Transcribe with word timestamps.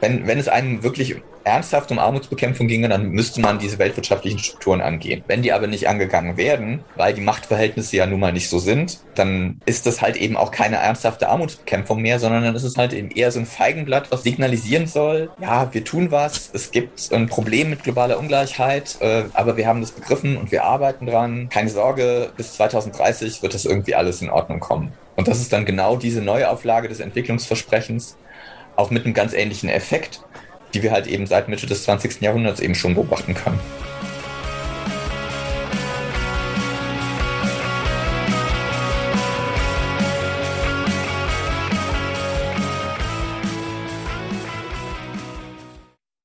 wenn, 0.00 0.26
wenn 0.26 0.38
es 0.38 0.48
einen 0.48 0.82
wirklich 0.82 1.16
ernsthaft 1.44 1.90
um 1.90 1.98
Armutsbekämpfung 1.98 2.68
ginge, 2.68 2.88
dann 2.88 3.10
müsste 3.10 3.40
man 3.40 3.58
diese 3.58 3.78
weltwirtschaftlichen 3.78 4.38
Strukturen 4.38 4.80
angehen. 4.80 5.24
Wenn 5.26 5.42
die 5.42 5.52
aber 5.52 5.66
nicht 5.66 5.88
angegangen 5.88 6.36
werden, 6.36 6.84
weil 6.96 7.14
die 7.14 7.20
Machtverhältnisse 7.20 7.96
ja 7.96 8.06
nun 8.06 8.20
mal 8.20 8.32
nicht 8.32 8.48
so 8.48 8.58
sind, 8.58 9.00
dann 9.14 9.60
ist 9.64 9.86
das 9.86 10.02
halt 10.02 10.16
eben 10.16 10.36
auch 10.36 10.50
keine 10.50 10.76
ernsthafte 10.76 11.28
Armutsbekämpfung 11.28 12.02
mehr, 12.02 12.18
sondern 12.18 12.44
dann 12.44 12.54
ist 12.54 12.64
es 12.64 12.76
halt 12.76 12.92
eben 12.92 13.10
eher 13.10 13.32
so 13.32 13.40
ein 13.40 13.46
Feigenblatt, 13.46 14.10
was 14.10 14.22
signalisieren 14.22 14.86
soll, 14.86 15.30
ja, 15.40 15.72
wir 15.72 15.84
tun 15.84 16.10
was, 16.10 16.50
es 16.52 16.70
gibt 16.70 17.10
ein 17.12 17.26
Problem 17.26 17.70
mit 17.70 17.82
globaler 17.82 18.18
Ungleichheit, 18.18 18.98
äh, 19.00 19.24
aber 19.32 19.56
wir 19.56 19.66
haben 19.66 19.80
das 19.80 19.92
begriffen 19.92 20.36
und 20.36 20.52
wir 20.52 20.64
arbeiten 20.64 21.06
dran. 21.06 21.48
Keine 21.48 21.70
Sorge, 21.70 22.30
bis 22.36 22.54
2030 22.54 23.42
wird 23.42 23.54
das 23.54 23.64
irgendwie 23.64 23.94
alles 23.94 24.22
in 24.22 24.30
Ordnung 24.30 24.60
kommen. 24.60 24.92
Und 25.16 25.28
das 25.28 25.40
ist 25.40 25.52
dann 25.52 25.64
genau 25.64 25.96
diese 25.96 26.22
Neuauflage 26.22 26.88
des 26.88 27.00
Entwicklungsversprechens, 27.00 28.16
auch 28.80 28.90
mit 28.90 29.04
einem 29.04 29.14
ganz 29.14 29.34
ähnlichen 29.34 29.68
Effekt, 29.68 30.22
die 30.72 30.82
wir 30.82 30.90
halt 30.90 31.06
eben 31.06 31.26
seit 31.26 31.48
Mitte 31.48 31.66
des 31.66 31.84
20. 31.84 32.22
Jahrhunderts 32.22 32.60
eben 32.60 32.74
schon 32.74 32.94
beobachten 32.94 33.34
können. 33.34 33.60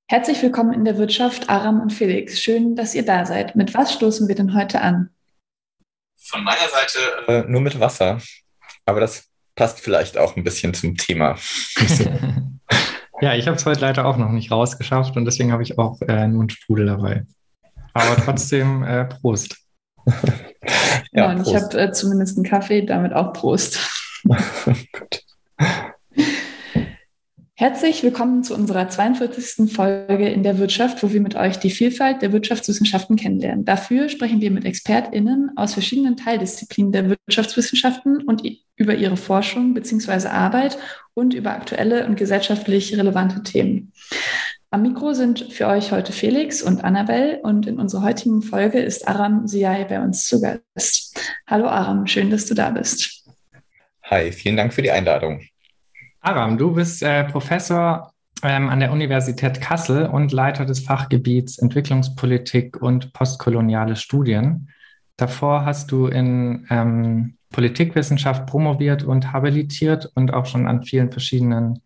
Herzlich 0.07 0.41
willkommen 0.41 0.71
in 0.71 0.85
der 0.85 0.97
Wirtschaft, 0.97 1.49
Aram 1.49 1.81
und 1.81 1.91
Felix. 1.91 2.39
Schön, 2.39 2.77
dass 2.77 2.95
ihr 2.95 3.03
da 3.03 3.25
seid. 3.25 3.57
Mit 3.57 3.73
was 3.73 3.93
stoßen 3.93 4.29
wir 4.29 4.35
denn 4.35 4.55
heute 4.55 4.79
an? 4.79 5.09
Von 6.17 6.43
meiner 6.43 6.69
Seite 6.69 6.99
äh, 7.27 7.51
nur 7.51 7.59
mit 7.59 7.77
Wasser. 7.81 8.21
Aber 8.85 9.01
das 9.01 9.27
passt 9.55 9.79
vielleicht 9.79 10.17
auch 10.17 10.35
ein 10.35 10.43
bisschen 10.43 10.73
zum 10.73 10.95
Thema. 10.95 11.37
ja, 13.21 13.35
ich 13.35 13.47
habe 13.47 13.57
es 13.57 13.65
heute 13.65 13.81
leider 13.81 14.05
auch 14.05 14.17
noch 14.17 14.29
nicht 14.29 14.51
rausgeschafft 14.51 15.15
und 15.17 15.25
deswegen 15.25 15.51
habe 15.51 15.63
ich 15.63 15.77
auch 15.77 16.01
äh, 16.01 16.27
nur 16.27 16.41
einen 16.41 16.49
Sprudel 16.49 16.85
dabei. 16.87 17.25
Aber 17.93 18.15
trotzdem 18.23 18.83
äh, 18.83 19.05
Prost. 19.05 19.57
ja, 20.05 20.13
ja, 21.13 21.29
und 21.31 21.37
Prost. 21.37 21.49
ich 21.49 21.55
habe 21.55 21.79
äh, 21.79 21.91
zumindest 21.91 22.37
einen 22.37 22.45
Kaffee, 22.45 22.81
damit 22.81 23.13
auch 23.13 23.33
Prost. 23.33 23.79
Gut. 24.23 25.21
Herzlich 27.57 28.03
willkommen 28.03 28.43
zu 28.43 28.53
unserer 28.53 28.89
42. 28.89 29.71
Folge 29.71 30.27
in 30.27 30.43
der 30.43 30.57
Wirtschaft, 30.57 31.01
wo 31.01 31.13
wir 31.13 31.21
mit 31.21 31.35
euch 31.35 31.57
die 31.57 31.69
Vielfalt 31.69 32.21
der 32.21 32.33
Wirtschaftswissenschaften 32.33 33.15
kennenlernen. 33.15 33.63
Dafür 33.63 34.09
sprechen 34.09 34.41
wir 34.41 34.51
mit 34.51 34.65
ExpertInnen 34.65 35.51
aus 35.55 35.71
verschiedenen 35.71 36.17
Teildisziplinen 36.17 36.91
der 36.91 37.09
Wirtschaftswissenschaften 37.11 38.23
und 38.23 38.43
über 38.75 38.95
ihre 38.95 39.15
Forschung 39.15 39.73
bzw. 39.73 40.27
Arbeit 40.27 40.77
und 41.13 41.33
über 41.33 41.51
aktuelle 41.51 42.05
und 42.07 42.17
gesellschaftlich 42.17 42.97
relevante 42.97 43.41
Themen. 43.41 43.93
Am 44.69 44.81
Mikro 44.81 45.13
sind 45.13 45.53
für 45.53 45.67
euch 45.67 45.93
heute 45.93 46.11
Felix 46.11 46.61
und 46.61 46.83
Annabelle 46.83 47.39
und 47.41 47.67
in 47.67 47.79
unserer 47.79 48.03
heutigen 48.03 48.41
Folge 48.41 48.79
ist 48.79 49.07
Aram 49.07 49.47
Siai 49.47 49.85
bei 49.85 50.01
uns 50.01 50.27
zu 50.27 50.41
Gast. 50.41 51.17
Hallo 51.47 51.67
Aram, 51.67 52.05
schön, 52.05 52.29
dass 52.31 52.47
du 52.47 52.53
da 52.53 52.71
bist. 52.71 53.23
Hi, 54.03 54.33
vielen 54.33 54.57
Dank 54.57 54.73
für 54.73 54.81
die 54.81 54.91
Einladung. 54.91 55.39
Aram, 56.25 56.57
du 56.57 56.71
bist 56.71 57.03
äh, 57.03 57.23
Professor 57.25 58.11
ähm, 58.41 58.69
an 58.69 58.79
der 58.79 58.91
Universität 58.91 59.61
Kassel 59.61 60.07
und 60.07 60.31
Leiter 60.31 60.65
des 60.65 60.79
Fachgebiets 60.79 61.59
Entwicklungspolitik 61.59 62.81
und 62.81 63.13
postkoloniale 63.13 63.95
Studien. 63.95 64.69
Davor 65.17 65.65
hast 65.65 65.91
du 65.91 66.07
in 66.07 66.65
ähm, 66.71 67.37
Politikwissenschaft 67.51 68.47
promoviert 68.47 69.03
und 69.03 69.33
habilitiert 69.33 70.11
und 70.15 70.33
auch 70.33 70.47
schon 70.47 70.65
an 70.65 70.81
vielen 70.81 71.11
verschiedenen 71.11 71.83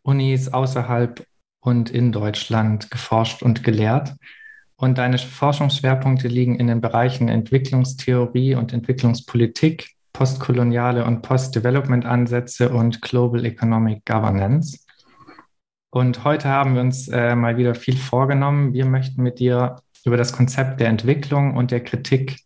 Unis 0.00 0.48
außerhalb 0.48 1.26
und 1.60 1.90
in 1.90 2.12
Deutschland 2.12 2.90
geforscht 2.90 3.42
und 3.42 3.62
gelehrt. 3.62 4.14
Und 4.76 4.96
deine 4.96 5.18
Forschungsschwerpunkte 5.18 6.28
liegen 6.28 6.58
in 6.58 6.68
den 6.68 6.80
Bereichen 6.80 7.28
Entwicklungstheorie 7.28 8.54
und 8.54 8.72
Entwicklungspolitik, 8.72 9.95
postkoloniale 10.16 11.04
und 11.04 11.20
Post-Development-Ansätze 11.20 12.70
und 12.70 13.02
Global 13.02 13.44
Economic 13.44 14.06
Governance. 14.06 14.78
Und 15.90 16.24
heute 16.24 16.48
haben 16.48 16.74
wir 16.74 16.80
uns 16.80 17.08
äh, 17.08 17.36
mal 17.36 17.58
wieder 17.58 17.74
viel 17.74 17.98
vorgenommen. 17.98 18.72
Wir 18.72 18.86
möchten 18.86 19.22
mit 19.22 19.40
dir 19.40 19.76
über 20.06 20.16
das 20.16 20.32
Konzept 20.32 20.80
der 20.80 20.88
Entwicklung 20.88 21.54
und 21.54 21.70
der 21.70 21.84
Kritik 21.84 22.38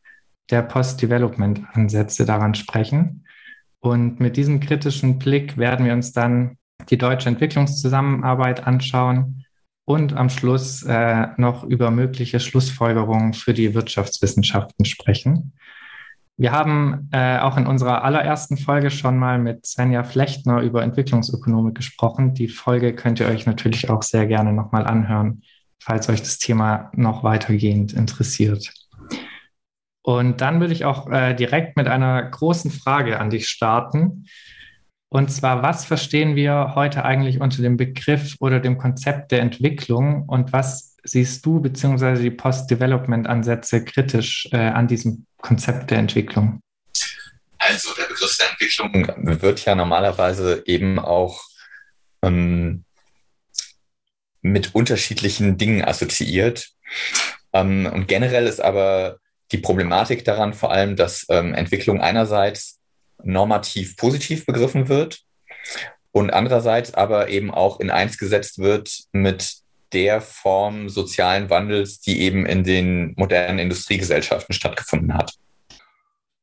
der 0.50 0.62
Post-Development-Ansätze 0.62 2.26
daran 2.26 2.54
sprechen. 2.54 3.24
Und 3.78 4.18
mit 4.18 4.36
diesem 4.36 4.58
kritischen 4.58 5.20
Blick 5.20 5.56
werden 5.56 5.86
wir 5.86 5.92
uns 5.92 6.12
dann 6.12 6.56
die 6.88 6.98
deutsche 6.98 7.28
Entwicklungszusammenarbeit 7.28 8.66
anschauen 8.66 9.44
und 9.84 10.12
am 10.14 10.28
Schluss 10.28 10.82
äh, 10.82 11.28
noch 11.36 11.62
über 11.62 11.92
mögliche 11.92 12.40
Schlussfolgerungen 12.40 13.32
für 13.32 13.54
die 13.54 13.74
Wirtschaftswissenschaften 13.74 14.84
sprechen. 14.84 15.52
Wir 16.40 16.52
haben 16.52 17.10
äh, 17.12 17.38
auch 17.38 17.58
in 17.58 17.66
unserer 17.66 18.02
allerersten 18.02 18.56
Folge 18.56 18.90
schon 18.90 19.18
mal 19.18 19.38
mit 19.38 19.66
Svenja 19.66 20.04
Flechtner 20.04 20.62
über 20.62 20.82
Entwicklungsökonomik 20.82 21.74
gesprochen. 21.74 22.32
Die 22.32 22.48
Folge 22.48 22.94
könnt 22.94 23.20
ihr 23.20 23.26
euch 23.26 23.44
natürlich 23.44 23.90
auch 23.90 24.02
sehr 24.02 24.26
gerne 24.26 24.54
nochmal 24.54 24.86
anhören, 24.86 25.42
falls 25.82 26.08
euch 26.08 26.20
das 26.20 26.38
Thema 26.38 26.90
noch 26.94 27.24
weitergehend 27.24 27.92
interessiert. 27.92 28.72
Und 30.00 30.40
dann 30.40 30.60
würde 30.60 30.72
ich 30.72 30.86
auch 30.86 31.10
äh, 31.10 31.34
direkt 31.34 31.76
mit 31.76 31.88
einer 31.88 32.22
großen 32.22 32.70
Frage 32.70 33.20
an 33.20 33.28
dich 33.28 33.46
starten. 33.46 34.24
Und 35.10 35.30
zwar, 35.30 35.62
was 35.62 35.84
verstehen 35.84 36.36
wir 36.36 36.72
heute 36.74 37.04
eigentlich 37.04 37.42
unter 37.42 37.60
dem 37.60 37.76
Begriff 37.76 38.36
oder 38.40 38.60
dem 38.60 38.78
Konzept 38.78 39.30
der 39.32 39.42
Entwicklung 39.42 40.24
und 40.26 40.54
was 40.54 40.89
siehst 41.04 41.44
du 41.46 41.60
beziehungsweise 41.60 42.22
die 42.22 42.30
Post-Development-Ansätze 42.30 43.84
kritisch 43.84 44.48
äh, 44.52 44.56
an 44.58 44.88
diesem 44.88 45.26
Konzept 45.38 45.90
der 45.90 45.98
Entwicklung? 45.98 46.60
Also 47.58 47.90
der 47.94 48.04
Begriff 48.04 48.36
der 48.38 48.50
Entwicklung 48.50 49.40
wird 49.42 49.64
ja 49.64 49.74
normalerweise 49.74 50.62
eben 50.66 50.98
auch 50.98 51.44
ähm, 52.22 52.84
mit 54.42 54.74
unterschiedlichen 54.74 55.58
Dingen 55.58 55.84
assoziiert. 55.84 56.70
Ähm, 57.52 57.86
und 57.92 58.08
generell 58.08 58.46
ist 58.46 58.60
aber 58.60 59.18
die 59.52 59.58
Problematik 59.58 60.24
daran 60.24 60.54
vor 60.54 60.70
allem, 60.70 60.96
dass 60.96 61.26
ähm, 61.28 61.54
Entwicklung 61.54 62.00
einerseits 62.00 62.78
normativ 63.22 63.96
positiv 63.96 64.46
begriffen 64.46 64.88
wird 64.88 65.20
und 66.12 66.30
andererseits 66.32 66.94
aber 66.94 67.28
eben 67.28 67.50
auch 67.50 67.80
in 67.80 67.90
eins 67.90 68.18
gesetzt 68.18 68.58
wird 68.58 69.04
mit 69.12 69.59
der 69.92 70.20
Form 70.20 70.88
sozialen 70.88 71.50
Wandels, 71.50 72.00
die 72.00 72.20
eben 72.20 72.46
in 72.46 72.64
den 72.64 73.14
modernen 73.16 73.58
Industriegesellschaften 73.58 74.54
stattgefunden 74.54 75.14
hat. 75.14 75.34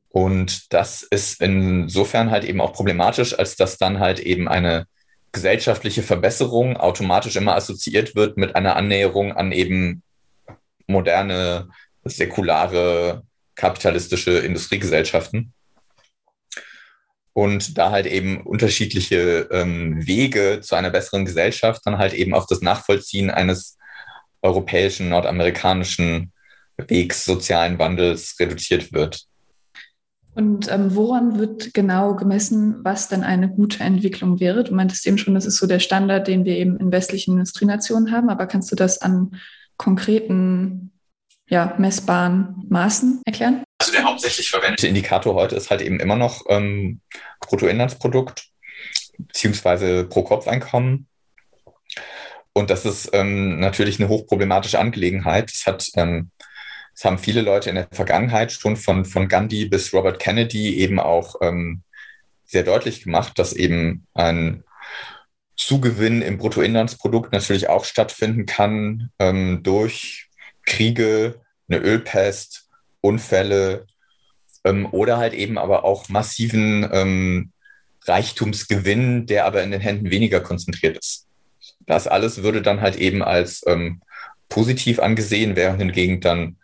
Und 0.09 0.73
das 0.73 1.03
ist 1.03 1.41
insofern 1.41 2.31
halt 2.31 2.43
eben 2.43 2.61
auch 2.61 2.73
problematisch, 2.73 3.37
als 3.37 3.55
dass 3.55 3.77
dann 3.77 3.99
halt 3.99 4.19
eben 4.19 4.47
eine 4.47 4.87
gesellschaftliche 5.31 6.03
Verbesserung 6.03 6.77
automatisch 6.77 7.35
immer 7.35 7.55
assoziiert 7.55 8.15
wird 8.15 8.37
mit 8.37 8.55
einer 8.55 8.75
Annäherung 8.75 9.33
an 9.33 9.51
eben 9.51 10.01
moderne, 10.87 11.69
säkulare, 12.03 13.23
kapitalistische 13.55 14.39
Industriegesellschaften 14.39 15.53
und 17.37 17.77
da 17.77 17.91
halt 17.91 18.07
eben 18.07 18.41
unterschiedliche 18.41 19.47
ähm, 19.51 20.07
Wege 20.07 20.59
zu 20.63 20.73
einer 20.73 20.89
besseren 20.89 21.23
Gesellschaft 21.23 21.83
dann 21.85 21.99
halt 21.99 22.15
eben 22.15 22.33
auf 22.33 22.47
das 22.47 22.61
Nachvollziehen 22.61 23.29
eines 23.29 23.77
europäischen, 24.41 25.09
nordamerikanischen 25.09 26.31
Wegs 26.77 27.25
sozialen 27.25 27.77
Wandels 27.77 28.37
reduziert 28.39 28.91
wird. 28.91 29.25
Und 30.33 30.71
ähm, 30.71 30.95
woran 30.95 31.37
wird 31.37 31.75
genau 31.75 32.15
gemessen, 32.15 32.83
was 32.83 33.07
dann 33.07 33.21
eine 33.21 33.49
gute 33.49 33.83
Entwicklung 33.83 34.39
wäre? 34.39 34.63
Du 34.63 34.73
meintest 34.73 35.05
eben 35.05 35.19
schon, 35.19 35.35
das 35.35 35.45
ist 35.45 35.57
so 35.57 35.67
der 35.67 35.79
Standard, 35.79 36.27
den 36.27 36.43
wir 36.43 36.57
eben 36.57 36.75
in 36.77 36.91
westlichen 36.91 37.33
Industrienationen 37.33 38.11
haben, 38.11 38.29
aber 38.29 38.47
kannst 38.47 38.71
du 38.71 38.75
das 38.75 38.99
an 38.99 39.35
konkreten, 39.77 40.91
ja, 41.47 41.75
messbaren 41.77 42.65
Maßen 42.67 43.21
erklären? 43.25 43.61
Also 43.87 43.99
der 43.99 44.05
hauptsächlich 44.05 44.49
verwendete 44.49 44.85
Indikator 44.85 45.33
heute 45.33 45.55
ist 45.55 45.69
halt 45.69 45.81
eben 45.81 46.01
immer 46.01 46.17
noch 46.17 46.43
ähm, 46.49 46.99
Bruttoinlandsprodukt 47.39 48.49
beziehungsweise 49.17 50.03
Pro-Kopf-Einkommen. 50.03 51.07
Und 52.51 52.69
das 52.69 52.83
ist 52.83 53.11
ähm, 53.13 53.61
natürlich 53.61 53.97
eine 53.97 54.09
hochproblematische 54.09 54.77
Angelegenheit. 54.77 55.49
Das 55.53 55.65
hat 55.65 55.87
ähm, 55.95 56.31
das 56.93 57.05
haben 57.05 57.17
viele 57.17 57.39
Leute 57.39 57.69
in 57.69 57.75
der 57.75 57.87
Vergangenheit 57.89 58.51
schon 58.51 58.75
von, 58.75 59.05
von 59.05 59.29
Gandhi 59.29 59.69
bis 59.69 59.93
Robert 59.93 60.19
Kennedy 60.19 60.79
eben 60.79 60.99
auch 60.99 61.35
ähm, 61.41 61.83
sehr 62.43 62.63
deutlich 62.63 63.05
gemacht, 63.05 63.39
dass 63.39 63.53
eben 63.53 64.05
ein 64.13 64.65
Zugewinn 65.55 66.21
im 66.21 66.37
Bruttoinlandsprodukt 66.39 67.31
natürlich 67.31 67.69
auch 67.69 67.85
stattfinden 67.85 68.45
kann 68.45 69.11
ähm, 69.17 69.63
durch 69.63 70.27
Kriege, 70.65 71.39
eine 71.69 71.79
Ölpest, 71.79 72.66
Unfälle 73.07 73.85
ähm, 74.63 74.87
oder 74.91 75.17
halt 75.17 75.33
eben 75.33 75.57
aber 75.57 75.83
auch 75.85 76.09
massiven 76.09 76.87
ähm, 76.91 77.51
Reichtumsgewinn, 78.05 79.25
der 79.25 79.45
aber 79.45 79.63
in 79.63 79.71
den 79.71 79.81
Händen 79.81 80.11
weniger 80.11 80.39
konzentriert 80.39 80.97
ist. 80.97 81.27
das 81.85 82.07
alles 82.07 82.43
würde 82.43 82.61
dann 82.61 82.81
halt 82.81 82.95
eben 82.97 83.23
als 83.23 83.63
ähm, 83.67 84.01
positiv 84.49 84.99
angesehen, 84.99 85.55
während 85.55 85.81
hingegen 85.81 86.21
dann 86.21 86.57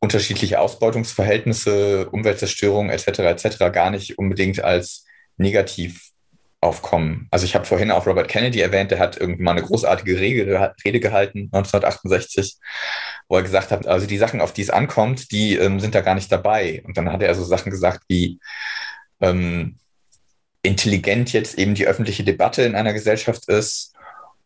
unterschiedliche 0.00 0.60
Ausbeutungsverhältnisse, 0.60 2.08
Umweltzerstörung 2.10 2.90
etc. 2.90 3.20
etc. 3.20 3.58
gar 3.72 3.90
nicht 3.90 4.18
unbedingt 4.18 4.62
als 4.62 5.04
negativ 5.36 6.10
aufkommen. 6.66 7.28
Also 7.30 7.44
ich 7.44 7.54
habe 7.54 7.64
vorhin 7.64 7.90
auch 7.90 8.06
Robert 8.06 8.28
Kennedy 8.28 8.60
erwähnt, 8.60 8.90
der 8.90 8.98
hat 8.98 9.16
irgendwann 9.16 9.56
eine 9.56 9.66
großartige 9.66 10.18
Rede, 10.18 10.44
gehalten, 11.00 11.50
1968, 11.52 12.56
wo 13.28 13.36
er 13.36 13.42
gesagt 13.42 13.70
hat, 13.70 13.86
also 13.86 14.06
die 14.06 14.18
Sachen, 14.18 14.40
auf 14.40 14.52
die 14.52 14.62
es 14.62 14.70
ankommt, 14.70 15.30
die 15.32 15.56
ähm, 15.56 15.80
sind 15.80 15.94
da 15.94 16.00
gar 16.00 16.14
nicht 16.14 16.30
dabei. 16.30 16.82
Und 16.84 16.96
dann 16.96 17.10
hat 17.12 17.22
er 17.22 17.34
so 17.34 17.44
Sachen 17.44 17.70
gesagt 17.70 18.04
wie 18.08 18.38
ähm, 19.20 19.78
intelligent 20.62 21.32
jetzt 21.32 21.58
eben 21.58 21.74
die 21.74 21.86
öffentliche 21.86 22.24
Debatte 22.24 22.62
in 22.62 22.74
einer 22.74 22.92
Gesellschaft 22.92 23.48
ist 23.48 23.94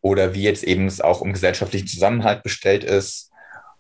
oder 0.00 0.34
wie 0.34 0.42
jetzt 0.42 0.64
eben 0.64 0.86
es 0.86 1.00
auch 1.00 1.20
um 1.20 1.32
gesellschaftlichen 1.32 1.86
Zusammenhalt 1.86 2.42
bestellt 2.42 2.84
ist 2.84 3.30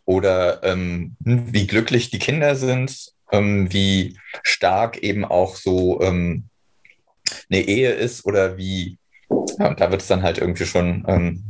oder 0.04 0.62
ähm, 0.64 1.16
wie 1.20 1.66
glücklich 1.66 2.10
die 2.10 2.18
Kinder 2.18 2.56
sind, 2.56 3.12
ähm, 3.32 3.72
wie 3.72 4.18
stark 4.42 4.98
eben 4.98 5.24
auch 5.24 5.56
so 5.56 6.00
ähm, 6.00 6.49
eine 7.50 7.62
Ehe 7.62 7.92
ist 7.92 8.24
oder 8.24 8.56
wie, 8.56 8.98
ja, 9.58 9.68
und 9.68 9.80
da 9.80 9.90
wird 9.90 10.02
es 10.02 10.08
dann 10.08 10.22
halt 10.22 10.38
irgendwie 10.38 10.66
schon, 10.66 11.04
ähm, 11.08 11.44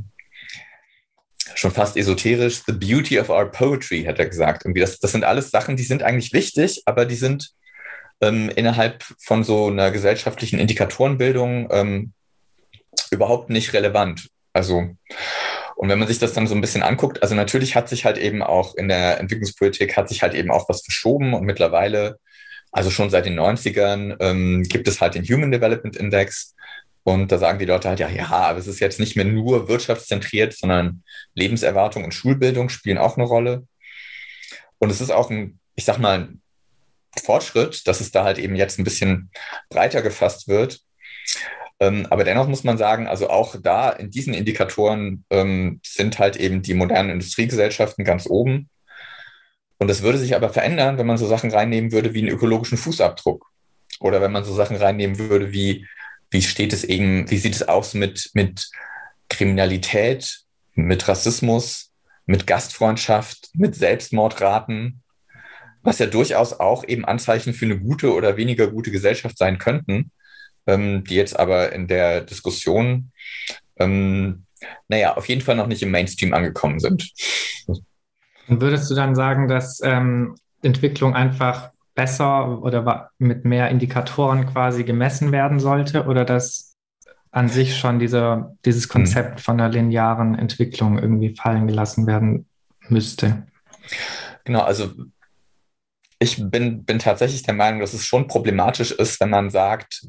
schon 1.55 1.71
fast 1.71 1.97
esoterisch, 1.97 2.63
the 2.67 2.73
beauty 2.73 3.19
of 3.19 3.29
our 3.29 3.51
poetry, 3.51 4.05
hat 4.05 4.19
er 4.19 4.27
gesagt. 4.27 4.65
Irgendwie 4.65 4.81
das, 4.81 4.99
das 4.99 5.13
sind 5.13 5.25
alles 5.25 5.51
Sachen, 5.51 5.77
die 5.77 5.83
sind 5.83 6.03
eigentlich 6.03 6.33
wichtig, 6.33 6.83
aber 6.87 7.05
die 7.05 7.17
sind 7.17 7.51
ähm, 8.21 8.51
innerhalb 8.55 9.05
von 9.19 9.45
so 9.45 9.67
einer 9.67 9.91
gesellschaftlichen 9.91 10.59
Indikatorenbildung 10.59 11.69
ähm, 11.71 12.13
überhaupt 13.11 13.51
nicht 13.51 13.73
relevant. 13.73 14.29
Also, 14.53 14.97
und 15.77 15.89
wenn 15.89 15.99
man 15.99 16.09
sich 16.09 16.19
das 16.19 16.33
dann 16.33 16.47
so 16.47 16.55
ein 16.55 16.61
bisschen 16.61 16.83
anguckt, 16.83 17.23
also 17.23 17.35
natürlich 17.35 17.77
hat 17.77 17.89
sich 17.89 18.05
halt 18.05 18.19
eben 18.19 18.43
auch 18.43 18.75
in 18.75 18.89
der 18.89 19.19
Entwicklungspolitik 19.21 19.97
hat 19.97 20.09
sich 20.09 20.23
halt 20.23 20.35
eben 20.35 20.51
auch 20.51 20.69
was 20.69 20.83
verschoben 20.83 21.35
und 21.35 21.45
mittlerweile, 21.45 22.19
also 22.73 22.91
schon 22.91 23.11
seit 23.11 23.27
den 23.27 23.39
90ern, 23.39 24.17
ähm, 24.21 24.63
gibt 24.65 24.89
es 24.89 25.01
halt 25.01 25.15
den 25.15 25.25
Human 25.25 25.51
Development 25.51 25.97
Index. 25.97 26.55
Und 27.03 27.33
da 27.33 27.39
sagen 27.39 27.59
die 27.59 27.65
Leute 27.65 27.89
halt, 27.89 28.01
ja, 28.01 28.09
ja, 28.09 28.29
aber 28.29 28.59
es 28.59 28.67
ist 28.67 28.81
jetzt 28.81 29.01
nicht 29.01 29.17
mehr 29.17 29.25
nur 29.25 29.69
wirtschaftszentriert, 29.69 30.53
sondern 30.53 31.03
Lebenserwartung 31.35 32.05
und 32.05 32.15
Schulbildung 32.15 32.69
spielen 32.69 32.99
auch 32.99 33.17
eine 33.17 33.27
Rolle. 33.27 33.67
Und 34.79 34.91
es 34.91 35.01
ist 35.01 35.11
auch 35.11 35.31
ein, 35.31 35.59
ich 35.75 35.85
sag 35.85 35.99
mal, 35.99 36.29
Fortschritt, 37.25 37.87
dass 37.89 38.01
es 38.01 38.13
da 38.13 38.25
halt 38.25 38.39
eben 38.39 38.55
jetzt 38.55 38.79
ein 38.79 38.85
bisschen 38.85 39.31
breiter 39.69 40.03
gefasst 40.03 40.47
wird. 40.47 40.81
Ähm, 41.81 42.07
aber 42.11 42.25
dennoch 42.25 42.47
muss 42.47 42.63
man 42.63 42.79
sagen, 42.79 43.07
also 43.07 43.31
auch 43.31 43.57
da 43.61 43.91
in 43.91 44.11
diesen 44.11 44.35
Indikatoren 44.35 45.25
ähm, 45.31 45.81
sind 45.85 46.19
halt 46.19 46.37
eben 46.37 46.63
die 46.63 46.75
modernen 46.75 47.11
Industriegesellschaften 47.11 48.05
ganz 48.05 48.27
oben. 48.27 48.69
Und 49.81 49.89
das 49.89 50.03
würde 50.03 50.19
sich 50.19 50.37
aber 50.37 50.51
verändern, 50.51 50.99
wenn 50.99 51.07
man 51.07 51.19
so 51.19 51.27
Sachen 51.27 51.51
reinnehmen 51.51 51.91
würde 51.91 52.15
wie 52.15 52.21
einen 52.21 52.29
ökologischen 52.29 52.79
Fußabdruck. 52.79 53.45
Oder 53.99 54.21
wenn 54.21 54.31
man 54.31 54.45
so 54.45 54.55
Sachen 54.55 54.77
reinnehmen 54.77 55.19
würde 55.19 55.53
wie, 55.53 55.89
wie 56.31 56.43
steht 56.43 56.73
es 56.73 56.85
eben, 56.85 57.29
wie 57.29 57.39
sieht 57.39 57.57
es 57.57 57.69
aus 57.69 57.95
mit, 57.95 58.31
mit 58.35 58.71
Kriminalität, 59.29 60.41
mit 60.75 61.09
Rassismus, 61.09 61.91
mit 62.27 62.47
Gastfreundschaft, 62.47 63.49
mit 63.55 63.75
Selbstmordraten, 63.75 65.03
was 65.83 65.99
ja 65.99 66.07
durchaus 66.07 66.53
auch 66.61 66.85
eben 66.87 67.05
Anzeichen 67.05 67.55
für 67.55 67.65
eine 67.65 67.81
gute 67.81 68.15
oder 68.15 68.37
weniger 68.37 68.69
gute 68.69 68.93
Gesellschaft 68.93 69.37
sein 69.37 69.59
könnten 69.59 70.13
ähm, 70.67 71.05
die 71.05 71.15
jetzt 71.15 71.39
aber 71.39 71.73
in 71.73 71.89
der 71.89 72.23
Diskussion, 72.23 73.13
ähm, 73.79 74.45
naja, 74.89 75.17
auf 75.17 75.29
jeden 75.29 75.41
Fall 75.41 75.57
noch 75.57 75.67
nicht 75.67 75.83
im 75.83 75.91
Mainstream 75.91 76.35
angekommen 76.35 76.81
sind. 76.81 77.11
Würdest 78.51 78.91
du 78.91 78.95
dann 78.95 79.15
sagen, 79.15 79.49
dass 79.49 79.81
ähm, 79.83 80.35
Entwicklung 80.63 81.15
einfach 81.15 81.71
besser 81.95 82.63
oder 82.63 83.11
mit 83.19 83.45
mehr 83.45 83.69
Indikatoren 83.71 84.47
quasi 84.47 84.85
gemessen 84.85 85.33
werden 85.33 85.61
sollte 85.61 86.07
oder 86.07 86.25
dass 86.25 86.77
an 87.31 87.49
sich 87.49 87.77
schon 87.79 87.99
diese, 87.99 88.57
dieses 88.65 88.85
hm. 88.85 88.91
Konzept 88.91 89.41
von 89.41 89.61
einer 89.61 89.71
linearen 89.71 90.35
Entwicklung 90.37 90.99
irgendwie 90.99 91.35
fallen 91.35 91.67
gelassen 91.67 92.07
werden 92.07 92.47
müsste? 92.89 93.47
Genau, 94.45 94.61
also 94.63 94.91
ich 96.19 96.37
bin, 96.51 96.85
bin 96.85 96.99
tatsächlich 96.99 97.43
der 97.43 97.55
Meinung, 97.55 97.81
dass 97.81 97.95
es 97.95 98.05
schon 98.05 98.27
problematisch 98.27 98.91
ist, 98.93 99.21
wenn 99.21 99.31
man 99.31 99.51
sagt, 99.51 100.07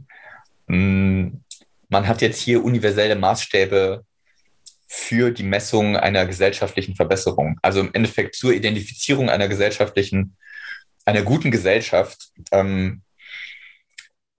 hm, 0.68 1.42
man 1.90 2.08
hat 2.08 2.22
jetzt 2.22 2.42
hier 2.42 2.64
universelle 2.64 3.16
Maßstäbe 3.16 4.04
für 4.94 5.32
die 5.32 5.44
Messung 5.44 5.96
einer 5.96 6.26
gesellschaftlichen 6.26 6.98
Verbesserung. 6.98 7.58
Also 7.62 7.80
im 7.80 7.94
Endeffekt 7.94 8.36
zur 8.36 8.52
Identifizierung 8.52 9.30
einer 9.30 9.48
gesellschaftlichen, 9.48 10.36
einer 11.06 11.22
guten 11.22 11.50
Gesellschaft. 11.50 12.32
Ähm, 12.52 13.02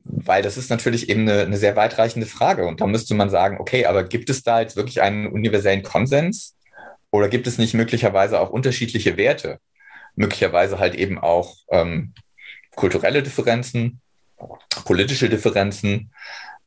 weil 0.05 0.43
das 0.43 0.59
ist 0.59 0.69
natürlich 0.69 1.09
eben 1.09 1.23
eine, 1.23 1.41
eine, 1.41 1.57
sehr 1.57 1.75
weitreichende 1.75 2.27
Frage. 2.27 2.67
Und 2.67 2.83
da 2.83 2.87
müsste 2.87 3.15
man 3.15 3.31
sagen, 3.31 3.57
okay, 3.61 3.87
aber 3.87 4.05
gibt 4.05 4.29
es 4.29 4.43
da 4.43 4.61
jetzt 4.61 4.77
wirklich 4.77 5.01
einen 5.01 5.27
universellen 5.27 5.83
Konsens? 5.83 6.55
Oder 7.11 7.31
gibt 7.31 7.47
es 7.47 7.57
nicht 7.57 7.73
möglicherweise 7.73 8.39
auch 8.39 8.51
unterschiedliche 8.51 9.17
Werte? 9.17 9.59
Möglicherweise 10.17 10.79
halt 10.79 10.97
eben 10.97 11.19
auch 11.19 11.57
ähm, 11.71 12.13
kulturelle 12.75 13.23
Differenzen 13.23 14.03
politische 14.85 15.29
Differenzen, 15.29 16.11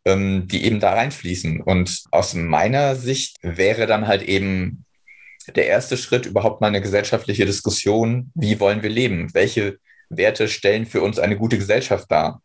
ähm, 0.06 0.48
die 0.48 0.66
eben 0.66 0.80
da 0.80 0.94
reinfließen. 0.94 1.62
Und 1.62 2.04
aus 2.12 2.34
meiner 2.34 2.96
Sicht 2.96 3.38
wäre 3.42 3.88
dann 3.88 4.07
halt 4.07 4.22
eben 4.22 4.86
der 5.56 5.68
erste 5.68 5.98
Schritt 5.98 6.25
überhaupt 6.25 6.62
mal 6.62 6.68
eine 6.68 6.81
gesellschaftliche 6.81 7.46
Diskussion, 7.46 8.31
wie 8.34 8.60
wollen 8.60 8.81
wir 8.81 8.90
leben? 8.90 9.34
Welche 9.34 9.78
Werte 10.10 10.48
stellen 10.48 10.86
für 10.86 11.02
uns 11.02 11.19
eine 11.19 11.38
gute 11.38 11.57
Gesellschaft 11.57 12.10
dar? 12.10 12.42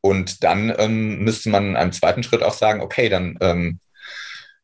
Und 0.00 0.44
dann 0.44 0.72
ähm, 0.78 1.24
müsste 1.24 1.50
man 1.50 1.70
in 1.70 1.76
einem 1.76 1.92
zweiten 1.92 2.22
Schritt 2.22 2.42
auch 2.42 2.54
sagen, 2.54 2.80
okay, 2.80 3.08
dann, 3.08 3.36
ähm, 3.40 3.80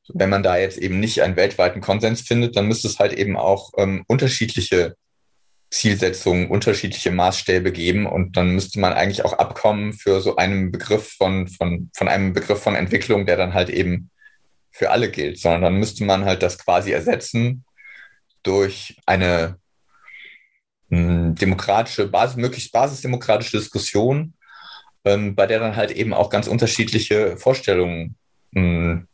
wenn 0.08 0.30
man 0.30 0.42
da 0.42 0.56
jetzt 0.56 0.78
eben 0.78 1.00
nicht 1.00 1.22
einen 1.22 1.36
weltweiten 1.36 1.80
Konsens 1.80 2.22
findet, 2.22 2.56
dann 2.56 2.68
müsste 2.68 2.88
es 2.88 2.98
halt 2.98 3.12
eben 3.12 3.36
auch 3.36 3.72
ähm, 3.76 4.04
unterschiedliche 4.06 4.94
Zielsetzungen 5.72 6.48
unterschiedliche 6.48 7.10
Maßstäbe 7.10 7.72
geben 7.72 8.06
und 8.06 8.36
dann 8.36 8.50
müsste 8.50 8.78
man 8.78 8.92
eigentlich 8.92 9.24
auch 9.24 9.32
abkommen 9.32 9.94
für 9.94 10.20
so 10.20 10.36
einen 10.36 10.70
Begriff 10.70 11.14
von, 11.16 11.48
von, 11.48 11.90
von 11.94 12.08
einem 12.08 12.34
Begriff 12.34 12.62
von 12.62 12.74
Entwicklung, 12.74 13.24
der 13.24 13.38
dann 13.38 13.54
halt 13.54 13.70
eben 13.70 14.10
für 14.70 14.90
alle 14.90 15.10
gilt, 15.10 15.38
sondern 15.38 15.62
dann 15.62 15.74
müsste 15.76 16.04
man 16.04 16.26
halt 16.26 16.42
das 16.42 16.58
quasi 16.58 16.92
ersetzen 16.92 17.64
durch 18.42 18.96
eine 19.06 19.58
hm, 20.90 21.34
demokratische, 21.36 22.06
Basis, 22.06 22.36
möglichst 22.36 22.72
basisdemokratische 22.72 23.56
Diskussion, 23.56 24.34
ähm, 25.04 25.34
bei 25.34 25.46
der 25.46 25.58
dann 25.58 25.76
halt 25.76 25.90
eben 25.90 26.12
auch 26.12 26.28
ganz 26.28 26.48
unterschiedliche 26.48 27.38
Vorstellungen 27.38 28.16
mh, 28.50 28.62
hm, 28.62 29.08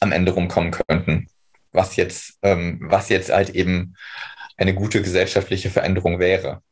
am 0.00 0.12
Ende 0.12 0.32
rumkommen 0.32 0.72
könnten. 0.72 1.28
Was 1.70 1.94
jetzt, 1.94 2.38
ähm, 2.42 2.80
was 2.82 3.10
jetzt 3.10 3.30
halt 3.30 3.50
eben 3.50 3.94
eine 4.58 4.74
gute 4.74 5.00
gesellschaftliche 5.00 5.70
Veränderung 5.70 6.18
wäre. 6.18 6.62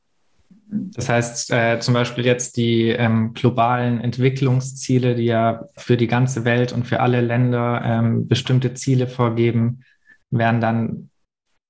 Das 0.69 1.09
heißt, 1.09 1.53
äh, 1.53 1.79
zum 1.79 1.95
Beispiel 1.95 2.27
jetzt 2.27 2.57
die 2.57 2.89
ähm, 2.89 3.35
globalen 3.35 4.01
Entwicklungsziele, 4.01 5.15
die 5.15 5.27
ja 5.27 5.69
für 5.77 5.97
die 5.97 6.09
ganze 6.09 6.45
Welt 6.45 6.73
und 6.73 6.85
für 6.85 7.01
alle 7.01 7.21
Länder 7.21 7.83
ähm, 7.85 8.27
bestimmte 8.27 8.75
Ziele 8.75 9.07
vorgeben, 9.07 9.85
wären 10.31 10.61
dann 10.61 11.11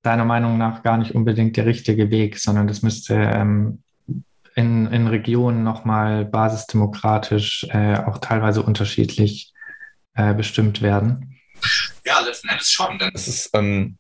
deiner 0.03 0.25
Meinung 0.25 0.57
nach 0.57 0.83
gar 0.83 0.97
nicht 0.97 1.15
unbedingt 1.15 1.57
der 1.59 1.67
richtige 1.67 2.11
Weg, 2.11 2.39
sondern 2.39 2.69
das 2.69 2.83
müsste 2.83 3.15
ähm, 3.15 3.83
in, 4.55 4.87
in 4.87 5.07
Regionen 5.09 5.63
nochmal 5.63 6.25
basisdemokratisch, 6.25 7.67
äh, 7.71 7.99
auch 7.99 8.19
teilweise 8.19 8.63
unterschiedlich 8.63 9.53
äh, 10.15 10.33
bestimmt 10.33 10.81
werden. 10.81 11.39
Ja, 12.07 12.21
letzten 12.21 12.49
Endes 12.49 12.71
schon, 12.71 12.99
denn 12.99 13.11
es 13.13 13.29
ist 13.29 13.51
ähm, 13.53 13.99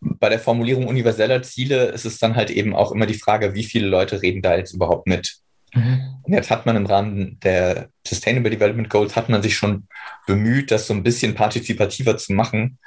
bei 0.00 0.28
der 0.28 0.40
Formulierung 0.40 0.86
universeller 0.86 1.42
Ziele 1.42 1.86
ist 1.86 2.06
es 2.06 2.18
dann 2.18 2.36
halt 2.36 2.50
eben 2.50 2.74
auch 2.74 2.92
immer 2.92 3.06
die 3.06 3.14
Frage, 3.14 3.54
wie 3.54 3.64
viele 3.64 3.86
Leute 3.86 4.22
reden 4.22 4.42
da 4.42 4.56
jetzt 4.56 4.72
überhaupt 4.72 5.06
mit. 5.06 5.38
Mhm. 5.74 6.16
Und 6.22 6.32
jetzt 6.32 6.50
hat 6.50 6.66
man 6.66 6.76
im 6.76 6.86
Rahmen 6.86 7.38
der 7.40 7.90
Sustainable 8.06 8.50
Development 8.50 8.90
Goals 8.90 9.14
hat 9.14 9.28
man 9.28 9.42
sich 9.42 9.56
schon 9.56 9.86
bemüht, 10.26 10.70
das 10.70 10.86
so 10.86 10.94
ein 10.94 11.02
bisschen 11.02 11.34
partizipativer 11.34 12.16
zu 12.16 12.32
machen. 12.32 12.78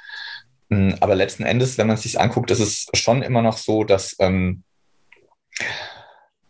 Hm, 0.70 0.96
aber 1.00 1.14
letzten 1.14 1.44
Endes, 1.44 1.78
wenn 1.78 1.86
man 1.86 1.96
es 1.96 2.02
sich 2.02 2.20
anguckt, 2.20 2.50
ist 2.50 2.60
es 2.60 2.86
schon 2.94 3.22
immer 3.22 3.42
noch 3.42 3.56
so, 3.56 3.84
dass 3.84 4.16
ähm, 4.18 4.64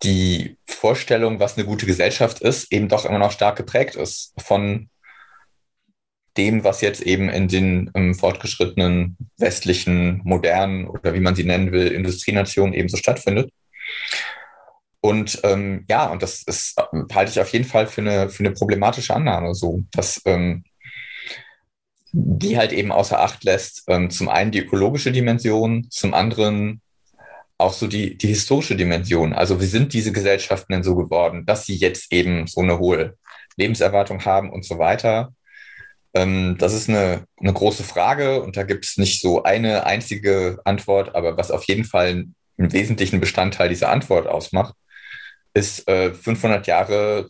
die 0.03 0.59
Vorstellung, 0.67 1.41
was 1.41 1.57
eine 1.57 1.67
gute 1.67 1.87
Gesellschaft 1.87 2.41
ist, 2.41 2.73
eben 2.73 2.89
doch 2.89 3.05
immer 3.05 3.19
noch 3.19 3.33
stark 3.33 3.57
geprägt 3.57 3.97
ist 3.97 4.35
von 4.39 4.89
dem, 6.37 6.65
was 6.65 6.81
jetzt 6.81 7.03
eben 7.03 7.29
in 7.29 7.49
den 7.49 7.91
ähm, 7.95 8.15
fortgeschrittenen 8.15 9.17
westlichen, 9.39 10.21
modernen 10.25 10.87
oder 10.87 11.15
wie 11.15 11.21
man 11.21 11.35
sie 11.35 11.45
nennen 11.45 11.73
will, 11.73 11.89
Industrienationen 11.89 12.75
eben 12.75 12.89
so 12.89 12.97
stattfindet. 12.97 13.51
Und 15.01 15.41
ähm, 15.45 15.85
ja, 15.89 16.07
und 16.07 16.23
das 16.23 16.43
ist, 16.43 16.77
halte 17.13 17.31
ich 17.31 17.41
auf 17.41 17.51
jeden 17.51 17.67
Fall 17.67 17.87
für 17.87 18.01
eine, 18.01 18.31
für 18.31 18.43
eine 18.45 18.53
problematische 18.53 19.15
Annahme, 19.15 19.55
so 19.55 19.83
dass 19.93 20.21
ähm, 20.25 20.65
die 22.13 22.57
halt 22.57 22.73
eben 22.73 22.93
außer 22.93 23.21
Acht 23.21 23.45
lässt, 23.45 23.85
ähm, 23.89 24.09
zum 24.09 24.29
einen 24.29 24.51
die 24.51 24.61
ökologische 24.61 25.13
Dimension, 25.13 25.89
zum 25.91 26.15
anderen 26.15 26.81
auch 27.59 27.73
so 27.73 27.87
die, 27.87 28.17
die 28.17 28.29
historische 28.29 28.77
Dimension. 28.77 29.33
Also 29.33 29.61
wie 29.61 29.67
sind 29.67 29.93
diese 29.93 30.13
Gesellschaften 30.13 30.73
denn 30.73 30.83
so 30.83 30.97
geworden, 30.97 31.45
dass 31.45 31.67
sie 31.67 31.77
jetzt 31.77 32.13
eben 32.13 32.47
so 32.47 32.61
eine 32.61 32.79
hohe 32.79 33.17
Lebenserwartung 33.57 34.25
haben 34.25 34.51
und 34.51 34.65
so 34.65 34.79
weiter. 34.79 35.35
Ähm, 36.15 36.57
das 36.59 36.73
ist 36.73 36.89
eine, 36.89 37.27
eine 37.41 37.53
große 37.53 37.83
Frage 37.83 38.43
und 38.43 38.57
da 38.57 38.63
gibt 38.63 38.85
es 38.85 38.97
nicht 38.97 39.21
so 39.21 39.43
eine 39.43 39.85
einzige 39.85 40.61
Antwort, 40.65 41.15
aber 41.15 41.37
was 41.37 41.51
auf 41.51 41.65
jeden 41.65 41.85
Fall 41.85 42.09
einen 42.57 42.73
wesentlichen 42.73 43.21
Bestandteil 43.21 43.69
dieser 43.69 43.91
Antwort 43.91 44.27
ausmacht, 44.27 44.75
ist 45.55 45.89
äh, 45.89 46.15
500 46.15 46.67
Jahre 46.67 47.29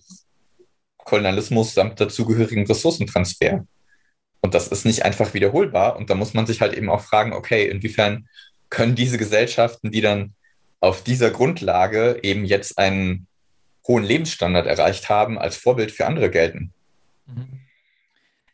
Kolonialismus 0.98 1.74
samt 1.74 2.00
dazugehörigen 2.00 2.66
Ressourcentransfer. 2.66 3.66
Und 4.40 4.54
das 4.54 4.68
ist 4.68 4.84
nicht 4.84 5.04
einfach 5.04 5.34
wiederholbar. 5.34 5.96
Und 5.96 6.10
da 6.10 6.14
muss 6.14 6.34
man 6.34 6.46
sich 6.46 6.60
halt 6.60 6.74
eben 6.74 6.90
auch 6.90 7.00
fragen, 7.00 7.32
okay, 7.32 7.66
inwiefern 7.66 8.28
können 8.70 8.94
diese 8.94 9.18
Gesellschaften, 9.18 9.90
die 9.90 10.00
dann 10.00 10.34
auf 10.80 11.02
dieser 11.02 11.30
Grundlage 11.30 12.18
eben 12.22 12.44
jetzt 12.44 12.78
einen 12.78 13.26
hohen 13.86 14.04
Lebensstandard 14.04 14.66
erreicht 14.66 15.08
haben, 15.08 15.38
als 15.38 15.56
Vorbild 15.56 15.92
für 15.92 16.06
andere 16.06 16.30
gelten. 16.30 16.72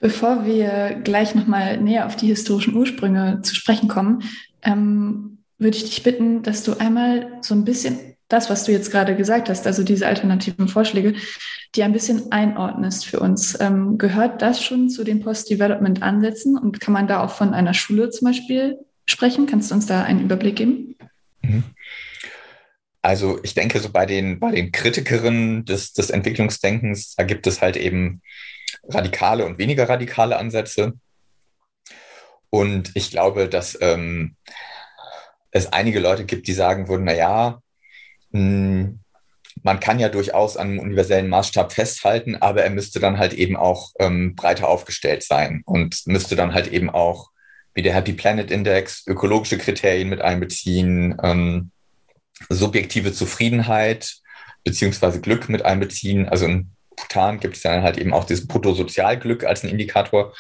Bevor 0.01 0.47
wir 0.47 1.01
gleich 1.05 1.35
nochmal 1.35 1.79
näher 1.79 2.07
auf 2.07 2.17
die 2.17 2.29
historischen 2.29 2.75
Ursprünge 2.75 3.41
zu 3.43 3.55
sprechen 3.55 3.89
kommen, 3.89 4.23
ähm, 4.63 5.39
würde 5.59 5.77
ich 5.77 5.85
dich 5.85 6.03
bitten, 6.03 6.43
dass 6.43 6.65
du 6.65 6.79
einmal 6.79 7.39
so 7.43 7.55
ein 7.55 7.65
bisschen 7.65 7.99
das, 8.29 8.49
was 8.49 8.65
du 8.65 8.73
jetzt 8.73 8.91
gerade 8.91 9.17
gesagt 9.17 9.49
hast, 9.49 9.67
also 9.67 9.83
diese 9.83 10.07
alternativen 10.07 10.69
Vorschläge, 10.69 11.15
die 11.75 11.83
ein 11.83 11.93
bisschen 11.93 12.33
einordnest 12.33 13.05
für 13.07 13.21
uns. 13.21 13.59
Ähm, 13.61 13.99
gehört 13.99 14.41
das 14.41 14.63
schon 14.63 14.89
zu 14.89 15.05
den 15.05 15.21
Post-Development-Ansätzen 15.21 16.57
und 16.57 16.81
kann 16.81 16.95
man 16.95 17.09
da 17.09 17.23
auch 17.23 17.35
von 17.35 17.53
einer 17.53 17.75
Schule 17.75 18.11
zum 18.11 18.27
Beispiel 18.27 18.79
sprechen? 19.05 19.47
Kannst 19.47 19.71
du 19.71 19.75
uns 19.75 19.87
da 19.87 20.03
einen 20.03 20.23
Überblick 20.23 20.57
geben? 20.57 20.97
Mhm. 21.43 21.65
Also 23.03 23.41
ich 23.43 23.55
denke, 23.55 23.81
so 23.81 23.91
bei 23.91 24.07
den, 24.07 24.39
bei 24.39 24.53
den 24.53 24.73
Kritikerinnen 24.73 25.65
des, 25.65 25.93
des 25.93 26.11
Entwicklungsdenkens, 26.11 27.15
da 27.17 27.25
gibt 27.25 27.47
es 27.47 27.63
halt 27.63 27.77
eben 27.77 28.21
radikale 28.89 29.45
und 29.45 29.59
weniger 29.59 29.89
radikale 29.89 30.37
Ansätze. 30.37 30.95
Und 32.51 32.91
ich 32.95 33.11
glaube, 33.11 33.49
dass 33.49 33.79
ähm, 33.81 34.37
es 35.51 35.73
einige 35.73 36.01
Leute 36.01 36.25
gibt, 36.25 36.47
die 36.47 36.53
sagen 36.53 36.89
würden, 36.89 37.05
na 37.05 37.15
ja, 37.15 37.61
hm, 38.33 39.01
man 39.63 39.81
kann 39.81 39.99
ja 39.99 40.09
durchaus 40.09 40.57
an 40.57 40.69
einem 40.69 40.79
universellen 40.79 41.29
Maßstab 41.29 41.73
festhalten, 41.73 42.37
aber 42.37 42.63
er 42.63 42.71
müsste 42.71 42.99
dann 42.99 43.19
halt 43.19 43.35
eben 43.35 43.57
auch 43.57 43.91
ähm, 43.99 44.35
breiter 44.35 44.69
aufgestellt 44.69 45.23
sein 45.23 45.63
und 45.67 46.07
müsste 46.07 46.35
dann 46.35 46.55
halt 46.55 46.69
eben 46.69 46.89
auch 46.89 47.31
wie 47.75 47.83
der 47.83 47.95
Happy 47.95 48.13
Planet 48.13 48.51
Index 48.51 49.07
ökologische 49.07 49.59
Kriterien 49.59 50.09
mit 50.09 50.21
einbeziehen, 50.23 51.17
ähm, 51.23 51.71
subjektive 52.49 53.13
Zufriedenheit 53.13 54.17
beziehungsweise 54.65 55.21
Glück 55.21 55.49
mit 55.49 55.65
einbeziehen. 55.65 56.29
Also 56.29 56.47
in 56.47 56.71
Bhutan 57.01 57.41
gibt 57.41 57.57
es 57.57 57.63
dann 57.63 57.83
halt 57.83 57.99
eben 57.99 58.13
auch 58.13 58.25
dieses 58.25 58.47
Bruttosozialglück 58.47 59.45
als 59.45 59.65
ein 59.65 59.71
Indikator 59.71 60.35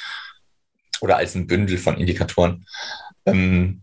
oder 1.01 1.17
als 1.17 1.35
ein 1.35 1.47
Bündel 1.47 1.79
von 1.79 1.97
Indikatoren. 1.97 2.67
Ähm, 3.27 3.83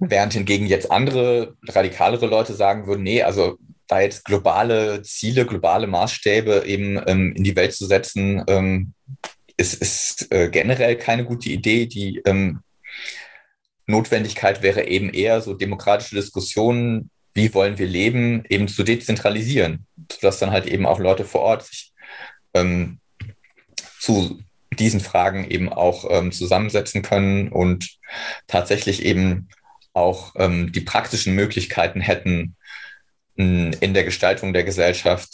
Während 0.00 0.32
hingegen 0.32 0.66
jetzt 0.66 0.92
andere, 0.92 1.56
radikalere 1.66 2.26
Leute 2.26 2.54
sagen 2.54 2.86
würden, 2.86 3.02
nee, 3.02 3.22
also 3.22 3.58
da 3.88 4.00
jetzt 4.00 4.24
globale 4.24 5.02
Ziele, 5.02 5.44
globale 5.44 5.88
Maßstäbe 5.88 6.64
eben 6.66 7.02
ähm, 7.08 7.32
in 7.34 7.42
die 7.42 7.56
Welt 7.56 7.74
zu 7.74 7.84
setzen, 7.86 8.44
ähm, 8.46 8.92
ist, 9.56 9.74
ist 9.74 10.30
äh, 10.30 10.50
generell 10.50 10.96
keine 10.96 11.24
gute 11.24 11.48
Idee. 11.48 11.86
Die 11.86 12.22
ähm, 12.26 12.60
Notwendigkeit 13.86 14.62
wäre 14.62 14.86
eben 14.86 15.10
eher 15.10 15.40
so 15.40 15.54
demokratische 15.54 16.14
Diskussionen, 16.14 17.10
wie 17.38 17.54
wollen 17.54 17.78
wir 17.78 17.86
leben, 17.86 18.42
eben 18.48 18.66
zu 18.66 18.82
dezentralisieren, 18.82 19.86
sodass 20.10 20.40
dann 20.40 20.50
halt 20.50 20.66
eben 20.66 20.86
auch 20.86 20.98
Leute 20.98 21.24
vor 21.24 21.42
Ort 21.42 21.64
sich 21.64 21.92
ähm, 22.52 22.98
zu 24.00 24.42
diesen 24.72 24.98
Fragen 24.98 25.48
eben 25.48 25.72
auch 25.72 26.04
ähm, 26.10 26.32
zusammensetzen 26.32 27.02
können 27.02 27.48
und 27.48 27.96
tatsächlich 28.48 29.04
eben 29.04 29.48
auch 29.92 30.34
ähm, 30.36 30.72
die 30.72 30.80
praktischen 30.80 31.34
Möglichkeiten 31.34 32.00
hätten, 32.00 32.56
in 33.36 33.94
der 33.94 34.02
Gestaltung 34.02 34.52
der 34.52 34.64
Gesellschaft 34.64 35.28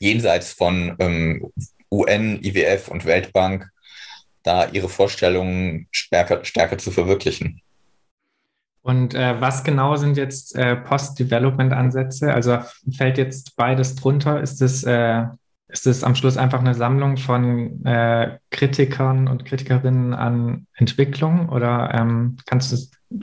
jenseits 0.00 0.52
von 0.52 0.96
ähm, 0.98 1.52
UN, 1.92 2.42
IWF 2.42 2.88
und 2.88 3.04
Weltbank 3.04 3.68
da 4.42 4.68
ihre 4.68 4.88
Vorstellungen 4.88 5.86
stärker, 5.92 6.44
stärker 6.44 6.76
zu 6.76 6.90
verwirklichen. 6.90 7.62
Und 8.88 9.12
äh, 9.12 9.38
was 9.38 9.64
genau 9.64 9.96
sind 9.96 10.16
jetzt 10.16 10.56
äh, 10.56 10.74
Post-Development-Ansätze? 10.74 12.32
Also 12.32 12.60
fällt 12.96 13.18
jetzt 13.18 13.54
beides 13.54 13.96
drunter? 13.96 14.40
Ist 14.40 14.62
es, 14.62 14.82
äh, 14.82 15.24
ist 15.68 15.86
es 15.86 16.02
am 16.02 16.14
Schluss 16.14 16.38
einfach 16.38 16.60
eine 16.60 16.74
Sammlung 16.74 17.18
von 17.18 17.84
äh, 17.84 18.38
Kritikern 18.50 19.28
und 19.28 19.44
Kritikerinnen 19.44 20.14
an 20.14 20.66
Entwicklung? 20.72 21.50
Oder 21.50 21.92
ähm, 21.92 22.38
kannst 22.46 22.72
du 22.72 22.78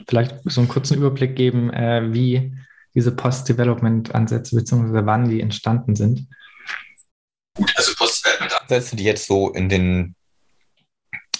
vielleicht 0.06 0.36
so 0.44 0.60
einen 0.60 0.68
kurzen 0.68 0.98
Überblick 0.98 1.34
geben, 1.34 1.72
äh, 1.72 2.12
wie 2.12 2.56
diese 2.94 3.10
Post-Development-Ansätze 3.10 4.54
beziehungsweise 4.54 5.04
wann 5.04 5.28
die 5.28 5.40
entstanden 5.40 5.96
sind? 5.96 6.28
Gut, 7.56 7.72
also 7.74 7.92
Post-Development-Ansätze, 7.96 8.94
die 8.94 9.04
jetzt 9.04 9.26
so 9.26 9.50
in 9.50 9.68
den 9.68 10.14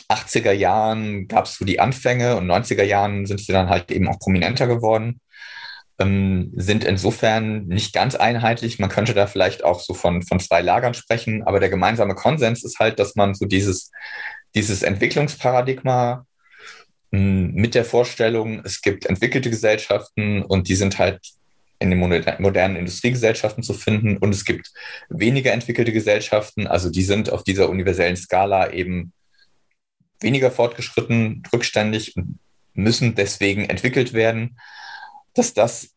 80er 0.09 0.53
Jahren 0.53 1.29
gab 1.29 1.47
es 1.47 1.57
so 1.57 1.65
die 1.65 1.81
Anfänge 1.81 2.37
und 2.37 2.47
90er 2.47 2.83
Jahren 2.83 3.27
sind 3.27 3.41
sie 3.41 3.53
dann 3.53 3.69
halt 3.69 3.91
eben 3.91 4.09
auch 4.09 4.19
prominenter 4.19 4.67
geworden, 4.67 5.21
ähm, 5.99 6.53
sind 6.55 6.85
insofern 6.85 7.67
nicht 7.67 7.93
ganz 7.93 8.15
einheitlich. 8.15 8.79
Man 8.79 8.91
könnte 8.91 9.15
da 9.15 9.27
vielleicht 9.27 9.65
auch 9.65 9.81
so 9.81 9.95
von, 9.95 10.23
von 10.23 10.41
zwei 10.41 10.61
Lagern 10.61 10.95
sprechen, 10.95 11.43
aber 11.43 11.61
der 11.61 11.71
gemeinsame 11.71 12.15
Konsens 12.15 12.65
ist 12.65 12.79
halt, 12.79 12.99
dass 12.99 13.17
man 13.17 13.35
so 13.35 13.47
dieses, 13.47 13.91
dieses 14.55 14.83
Entwicklungsparadigma 14.83 16.27
hm, 17.13 17.53
mit 17.55 17.75
der 17.75 17.85
Vorstellung, 17.85 18.61
es 18.65 18.81
gibt 18.83 19.07
entwickelte 19.07 19.51
Gesellschaften 19.51 20.43
und 20.43 20.69
die 20.69 20.77
sind 20.77 20.99
halt 20.99 21.21
in 21.79 21.91
den 21.91 21.99
modernen 21.99 22.77
Industriegesellschaften 22.77 23.63
zu 23.63 23.75
finden 23.75 24.17
und 24.17 24.35
es 24.35 24.45
gibt 24.45 24.71
weniger 25.11 25.53
entwickelte 25.53 25.93
Gesellschaften, 25.93 26.67
also 26.67 26.91
die 26.91 27.03
sind 27.03 27.31
auf 27.31 27.45
dieser 27.45 27.69
universellen 27.69 28.17
Skala 28.17 28.73
eben 28.73 29.13
weniger 30.21 30.51
fortgeschritten, 30.51 31.43
rückständig 31.53 32.17
und 32.17 32.39
müssen 32.75 33.15
deswegen 33.15 33.65
entwickelt 33.65 34.13
werden, 34.13 34.59
dass 35.35 35.55
das 35.55 35.91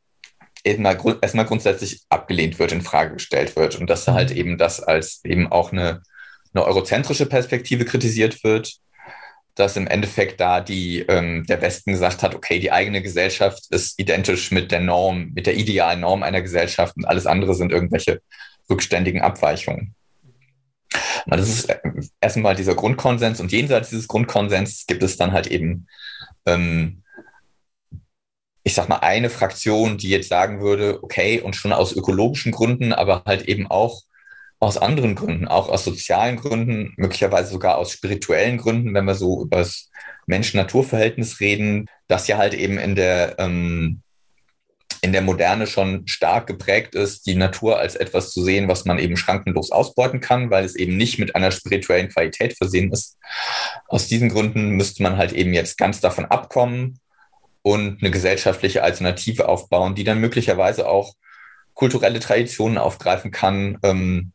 erstmal, 0.63 0.97
erstmal 1.21 1.45
grundsätzlich 1.45 2.01
abgelehnt 2.09 2.59
wird, 2.59 2.71
in 2.71 2.81
Frage 2.81 3.13
gestellt 3.13 3.55
wird 3.55 3.75
und 3.75 3.89
dass 3.89 4.07
halt 4.07 4.31
eben 4.31 4.57
das 4.57 4.81
als 4.81 5.23
eben 5.23 5.51
auch 5.51 5.71
eine, 5.71 6.01
eine 6.53 6.65
eurozentrische 6.65 7.25
Perspektive 7.25 7.85
kritisiert 7.85 8.43
wird 8.43 8.79
dass 9.59 9.75
im 9.75 9.88
Endeffekt 9.88 10.39
da 10.39 10.61
die, 10.61 11.01
ähm, 11.01 11.45
der 11.45 11.61
Westen 11.61 11.91
gesagt 11.91 12.23
hat, 12.23 12.33
okay, 12.33 12.59
die 12.59 12.71
eigene 12.71 13.01
Gesellschaft 13.01 13.65
ist 13.71 13.99
identisch 13.99 14.51
mit 14.51 14.71
der 14.71 14.79
Norm, 14.79 15.31
mit 15.33 15.47
der 15.47 15.57
idealen 15.57 15.99
Norm 15.99 16.23
einer 16.23 16.41
Gesellschaft 16.41 16.95
und 16.95 17.05
alles 17.05 17.27
andere 17.27 17.53
sind 17.53 17.71
irgendwelche 17.71 18.21
rückständigen 18.69 19.21
Abweichungen. 19.21 19.95
Das 21.27 21.48
ist 21.48 21.69
äh, 21.69 21.79
erstmal 22.22 22.55
dieser 22.55 22.75
Grundkonsens 22.75 23.39
und 23.39 23.51
jenseits 23.51 23.89
dieses 23.89 24.08
Grundkonsens 24.08 24.86
gibt 24.88 25.03
es 25.03 25.17
dann 25.17 25.31
halt 25.31 25.48
eben, 25.48 25.88
ähm, 26.46 27.03
ich 28.63 28.74
sag 28.74 28.89
mal, 28.89 28.98
eine 28.98 29.29
Fraktion, 29.29 29.98
die 29.98 30.10
jetzt 30.10 30.29
sagen 30.29 30.62
würde, 30.62 31.03
okay, 31.03 31.41
und 31.41 31.55
schon 31.55 31.74
aus 31.74 31.93
ökologischen 31.93 32.51
Gründen, 32.51 32.93
aber 32.93 33.24
halt 33.25 33.43
eben 33.43 33.67
auch 33.67 34.01
aus 34.60 34.77
anderen 34.77 35.15
Gründen, 35.15 35.48
auch 35.48 35.69
aus 35.69 35.86
sozialen 35.86 36.36
Gründen, 36.36 36.93
möglicherweise 36.98 37.51
sogar 37.51 37.77
aus 37.77 37.91
spirituellen 37.91 38.58
Gründen, 38.58 38.93
wenn 38.93 39.05
wir 39.05 39.15
so 39.15 39.43
über 39.43 39.58
das 39.58 39.89
Mensch-Natur-Verhältnis 40.27 41.39
reden, 41.39 41.88
das 42.08 42.27
ja 42.27 42.38
halt 42.38 42.53
eben 42.53 42.77
in 42.77 42.96
der, 42.96 43.39
ähm, 43.39 44.01
in 45.01 45.13
der 45.13 45.22
Moderne 45.22 45.68
schon 45.68 46.08
stark 46.08 46.48
geprägt 46.48 46.96
ist, 46.96 47.25
die 47.25 47.36
Natur 47.36 47.79
als 47.79 47.96
etwas 47.96 48.32
zu 48.32 48.44
sehen, 48.44 48.68
was 48.68 48.86
man 48.86 49.00
eben 49.00 49.18
schrankenlos 49.18 49.72
ausbeuten 49.72 50.20
kann, 50.20 50.50
weil 50.50 50.65
es 50.65 50.75
eben 50.75 50.98
nicht 50.98 51.20
mit 51.20 51.36
einer 51.36 51.51
spirituellen 51.51 52.10
Qualität 52.10 52.58
versehen 52.58 52.91
ist. 52.91 53.18
Aus 53.88 54.08
diesen 54.08 54.29
Gründen 54.29 54.72
müsste 54.72 55.03
man 55.03 55.18
halt 55.18 55.34
eben 55.34 55.53
jetzt 55.53 55.77
ganz 55.77 56.00
davon 56.00 56.25
abkommen 56.25 57.00
und 57.62 58.01
eine 58.01 58.12
gesellschaftliche 58.12 58.84
Alternative 58.84 59.48
aufbauen, 59.48 59.96
die 59.96 60.03
dann 60.03 60.20
möglicherweise 60.20 60.88
auch 60.88 61.13
kulturelle 61.74 62.20
Traditionen 62.20 62.77
aufgreifen 62.77 63.32
kann, 63.32 63.77
ähm, 63.84 64.34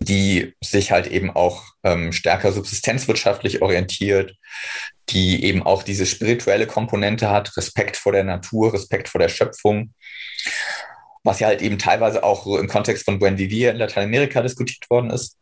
die 0.00 0.54
sich 0.62 0.90
halt 0.90 1.06
eben 1.06 1.30
auch 1.30 1.64
ähm, 1.82 2.12
stärker 2.12 2.52
subsistenzwirtschaftlich 2.52 3.62
orientiert, 3.62 4.34
die 5.08 5.44
eben 5.44 5.62
auch 5.62 5.82
diese 5.82 6.06
spirituelle 6.06 6.66
Komponente 6.66 7.30
hat, 7.30 7.56
Respekt 7.56 7.96
vor 7.96 8.12
der 8.12 8.24
Natur, 8.24 8.72
Respekt 8.72 9.08
vor 9.08 9.20
der 9.20 9.28
Schöpfung, 9.28 9.92
was 11.22 11.40
ja 11.40 11.48
halt 11.48 11.62
eben 11.62 11.78
teilweise 11.78 12.22
auch 12.22 12.44
so 12.44 12.58
im 12.58 12.68
Kontext 12.68 13.04
von 13.04 13.18
Buen 13.18 13.38
Vivir 13.38 13.70
in 13.70 13.76
Lateinamerika 13.76 14.42
diskutiert 14.42 14.88
worden 14.90 15.10
ist. 15.10 15.36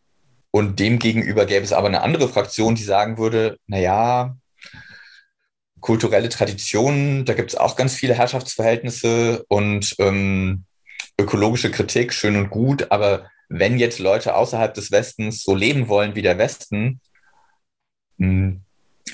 Und 0.51 0.79
demgegenüber 0.79 1.47
gäbe 1.47 1.65
es 1.65 1.73
aber 1.73 1.89
eine 1.89 2.03
andere 2.03 2.29
Fraktion, 2.29 2.75
die 2.75 2.85
sagen 2.85 3.19
würde, 3.19 3.59
na 3.67 3.79
ja, 3.79 4.37
kulturelle 5.81 6.29
Traditionen, 6.29 7.25
da 7.25 7.35
gibt 7.35 7.51
es 7.51 7.57
auch 7.57 7.77
ganz 7.77 7.95
viele 7.95 8.15
Herrschaftsverhältnisse 8.15 9.45
und 9.49 9.95
ähm, 9.99 10.65
ökologische 11.21 11.71
Kritik, 11.71 12.13
schön 12.13 12.37
und 12.37 12.51
gut, 12.51 12.91
aber 12.91 13.29
wenn 13.49 13.79
jetzt 13.79 13.99
Leute 13.99 14.35
außerhalb 14.35 14.75
des 14.75 14.91
Westens 14.91 15.43
so 15.43 15.55
leben 15.55 15.89
wollen 15.89 16.15
wie 16.15 16.23
der 16.23 16.39
Westen, 16.39 17.01
mh, 18.19 18.27
hm, 18.27 18.61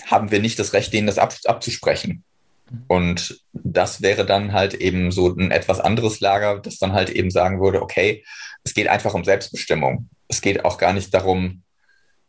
haben 0.07 0.31
wir 0.31 0.41
nicht 0.41 0.59
das 0.59 0.73
Recht, 0.73 0.93
denen 0.93 1.07
das 1.07 1.19
ab, 1.19 1.35
abzusprechen. 1.45 2.25
Mhm. 2.71 2.85
Und 2.89 3.41
das 3.53 4.03
wäre 4.03 4.25
dann 4.25 4.53
halt 4.53 4.75
eben 4.75 5.11
so 5.11 5.29
ein 5.35 5.51
etwas 5.51 5.81
anderes 5.81 6.21
Lager, 6.21 6.61
das 6.61 6.79
dann 6.79 6.93
halt 6.93 7.11
eben 7.11 7.31
sagen 7.31 7.61
würde, 7.61 7.83
okay, 7.83 8.25
es 8.65 8.75
geht 8.75 8.89
einfach 8.89 9.15
um 9.15 9.25
Selbstbestimmung. 9.25 10.09
Es 10.29 10.41
geht 10.41 10.65
auch 10.65 10.79
gar 10.79 10.93
nicht 10.93 11.13
darum, 11.13 11.63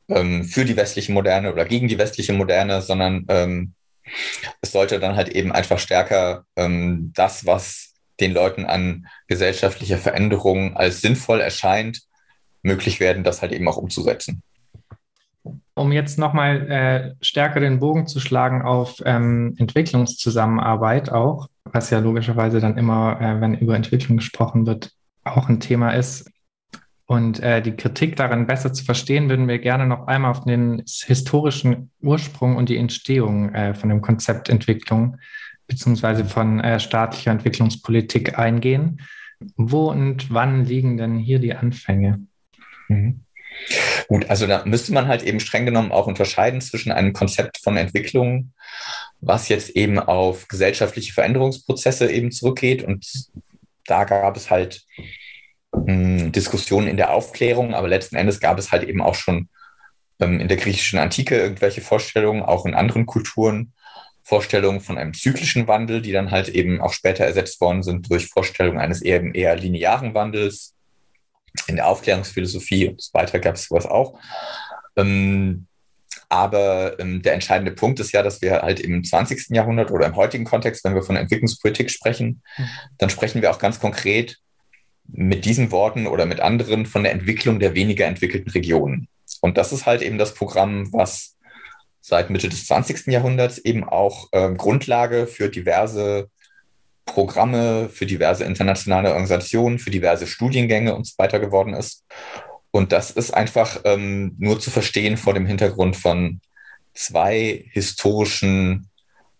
ähm, 0.09 0.43
für 0.43 0.65
die 0.65 0.75
westliche 0.75 1.11
Moderne 1.11 1.51
oder 1.51 1.65
gegen 1.65 1.87
die 1.87 1.97
westliche 1.97 2.33
Moderne, 2.33 2.81
sondern 2.81 3.25
ähm, 3.29 3.73
es 4.61 4.71
sollte 4.71 4.99
dann 4.99 5.15
halt 5.15 5.29
eben 5.29 5.51
einfach 5.51 5.79
stärker 5.79 6.45
ähm, 6.55 7.11
das, 7.15 7.45
was 7.45 7.90
den 8.21 8.33
Leuten 8.33 8.65
an 8.65 9.07
gesellschaftlicher 9.27 9.97
Veränderung 9.97 10.77
als 10.77 11.01
sinnvoll 11.01 11.41
erscheint, 11.41 12.01
möglich 12.63 12.99
werden, 12.99 13.23
das 13.23 13.41
halt 13.41 13.51
eben 13.51 13.67
auch 13.67 13.77
umzusetzen. 13.77 14.43
Um 15.73 15.91
jetzt 15.91 16.19
nochmal 16.19 16.69
äh, 16.69 17.15
stärker 17.25 17.59
den 17.59 17.79
Bogen 17.79 18.05
zu 18.05 18.19
schlagen 18.19 18.61
auf 18.61 19.01
ähm, 19.05 19.55
Entwicklungszusammenarbeit 19.57 21.11
auch, 21.11 21.47
was 21.63 21.89
ja 21.89 21.99
logischerweise 21.99 22.59
dann 22.59 22.77
immer, 22.77 23.19
äh, 23.19 23.41
wenn 23.41 23.55
über 23.55 23.75
Entwicklung 23.75 24.17
gesprochen 24.17 24.67
wird, 24.67 24.91
auch 25.23 25.49
ein 25.49 25.59
Thema 25.59 25.91
ist. 25.91 26.29
Und 27.05 27.41
äh, 27.41 27.61
die 27.61 27.75
Kritik 27.75 28.15
daran 28.15 28.47
besser 28.47 28.71
zu 28.71 28.85
verstehen, 28.85 29.27
würden 29.29 29.47
wir 29.47 29.59
gerne 29.59 29.85
noch 29.85 30.07
einmal 30.07 30.31
auf 30.31 30.45
den 30.45 30.83
historischen 30.85 31.91
Ursprung 32.01 32.55
und 32.55 32.69
die 32.69 32.77
Entstehung 32.77 33.53
äh, 33.53 33.73
von 33.73 33.89
dem 33.89 34.01
Konzept 34.01 34.47
Entwicklung 34.47 35.17
beziehungsweise 35.71 36.25
von 36.25 36.59
äh, 36.59 36.79
staatlicher 36.79 37.31
Entwicklungspolitik 37.31 38.37
eingehen. 38.37 39.01
Wo 39.55 39.89
und 39.89 40.31
wann 40.31 40.65
liegen 40.65 40.97
denn 40.97 41.17
hier 41.17 41.39
die 41.39 41.55
Anfänge? 41.55 42.19
Mhm. 42.89 43.21
Gut, 44.07 44.29
also 44.29 44.47
da 44.47 44.65
müsste 44.65 44.93
man 44.93 45.07
halt 45.07 45.23
eben 45.23 45.39
streng 45.39 45.65
genommen 45.65 45.91
auch 45.91 46.07
unterscheiden 46.07 46.61
zwischen 46.61 46.91
einem 46.91 47.13
Konzept 47.13 47.57
von 47.57 47.77
Entwicklung, 47.77 48.53
was 49.21 49.49
jetzt 49.49 49.69
eben 49.71 49.97
auf 49.97 50.47
gesellschaftliche 50.47 51.13
Veränderungsprozesse 51.13 52.11
eben 52.11 52.31
zurückgeht. 52.31 52.83
Und 52.83 53.07
da 53.85 54.03
gab 54.03 54.35
es 54.35 54.49
halt 54.49 54.83
mh, 55.73 55.85
hm, 55.85 56.31
Diskussionen 56.33 56.87
in 56.87 56.97
der 56.97 57.13
Aufklärung, 57.13 57.73
aber 57.73 57.87
letzten 57.87 58.17
Endes 58.17 58.39
gab 58.39 58.59
es 58.59 58.71
halt 58.71 58.83
eben 58.83 59.01
auch 59.01 59.15
schon 59.15 59.49
ähm, 60.19 60.39
in 60.39 60.47
der 60.49 60.57
griechischen 60.57 60.99
Antike 60.99 61.37
irgendwelche 61.37 61.81
Vorstellungen, 61.81 62.43
auch 62.43 62.65
in 62.65 62.73
anderen 62.73 63.05
Kulturen. 63.05 63.73
Vorstellungen 64.23 64.81
von 64.81 64.97
einem 64.97 65.13
zyklischen 65.13 65.67
Wandel, 65.67 66.01
die 66.01 66.11
dann 66.11 66.31
halt 66.31 66.49
eben 66.49 66.81
auch 66.81 66.93
später 66.93 67.25
ersetzt 67.25 67.59
worden 67.61 67.83
sind 67.83 68.09
durch 68.11 68.27
Vorstellungen 68.27 68.79
eines 68.79 69.01
eher, 69.01 69.23
eher 69.33 69.55
linearen 69.55 70.13
Wandels 70.13 70.75
in 71.67 71.75
der 71.75 71.87
Aufklärungsphilosophie 71.87 72.89
und 72.89 73.01
so 73.01 73.13
weiter 73.13 73.39
gab 73.39 73.55
es 73.55 73.65
sowas 73.65 73.85
auch. 73.85 74.19
Ähm, 74.95 75.67
aber 76.29 76.97
ähm, 76.99 77.21
der 77.21 77.33
entscheidende 77.33 77.73
Punkt 77.73 77.99
ist 77.99 78.13
ja, 78.13 78.23
dass 78.23 78.41
wir 78.41 78.61
halt 78.61 78.79
im 78.79 79.03
20. 79.03 79.49
Jahrhundert 79.49 79.91
oder 79.91 80.05
im 80.05 80.15
heutigen 80.15 80.45
Kontext, 80.45 80.85
wenn 80.85 80.95
wir 80.95 81.03
von 81.03 81.17
Entwicklungspolitik 81.17 81.91
sprechen, 81.91 82.41
mhm. 82.57 82.69
dann 82.97 83.09
sprechen 83.09 83.41
wir 83.41 83.51
auch 83.51 83.59
ganz 83.59 83.79
konkret 83.79 84.37
mit 85.07 85.43
diesen 85.43 85.71
Worten 85.71 86.07
oder 86.07 86.25
mit 86.25 86.39
anderen 86.39 86.85
von 86.85 87.03
der 87.03 87.11
Entwicklung 87.11 87.59
der 87.59 87.75
weniger 87.75 88.05
entwickelten 88.05 88.49
Regionen. 88.51 89.09
Und 89.41 89.57
das 89.57 89.73
ist 89.73 89.85
halt 89.85 90.01
eben 90.01 90.17
das 90.17 90.33
Programm, 90.33 90.93
was 90.93 91.35
seit 92.11 92.29
Mitte 92.29 92.49
des 92.49 92.67
20. 92.67 93.07
Jahrhunderts 93.07 93.57
eben 93.57 93.85
auch 93.85 94.27
äh, 94.33 94.53
Grundlage 94.53 95.27
für 95.27 95.47
diverse 95.47 96.29
Programme 97.05 97.87
für 97.87 98.05
diverse 98.05 98.43
internationale 98.43 99.09
Organisationen, 99.09 99.79
für 99.79 99.91
diverse 99.91 100.27
Studiengänge 100.27 100.93
und 100.93 101.07
so 101.07 101.13
weiter 101.17 101.39
geworden 101.39 101.73
ist. 101.73 102.05
Und 102.71 102.91
das 102.91 103.11
ist 103.11 103.31
einfach 103.31 103.79
ähm, 103.85 104.35
nur 104.37 104.59
zu 104.59 104.71
verstehen 104.71 105.15
vor 105.15 105.33
dem 105.33 105.45
Hintergrund 105.45 105.95
von 105.95 106.41
zwei 106.93 107.65
historischen 107.71 108.89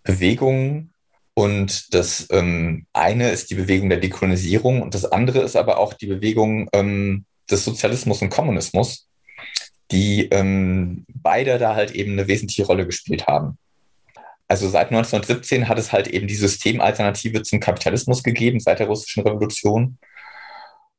Bewegungen. 0.03 0.93
Und 1.33 1.93
das 1.93 2.27
ähm, 2.31 2.85
eine 2.93 3.31
ist 3.31 3.49
die 3.51 3.55
Bewegung 3.55 3.89
der 3.89 3.99
Dekolonisierung 3.99 4.81
und 4.81 4.93
das 4.93 5.05
andere 5.05 5.41
ist 5.41 5.57
aber 5.57 5.77
auch 5.77 5.93
die 5.93 6.07
Bewegung 6.07 6.69
ähm, 6.71 7.25
des 7.49 7.65
Sozialismus 7.65 8.21
und 8.21 8.29
Kommunismus, 8.29 9.09
die 9.91 10.27
ähm, 10.31 11.05
beide 11.13 11.57
da 11.57 11.75
halt 11.75 11.91
eben 11.91 12.13
eine 12.13 12.27
wesentliche 12.27 12.65
Rolle 12.65 12.85
gespielt 12.85 13.27
haben. 13.27 13.57
Also 14.47 14.67
seit 14.67 14.87
1917 14.87 15.69
hat 15.69 15.79
es 15.79 15.93
halt 15.93 16.07
eben 16.07 16.27
die 16.27 16.35
Systemalternative 16.35 17.41
zum 17.43 17.59
Kapitalismus 17.59 18.21
gegeben, 18.21 18.59
seit 18.59 18.79
der 18.79 18.87
russischen 18.87 19.23
Revolution. 19.23 19.97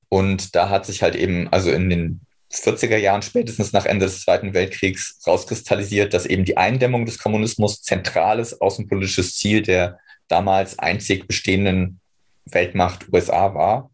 Und 0.08 0.54
da 0.54 0.70
hat 0.70 0.86
sich 0.86 1.02
halt 1.02 1.14
eben, 1.16 1.48
also 1.52 1.70
in 1.70 1.90
den 1.90 2.20
40er 2.52 2.96
Jahren, 2.96 3.22
spätestens 3.22 3.72
nach 3.72 3.86
Ende 3.86 4.06
des 4.06 4.22
Zweiten 4.22 4.54
Weltkriegs, 4.54 5.20
rauskristallisiert, 5.26 6.14
dass 6.14 6.26
eben 6.26 6.44
die 6.44 6.56
Eindämmung 6.56 7.06
des 7.06 7.18
Kommunismus 7.18 7.82
zentrales 7.82 8.60
außenpolitisches 8.60 9.36
Ziel 9.36 9.62
der 9.62 9.98
damals 10.28 10.78
einzig 10.78 11.26
bestehenden 11.26 12.00
Weltmacht 12.44 13.06
USA 13.12 13.54
war. 13.54 13.90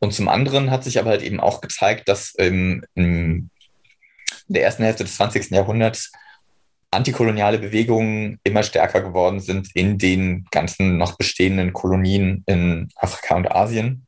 Und 0.00 0.14
zum 0.14 0.28
anderen 0.28 0.70
hat 0.70 0.82
sich 0.82 0.98
aber 0.98 1.10
halt 1.10 1.22
eben 1.22 1.40
auch 1.40 1.60
gezeigt, 1.60 2.08
dass 2.08 2.34
ähm, 2.38 2.84
in 2.94 3.50
der 4.48 4.64
ersten 4.64 4.82
Hälfte 4.82 5.04
des 5.04 5.16
20. 5.16 5.50
Jahrhunderts 5.50 6.10
antikoloniale 6.90 7.58
Bewegungen 7.58 8.40
immer 8.42 8.62
stärker 8.62 9.02
geworden 9.02 9.40
sind 9.40 9.68
in 9.74 9.98
den 9.98 10.46
ganzen 10.50 10.98
noch 10.98 11.16
bestehenden 11.16 11.72
Kolonien 11.72 12.42
in 12.46 12.88
Afrika 12.96 13.36
und 13.36 13.52
Asien. 13.52 14.06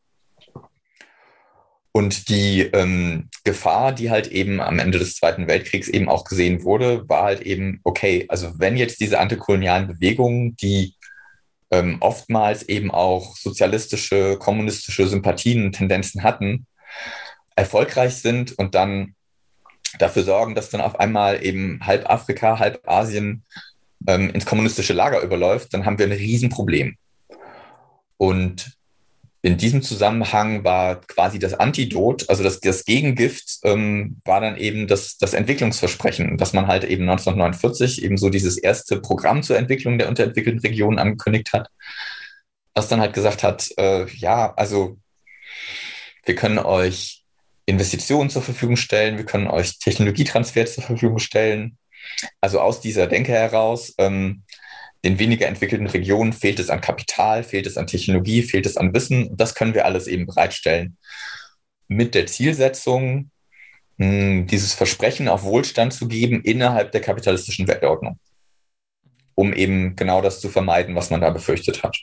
Und 1.93 2.31
die 2.31 2.63
ähm, 2.63 3.29
Gefahr, 3.45 3.93
die 3.93 4.11
halt 4.11 4.29
eben 4.29 4.61
am 4.61 4.79
Ende 4.79 4.99
des 4.99 5.15
Zweiten 5.17 5.47
Weltkriegs 5.47 5.89
eben 5.89 6.09
auch 6.09 6.25
gesehen 6.25 6.65
wurde, 6.65 7.07
war 7.09 7.25
halt 7.25 7.43
eben, 7.43 7.81
okay, 7.85 8.25
also 8.29 8.59
wenn 8.59 8.79
jetzt 8.79 9.01
diese 9.01 9.21
antikolonialen 9.21 9.87
Bewegungen, 9.89 10.57
die 10.57 10.95
ähm, 11.73 11.97
oftmals 12.01 12.63
eben 12.65 12.91
auch 12.91 13.35
sozialistische, 13.37 14.37
kommunistische 14.39 15.09
Sympathien 15.09 15.73
Tendenzen 15.73 16.23
hatten, 16.23 16.67
erfolgreich 17.57 18.17
sind 18.17 18.57
und 18.59 18.75
dann 18.75 19.15
dafür 19.99 20.23
sorgen, 20.23 20.55
dass 20.55 20.71
dann 20.71 20.81
auf 20.81 21.01
einmal 21.01 21.45
eben 21.45 21.81
halb 21.85 22.09
Afrika, 22.09 22.59
halb 22.59 22.87
Asien 22.89 23.45
ähm, 24.07 24.31
ins 24.31 24.47
kommunistische 24.47 24.93
Lager 24.93 25.21
überläuft, 25.23 25.73
dann 25.75 25.85
haben 25.85 25.99
wir 25.99 26.07
ein 26.07 26.13
Riesenproblem. 26.13 26.97
Und 28.19 28.77
in 29.45 29.57
diesem 29.57 29.83
Zusammenhang 29.83 30.63
war 30.63 31.01
quasi 31.01 31.41
das 31.41 31.55
Antidot, 31.55 32.29
also 32.31 32.45
das, 32.45 32.61
das 32.61 32.85
Gegengift, 32.85 33.59
ähm, 33.65 34.21
war 34.25 34.41
dann 34.41 34.57
eben 34.57 34.87
das, 34.87 35.19
das 35.19 35.35
Entwicklungsversprechen, 35.35 36.39
dass 36.39 36.53
man 36.53 36.69
halt 36.69 36.85
eben 36.85 37.03
1949 37.03 38.05
eben 38.05 38.17
so 38.17 38.31
dieses 38.31 38.57
erste 38.57 39.01
Programm 39.01 39.43
zur 39.43 39.59
Entwicklung 39.59 39.99
der 39.99 40.09
unterentwickelten 40.09 40.61
Regionen 40.61 41.01
angekündigt 41.01 41.53
hat, 41.53 41.69
was 42.73 42.87
dann 42.87 43.01
halt 43.01 43.15
gesagt 43.15 43.43
hat, 43.43 43.69
äh, 43.79 44.07
ja, 44.11 44.55
also 44.55 44.99
wir 46.25 46.37
können 46.37 46.61
euch 46.61 47.25
Investitionen 47.67 48.31
zur 48.31 48.43
Verfügung 48.43 48.77
stellen, 48.77 49.19
wir 49.19 49.27
können 49.27 49.49
euch 49.49 49.81
Technologietransfer 49.81 50.67
zur 50.67 50.85
Verfügung 50.85 51.19
stellen. 51.19 51.79
Also 52.41 52.61
aus 52.61 52.81
dieser 52.81 53.09
Denke 53.09 53.33
heraus, 53.33 53.95
ähm, 53.99 54.45
den 55.05 55.19
weniger 55.19 55.49
entwickelten 55.49 55.89
Regionen 55.89 56.33
fehlt 56.33 56.59
es 56.61 56.71
an 56.71 56.81
Kapital, 56.81 57.43
fehlt 57.43 57.67
es 57.67 57.77
an 57.77 57.87
Technologie, 57.87 58.43
fehlt 58.43 58.67
es 58.67 58.77
an 58.77 58.95
Wissen. 58.95 59.37
Das 59.37 59.55
können 59.55 59.75
wir 59.75 59.85
alles 59.85 60.07
eben 60.07 60.27
bereitstellen. 60.27 60.97
Mit 61.89 62.15
der 62.15 62.27
Zielsetzung, 62.27 63.31
hm, 63.99 64.47
dieses 64.47 64.75
Versprechen 64.75 65.29
auf 65.29 65.43
Wohlstand 65.43 65.93
zu 65.93 66.07
geben 66.07 66.43
innerhalb 66.43 66.93
der 66.93 67.01
kapitalistischen 67.01 67.67
Weltordnung, 67.67 68.19
um 69.35 69.53
eben 69.53 69.97
genau 69.97 70.23
das 70.23 70.41
zu 70.41 70.49
vermeiden, 70.49 70.95
was 70.95 71.11
man 71.11 71.21
da 71.21 71.31
befürchtet 71.31 71.83
hat. 71.83 71.99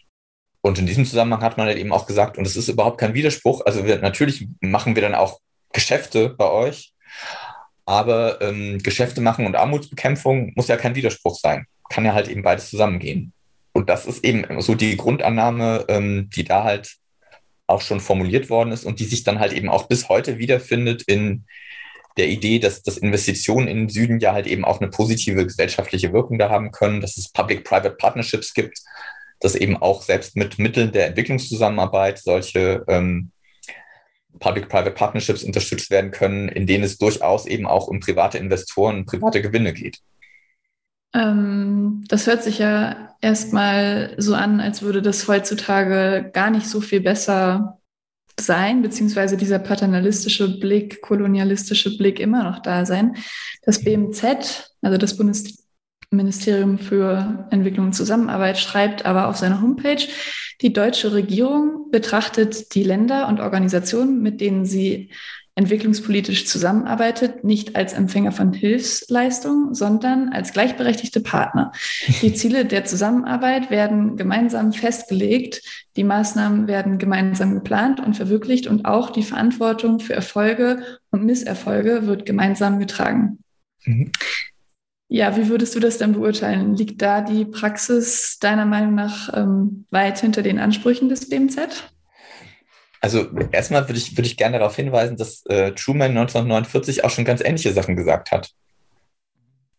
Und 0.62 0.78
in 0.78 0.86
diesem 0.86 1.06
Zusammenhang 1.06 1.42
hat 1.42 1.58
man 1.58 1.68
halt 1.68 1.78
eben 1.78 1.94
auch 1.94 2.06
gesagt, 2.06 2.38
und 2.38 2.46
es 2.46 2.58
ist 2.58 2.68
überhaupt 2.68 3.00
kein 3.00 3.14
Widerspruch, 3.14 3.66
also 3.66 3.86
wir, 3.86 4.00
natürlich 4.00 4.48
machen 4.60 4.96
wir 4.96 5.02
dann 5.02 5.16
auch 5.16 5.40
Geschäfte 5.72 6.30
bei 6.30 6.50
euch. 6.50 6.94
Aber 7.90 8.40
ähm, 8.40 8.78
Geschäfte 8.84 9.20
machen 9.20 9.48
und 9.48 9.56
Armutsbekämpfung 9.56 10.54
muss 10.56 10.68
ja 10.68 10.78
kein 10.78 10.94
Widerspruch 10.94 11.40
sein. 11.40 11.66
Kann 11.90 12.06
ja 12.06 12.14
halt 12.14 12.28
eben 12.28 12.44
beides 12.44 12.70
zusammengehen. 12.70 13.34
Und 13.74 13.90
das 13.90 14.06
ist 14.06 14.24
eben 14.24 14.62
so 14.62 14.76
die 14.76 14.96
Grundannahme, 14.96 15.86
ähm, 15.88 16.30
die 16.30 16.44
da 16.44 16.64
halt 16.64 16.98
auch 17.66 17.82
schon 17.82 18.00
formuliert 18.00 18.52
worden 18.52 18.72
ist 18.72 18.86
und 18.86 19.00
die 19.00 19.06
sich 19.06 19.24
dann 19.24 19.40
halt 19.40 19.54
eben 19.54 19.70
auch 19.70 19.88
bis 19.88 20.08
heute 20.08 20.38
wiederfindet 20.38 21.02
in 21.02 21.46
der 22.16 22.28
Idee, 22.28 22.60
dass, 22.60 22.84
dass 22.84 23.00
Investitionen 23.00 23.68
in 23.68 23.78
den 23.78 23.90
Süden 23.90 24.20
ja 24.20 24.34
halt 24.34 24.46
eben 24.46 24.66
auch 24.66 24.80
eine 24.82 24.92
positive 24.92 25.48
gesellschaftliche 25.48 26.14
Wirkung 26.14 26.38
da 26.38 26.52
haben 26.52 26.70
können, 26.70 27.02
dass 27.02 27.18
es 27.18 27.32
Public-Private 27.32 27.96
Partnerships 27.96 28.54
gibt, 28.54 28.82
dass 29.40 29.56
eben 29.56 29.76
auch 29.78 30.04
selbst 30.04 30.36
mit 30.36 30.60
Mitteln 30.60 30.92
der 30.92 31.08
Entwicklungszusammenarbeit 31.08 32.20
solche 32.20 32.84
ähm, 32.88 33.32
Public-Private 34.40 34.92
Partnerships 34.92 35.44
unterstützt 35.44 35.90
werden 35.90 36.12
können, 36.12 36.50
in 36.50 36.68
denen 36.68 36.84
es 36.84 36.98
durchaus 36.98 37.46
eben 37.46 37.66
auch 37.66 37.88
um 37.88 38.00
private 38.00 38.38
Investoren, 38.38 39.06
private 39.06 39.42
Gewinne 39.42 39.74
geht. 39.74 40.00
Ähm, 41.14 42.04
das 42.08 42.28
hört 42.28 42.44
sich 42.44 42.60
ja 42.60 43.16
erstmal 43.22 44.14
so 44.18 44.36
an, 44.36 44.60
als 44.60 44.82
würde 44.82 45.02
das 45.02 45.28
heutzutage 45.28 46.30
gar 46.34 46.52
nicht 46.52 46.68
so 46.68 46.82
viel 46.82 47.02
besser 47.02 47.80
sein, 48.40 48.82
beziehungsweise 48.82 49.38
dieser 49.38 49.60
paternalistische 49.60 50.60
Blick, 50.60 51.02
kolonialistische 51.02 51.98
Blick 51.98 52.20
immer 52.20 52.44
noch 52.44 52.62
da 52.62 52.86
sein. 52.86 53.16
Das 53.64 53.84
BMZ, 53.84 54.74
also 54.82 54.98
das 54.98 55.18
Bundesministerium 56.12 56.80
für 56.80 57.48
Entwicklung 57.52 57.88
und 57.88 57.94
Zusammenarbeit, 57.94 58.58
schreibt 58.58 59.06
aber 59.06 59.28
auf 59.28 59.38
seiner 59.38 59.62
Homepage, 59.62 60.08
die 60.62 60.74
deutsche 60.74 61.14
Regierung 61.14 61.92
betrachtet 61.92 62.74
die 62.74 62.84
Länder 62.84 63.28
und 63.28 63.40
Organisationen, 63.40 64.22
mit 64.22 64.42
denen 64.42 64.66
sie 64.66 65.12
entwicklungspolitisch 65.56 66.48
zusammenarbeitet, 66.48 67.44
nicht 67.44 67.76
als 67.76 67.94
Empfänger 67.94 68.32
von 68.32 68.54
Hilfsleistungen, 68.54 69.74
sondern 69.76 70.30
als 70.30 70.54
gleichberechtigte 70.54 71.20
Partner. 71.20 71.74
Die 72.22 72.34
Ziele 72.34 72.66
der 72.66 72.86
Zusammenarbeit 72.86 73.70
werden 73.70 74.16
gemeinsam 74.16 74.72
festgelegt, 74.72 75.62
die 75.96 76.06
Maßnahmen 76.06 76.68
werden 76.68 76.98
gemeinsam 76.98 77.56
geplant 77.56 78.00
und 78.00 78.16
verwirklicht 78.16 78.68
und 78.68 78.86
auch 78.86 79.10
die 79.10 79.24
Verantwortung 79.24 80.00
für 80.00 80.14
Erfolge 80.14 80.82
und 81.12 81.26
Misserfolge 81.26 82.08
wird 82.08 82.26
gemeinsam 82.26 82.80
getragen. 82.80 83.40
Mhm. 83.86 84.12
Ja, 85.12 85.36
wie 85.36 85.50
würdest 85.50 85.74
du 85.76 85.80
das 85.80 85.98
denn 85.98 86.14
beurteilen? 86.14 86.76
Liegt 86.76 87.02
da 87.02 87.22
die 87.22 87.44
Praxis 87.44 88.38
deiner 88.40 88.66
Meinung 88.66 88.94
nach 88.94 89.34
ähm, 89.36 89.86
weit 89.90 90.20
hinter 90.20 90.44
den 90.44 90.60
Ansprüchen 90.60 91.10
des 91.10 91.28
BMZ? 91.28 91.92
Also 93.02 93.28
erstmal 93.52 93.88
würde 93.88 93.98
ich, 93.98 94.16
würde 94.16 94.28
ich 94.28 94.38
gerne 94.38 94.60
darauf 94.60 94.76
hinweisen, 94.76 95.18
dass 95.18 95.44
äh, 95.48 95.72
Truman 95.72 96.12
1949 96.12 97.04
auch 97.04 97.10
schon 97.10 97.26
ganz 97.26 97.42
ähnliche 97.42 97.74
Sachen 97.74 97.96
gesagt 97.96 98.32
hat. 98.32 98.52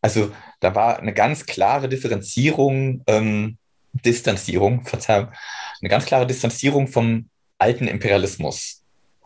Also 0.03 0.33
da 0.59 0.75
war 0.75 0.99
eine 0.99 1.12
ganz 1.12 1.47
klare 1.47 1.88
Differenzierung, 1.88 3.05
ähm, 3.07 3.57
Distanzierung, 3.93 4.85
Verzeihung, 4.85 5.29
eine 5.81 5.90
ganz 5.90 6.07
klare 6.07 6.27
Distanzierung 6.27 6.88
vom 6.88 7.29
alten 7.59 7.87
Imperialismus. 7.87 8.80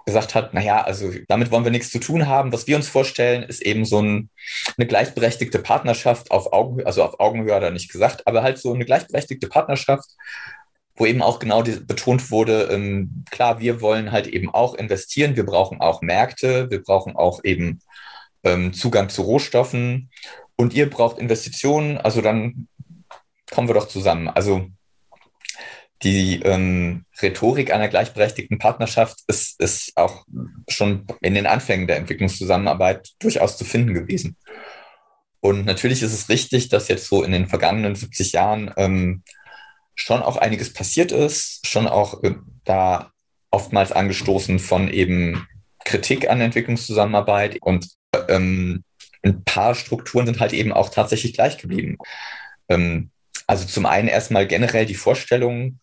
Gesagt 0.06 0.34
hat, 0.34 0.52
naja, 0.52 0.82
also 0.82 1.10
damit 1.28 1.50
wollen 1.50 1.64
wir 1.64 1.70
nichts 1.70 1.90
zu 1.90 1.98
tun 1.98 2.26
haben. 2.26 2.52
Was 2.52 2.66
wir 2.66 2.76
uns 2.76 2.88
vorstellen, 2.88 3.42
ist 3.42 3.62
eben 3.62 3.84
so 3.84 4.02
ein, 4.02 4.30
eine 4.76 4.86
gleichberechtigte 4.86 5.58
Partnerschaft 5.58 6.30
auf 6.30 6.52
Augenhöhe, 6.52 6.86
also 6.86 7.02
auf 7.02 7.20
Augenhöhe 7.20 7.54
hat 7.54 7.62
er 7.62 7.70
nicht 7.70 7.90
gesagt, 7.90 8.26
aber 8.26 8.42
halt 8.42 8.58
so 8.58 8.74
eine 8.74 8.84
gleichberechtigte 8.84 9.48
Partnerschaft, 9.48 10.10
wo 10.96 11.06
eben 11.06 11.22
auch 11.22 11.38
genau 11.38 11.62
die, 11.62 11.80
betont 11.80 12.30
wurde, 12.30 12.68
ähm, 12.70 13.24
klar, 13.30 13.60
wir 13.60 13.80
wollen 13.80 14.12
halt 14.12 14.26
eben 14.26 14.50
auch 14.50 14.74
investieren, 14.74 15.36
wir 15.36 15.46
brauchen 15.46 15.80
auch 15.80 16.02
Märkte, 16.02 16.70
wir 16.70 16.82
brauchen 16.82 17.16
auch 17.16 17.40
eben 17.42 17.80
ähm, 18.44 18.72
Zugang 18.72 19.08
zu 19.08 19.22
Rohstoffen 19.22 20.10
und 20.56 20.74
ihr 20.74 20.88
braucht 20.88 21.18
Investitionen, 21.18 21.98
also 21.98 22.20
dann 22.20 22.68
kommen 23.50 23.68
wir 23.68 23.74
doch 23.74 23.88
zusammen. 23.88 24.28
Also 24.28 24.68
die 26.04 26.40
ähm, 26.42 27.04
Rhetorik 27.20 27.72
einer 27.72 27.88
gleichberechtigten 27.88 28.58
Partnerschaft 28.58 29.20
ist, 29.26 29.60
ist 29.60 29.92
auch 29.96 30.24
schon 30.68 31.06
in 31.22 31.34
den 31.34 31.46
Anfängen 31.46 31.86
der 31.86 31.96
Entwicklungszusammenarbeit 31.96 33.10
durchaus 33.18 33.56
zu 33.56 33.64
finden 33.64 33.94
gewesen. 33.94 34.36
Und 35.40 35.66
natürlich 35.66 36.02
ist 36.02 36.12
es 36.12 36.28
richtig, 36.28 36.68
dass 36.68 36.88
jetzt 36.88 37.08
so 37.08 37.22
in 37.22 37.32
den 37.32 37.48
vergangenen 37.48 37.94
70 37.94 38.32
Jahren 38.32 38.72
ähm, 38.76 39.22
schon 39.94 40.22
auch 40.22 40.36
einiges 40.36 40.72
passiert 40.72 41.12
ist, 41.12 41.66
schon 41.66 41.86
auch 41.86 42.22
äh, 42.22 42.34
da 42.64 43.10
oftmals 43.50 43.92
angestoßen 43.92 44.58
von 44.58 44.88
eben 44.88 45.46
Kritik 45.84 46.28
an 46.28 46.40
Entwicklungszusammenarbeit 46.40 47.58
und 47.60 47.88
ähm, 48.28 48.84
ein 49.22 49.44
paar 49.44 49.74
Strukturen 49.74 50.26
sind 50.26 50.40
halt 50.40 50.52
eben 50.52 50.72
auch 50.72 50.90
tatsächlich 50.90 51.34
gleich 51.34 51.58
geblieben. 51.58 51.98
Ähm, 52.68 53.10
also 53.46 53.66
zum 53.66 53.86
einen 53.86 54.08
erstmal 54.08 54.46
generell 54.46 54.86
die 54.86 54.94
Vorstellung, 54.94 55.78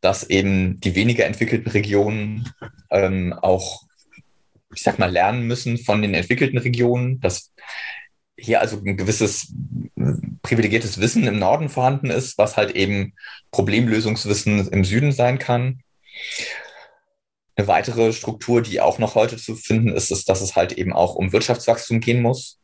dass 0.00 0.24
eben 0.24 0.80
die 0.80 0.94
weniger 0.94 1.26
entwickelten 1.26 1.70
Regionen 1.70 2.52
ähm, 2.90 3.32
auch, 3.32 3.82
ich 4.74 4.82
sag 4.82 4.98
mal, 4.98 5.10
lernen 5.10 5.46
müssen 5.46 5.78
von 5.78 6.02
den 6.02 6.14
entwickelten 6.14 6.58
Regionen, 6.58 7.20
dass 7.20 7.52
hier 8.38 8.60
also 8.60 8.78
ein 8.78 8.96
gewisses 8.96 9.52
privilegiertes 10.42 10.98
Wissen 11.00 11.26
im 11.26 11.38
Norden 11.38 11.68
vorhanden 11.68 12.10
ist, 12.10 12.38
was 12.38 12.56
halt 12.56 12.74
eben 12.74 13.14
Problemlösungswissen 13.50 14.68
im 14.68 14.84
Süden 14.84 15.12
sein 15.12 15.38
kann. 15.38 15.82
Eine 17.56 17.68
weitere 17.68 18.12
Struktur, 18.12 18.62
die 18.62 18.80
auch 18.80 18.98
noch 18.98 19.14
heute 19.14 19.36
zu 19.36 19.54
finden 19.54 19.88
ist, 19.88 20.10
ist, 20.10 20.28
dass 20.28 20.40
es 20.40 20.56
halt 20.56 20.72
eben 20.72 20.94
auch 20.94 21.14
um 21.14 21.32
Wirtschaftswachstum 21.32 22.00
gehen 22.00 22.22
muss. 22.22 22.58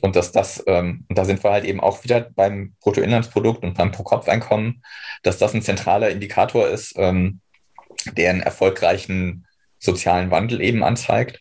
Und 0.00 0.16
dass 0.16 0.32
das, 0.32 0.62
ähm, 0.66 1.04
und 1.08 1.18
da 1.18 1.24
sind 1.24 1.42
wir 1.42 1.50
halt 1.50 1.64
eben 1.64 1.80
auch 1.80 2.04
wieder 2.04 2.20
beim 2.20 2.74
Bruttoinlandsprodukt 2.80 3.62
und 3.64 3.76
beim 3.76 3.92
Pro-Kopf-Einkommen, 3.92 4.82
dass 5.22 5.38
das 5.38 5.54
ein 5.54 5.62
zentraler 5.62 6.10
Indikator 6.10 6.68
ist, 6.68 6.94
ähm, 6.96 7.40
der 8.16 8.30
einen 8.30 8.40
erfolgreichen 8.40 9.46
sozialen 9.78 10.30
Wandel 10.30 10.60
eben 10.60 10.82
anzeigt. 10.82 11.40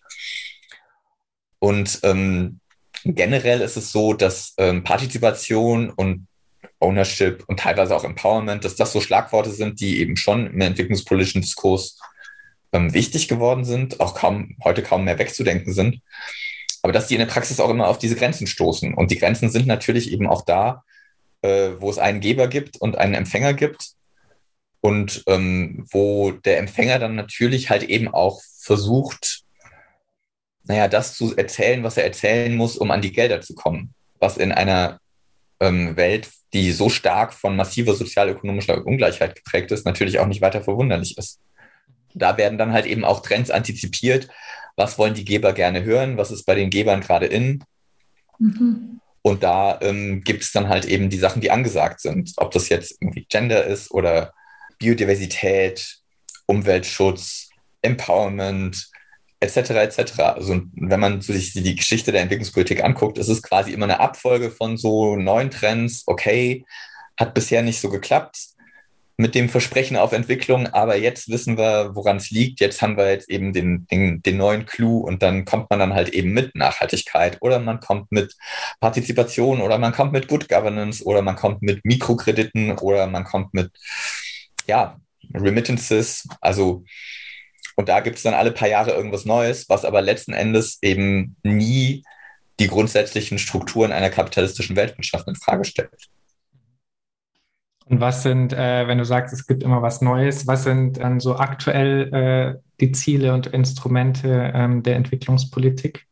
Und 1.60 2.00
ähm, 2.04 2.60
generell 3.04 3.62
ist 3.62 3.78
es 3.78 3.92
so, 3.92 4.14
dass 4.14 4.54
ähm, 4.58 4.84
Partizipation 4.84 5.90
und 5.90 6.28
Ownership 6.80 7.44
und 7.48 7.60
teilweise 7.60 7.96
auch 7.96 8.04
Empowerment, 8.04 8.66
dass 8.66 8.76
das 8.76 8.92
so 8.92 9.02
Schlagworte 9.02 9.52
sind, 9.52 9.80
die 9.80 10.00
eben 10.00 10.18
schon 10.18 10.48
im 10.48 10.62
entwicklungspolitischen 10.62 11.42
Diskurs 11.42 11.98
ähm, 12.74 12.94
wichtig 12.94 13.28
geworden 13.28 13.64
sind, 13.64 14.00
auch 14.00 14.16
kaum 14.16 14.58
heute 14.64 14.84
kaum 14.84 15.06
mehr 15.06 15.18
wegzudenken 15.18 15.74
sind. 15.74 16.02
Aber 16.86 16.94
dass 16.94 17.08
die 17.08 17.16
in 17.16 17.20
der 17.20 17.26
Praxis 17.26 17.60
auch 17.60 17.72
immer 17.72 17.88
auf 17.88 17.98
diese 17.98 18.16
Grenzen 18.16 18.46
stoßen. 18.46 18.94
Und 18.94 19.10
die 19.10 19.18
Grenzen 19.18 19.50
sind 19.50 19.66
natürlich 19.66 20.12
eben 20.12 20.28
auch 20.28 20.46
da, 20.46 20.84
äh, 21.42 21.72
wo 21.80 21.90
es 21.90 21.98
einen 21.98 22.20
Geber 22.20 22.48
gibt 22.48 22.78
und 22.78 22.96
einen 22.96 23.16
Empfänger 23.16 23.56
gibt. 23.56 23.94
Und 24.82 25.24
ähm, 25.26 25.88
wo 25.90 26.30
der 26.30 26.60
Empfänger 26.60 27.00
dann 27.00 27.16
natürlich 27.16 27.72
halt 27.72 27.82
eben 27.82 28.08
auch 28.08 28.40
versucht, 28.60 29.46
naja, 30.66 30.88
das 30.88 31.16
zu 31.16 31.36
erzählen, 31.36 31.82
was 31.84 31.98
er 31.98 32.04
erzählen 32.04 32.56
muss, 32.56 32.78
um 32.78 32.92
an 32.92 33.02
die 33.02 33.14
Gelder 33.14 33.42
zu 33.42 33.56
kommen. 33.56 33.96
Was 34.20 34.38
in 34.38 34.52
einer 34.52 35.00
ähm, 35.60 35.98
Welt, 35.98 36.30
die 36.54 36.72
so 36.72 36.90
stark 36.90 37.34
von 37.34 37.56
massiver 37.56 37.96
sozialökonomischer 37.96 38.86
Ungleichheit 38.86 39.34
geprägt 39.34 39.72
ist, 39.72 39.88
natürlich 39.88 40.20
auch 40.20 40.28
nicht 40.28 40.42
weiter 40.42 40.62
verwunderlich 40.62 41.18
ist. 41.18 41.40
Da 42.14 42.38
werden 42.38 42.60
dann 42.60 42.74
halt 42.74 42.86
eben 42.86 43.04
auch 43.04 43.24
Trends 43.24 43.50
antizipiert. 43.50 44.28
Was 44.76 44.98
wollen 44.98 45.14
die 45.14 45.26
Geber 45.26 45.54
gerne 45.54 45.84
hören? 45.84 46.18
Was 46.18 46.32
ist 46.32 46.46
bei 46.46 46.56
den 46.56 46.70
Gebern 46.70 47.02
gerade 47.02 47.26
in? 47.26 47.64
Mhm. 48.40 49.00
Und 49.22 49.44
da 49.44 49.80
ähm, 49.82 50.22
gibt 50.24 50.44
es 50.44 50.52
dann 50.52 50.70
halt 50.70 50.86
eben 50.86 51.10
die 51.10 51.18
Sachen, 51.18 51.42
die 51.42 51.50
angesagt 51.50 52.00
sind. 52.02 52.34
Ob 52.38 52.52
das 52.52 52.70
jetzt 52.70 52.98
irgendwie 53.02 53.26
Gender 53.28 53.66
ist 53.66 53.90
oder 53.92 54.34
Biodiversität, 54.78 55.98
Umweltschutz, 56.46 57.50
Empowerment, 57.82 58.90
etc. 59.40 59.58
etc. 59.72 60.20
Also 60.20 60.62
wenn 60.74 61.00
man 61.00 61.22
sich 61.22 61.54
die 61.54 61.76
Geschichte 61.76 62.12
der 62.12 62.22
Entwicklungspolitik 62.22 62.84
anguckt, 62.84 63.18
ist 63.18 63.30
es 63.30 63.42
quasi 63.42 63.72
immer 63.72 63.86
eine 63.86 64.00
Abfolge 64.00 64.52
von 64.52 64.78
so 64.78 65.16
neuen 65.16 65.50
Trends. 65.50 66.04
Okay, 66.06 66.66
hat 67.18 67.34
bisher 67.34 67.64
nicht 67.64 67.80
so 67.80 67.90
geklappt 67.90 68.55
mit 69.18 69.34
dem 69.34 69.48
Versprechen 69.48 69.96
auf 69.96 70.12
Entwicklung, 70.12 70.68
aber 70.68 70.98
jetzt 70.98 71.30
wissen 71.30 71.58
wir, 71.58 71.92
woran 71.94 72.18
es 72.18 72.32
liegt. 72.32 72.60
Jetzt 72.60 72.82
haben 72.82 72.98
wir 72.98 73.10
jetzt 73.12 73.30
eben 73.30 73.54
den, 73.54 73.88
den, 73.88 74.22
den 74.22 74.38
neuen 74.38 74.66
Clou 74.66 75.00
und 75.00 75.24
dann 75.24 75.46
kommt 75.46 75.70
man 75.70 75.80
dann 75.80 75.94
halt 75.94 76.10
eben 76.10 76.32
mit 76.32 76.54
Nachhaltigkeit 76.56 77.38
oder 77.42 77.60
man 77.60 77.80
kommt 77.80 78.12
mit 78.12 78.36
Partizipation 78.82 79.62
oder 79.62 79.78
man 79.78 79.94
kommt 79.94 80.12
mit 80.12 80.28
Good 80.28 80.50
Governance 80.50 81.04
oder 81.04 81.22
man 81.22 81.36
kommt 81.38 81.62
mit 81.62 81.86
Mikrokrediten 81.86 82.78
oder 82.78 83.08
man 83.08 83.24
kommt 83.24 83.54
mit 83.54 83.72
ja, 84.68 85.00
Remittances. 85.34 86.28
Also 86.42 86.84
und 87.78 87.90
da 87.90 88.00
gibt 88.00 88.18
es 88.18 88.24
dann 88.24 88.34
alle 88.34 88.52
paar 88.52 88.70
Jahre 88.70 88.92
irgendwas 88.92 89.26
Neues, 89.26 89.70
was 89.70 89.86
aber 89.86 90.02
letzten 90.02 90.34
Endes 90.34 90.80
eben 90.82 91.36
nie 91.44 92.04
die 92.60 92.68
grundsätzlichen 92.68 93.38
Strukturen 93.38 93.92
einer 93.92 94.10
kapitalistischen 94.10 94.76
Weltwirtschaft 94.76 95.28
in 95.28 95.36
Frage 95.36 95.66
stellt. 95.66 96.10
Und 97.88 98.00
was 98.00 98.24
sind, 98.24 98.52
äh, 98.52 98.88
wenn 98.88 98.98
du 98.98 99.06
sagst, 99.06 99.34
es 99.34 99.46
gibt 99.46 99.62
immer 99.62 99.82
was 99.82 100.02
Neues, 100.02 100.48
was 100.48 100.64
sind 100.64 100.98
dann 100.98 101.20
so 101.20 101.36
aktuell 101.36 102.14
äh, 102.14 102.62
die 102.80 102.92
Ziele 102.92 103.34
und 103.34 103.48
Instrumente 103.48 104.52
ähm, 104.56 104.82
der 104.82 104.96
Entwicklungspolitik? 104.96 106.06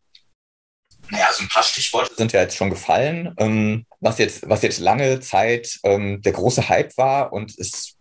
Naja, 1.09 1.27
so 1.33 1.43
ein 1.43 1.49
paar 1.49 1.63
Stichworte 1.63 2.13
sind 2.15 2.31
ja 2.31 2.41
jetzt 2.41 2.55
schon 2.55 2.69
gefallen. 2.69 3.33
Ähm, 3.37 3.85
was, 3.99 4.19
jetzt, 4.19 4.47
was 4.47 4.61
jetzt 4.61 4.79
lange 4.79 5.19
Zeit 5.19 5.79
ähm, 5.83 6.21
der 6.21 6.31
große 6.31 6.69
Hype 6.69 6.95
war 6.97 7.33
und 7.33 7.57
es 7.57 7.97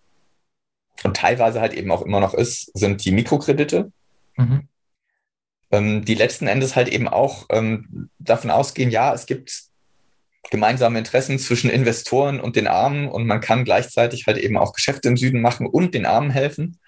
und 1.05 1.17
teilweise 1.17 1.61
halt 1.61 1.75
eben 1.75 1.91
auch 1.91 2.03
immer 2.03 2.21
noch 2.21 2.35
ist, 2.35 2.71
sind 2.75 3.05
die 3.05 3.11
Mikrokredite, 3.11 3.91
mhm. 4.37 4.69
ähm, 5.71 6.05
die 6.05 6.15
letzten 6.15 6.47
Endes 6.47 6.77
halt 6.77 6.89
eben 6.89 7.09
auch 7.09 7.47
ähm, 7.51 8.11
davon 8.19 8.51
ausgehen, 8.51 8.91
ja, 8.91 9.13
es 9.13 9.27
gibt 9.27 9.65
gemeinsame 10.51 10.99
Interessen 10.99 11.39
zwischen 11.39 11.71
Investoren 11.71 12.41
und 12.41 12.57
den 12.57 12.67
Armen 12.67 13.09
und 13.09 13.27
man 13.27 13.41
kann 13.41 13.65
gleichzeitig 13.65 14.27
halt 14.27 14.39
eben 14.39 14.57
auch 14.57 14.73
Geschäfte 14.73 15.09
im 15.09 15.17
Süden 15.17 15.41
machen 15.41 15.67
und 15.67 15.95
den 15.95 16.07
Armen 16.07 16.31
helfen. 16.31 16.79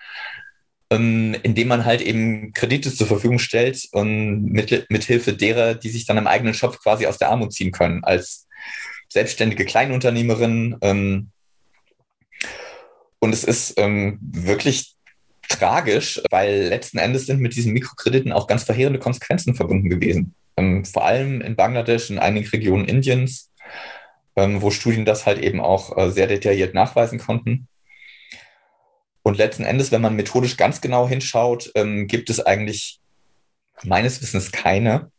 ähm, 0.91 1.35
indem 1.43 1.69
man 1.69 1.85
halt 1.85 2.01
eben 2.03 2.53
Kredite 2.53 2.95
zur 2.95 3.07
Verfügung 3.07 3.39
stellt 3.39 3.89
und 3.93 4.45
mit, 4.45 4.87
mit 4.91 5.05
Hilfe 5.05 5.33
derer, 5.33 5.75
die 5.75 5.89
sich 5.89 6.07
dann 6.07 6.19
im 6.19 6.27
eigenen 6.27 6.55
Shop 6.55 6.79
quasi 6.81 7.07
aus 7.07 7.19
der 7.19 7.31
Armut 7.31 7.53
ziehen 7.53 7.73
können, 7.73 8.05
als 8.05 8.47
selbstständige 9.09 9.65
Kleinunternehmerin. 9.65 10.77
Ähm, 10.83 11.31
und 13.19 13.33
es 13.33 13.45
ist 13.45 13.75
ähm, 13.79 14.19
wirklich 14.21 14.95
tragisch, 15.49 16.21
weil 16.31 16.65
letzten 16.69 16.99
Endes 16.99 17.27
sind 17.27 17.41
mit 17.41 17.55
diesen 17.57 17.73
Mikrokrediten 17.73 18.33
auch 18.33 18.47
ganz 18.47 18.65
verheerende 18.65 18.99
Konsequenzen 18.99 19.55
verbunden 19.55 19.89
gewesen. 19.89 20.35
Ähm, 20.57 20.85
vor 20.85 21.05
allem 21.05 21.41
in 21.41 21.57
Bangladesch, 21.57 22.11
in 22.11 22.19
einigen 22.19 22.49
Regionen 22.49 22.85
Indiens, 22.85 23.53
ähm, 24.37 24.63
wo 24.63 24.71
Studien 24.71 25.05
das 25.05 25.27
halt 25.27 25.39
eben 25.39 25.61
auch 25.61 25.97
äh, 25.97 26.11
sehr 26.11 26.27
detailliert 26.27 26.75
nachweisen 26.75 27.19
konnten. 27.19 27.69
Und 29.23 29.39
letzten 29.39 29.65
Endes, 29.65 29.91
wenn 29.91 30.03
man 30.03 30.17
methodisch 30.17 30.57
ganz 30.57 30.81
genau 30.81 31.09
hinschaut, 31.09 31.71
ähm, 31.75 32.07
gibt 32.07 32.29
es 32.31 32.41
eigentlich 32.41 33.01
meines 33.83 34.21
Wissens 34.21 34.53
keine, 34.53 35.11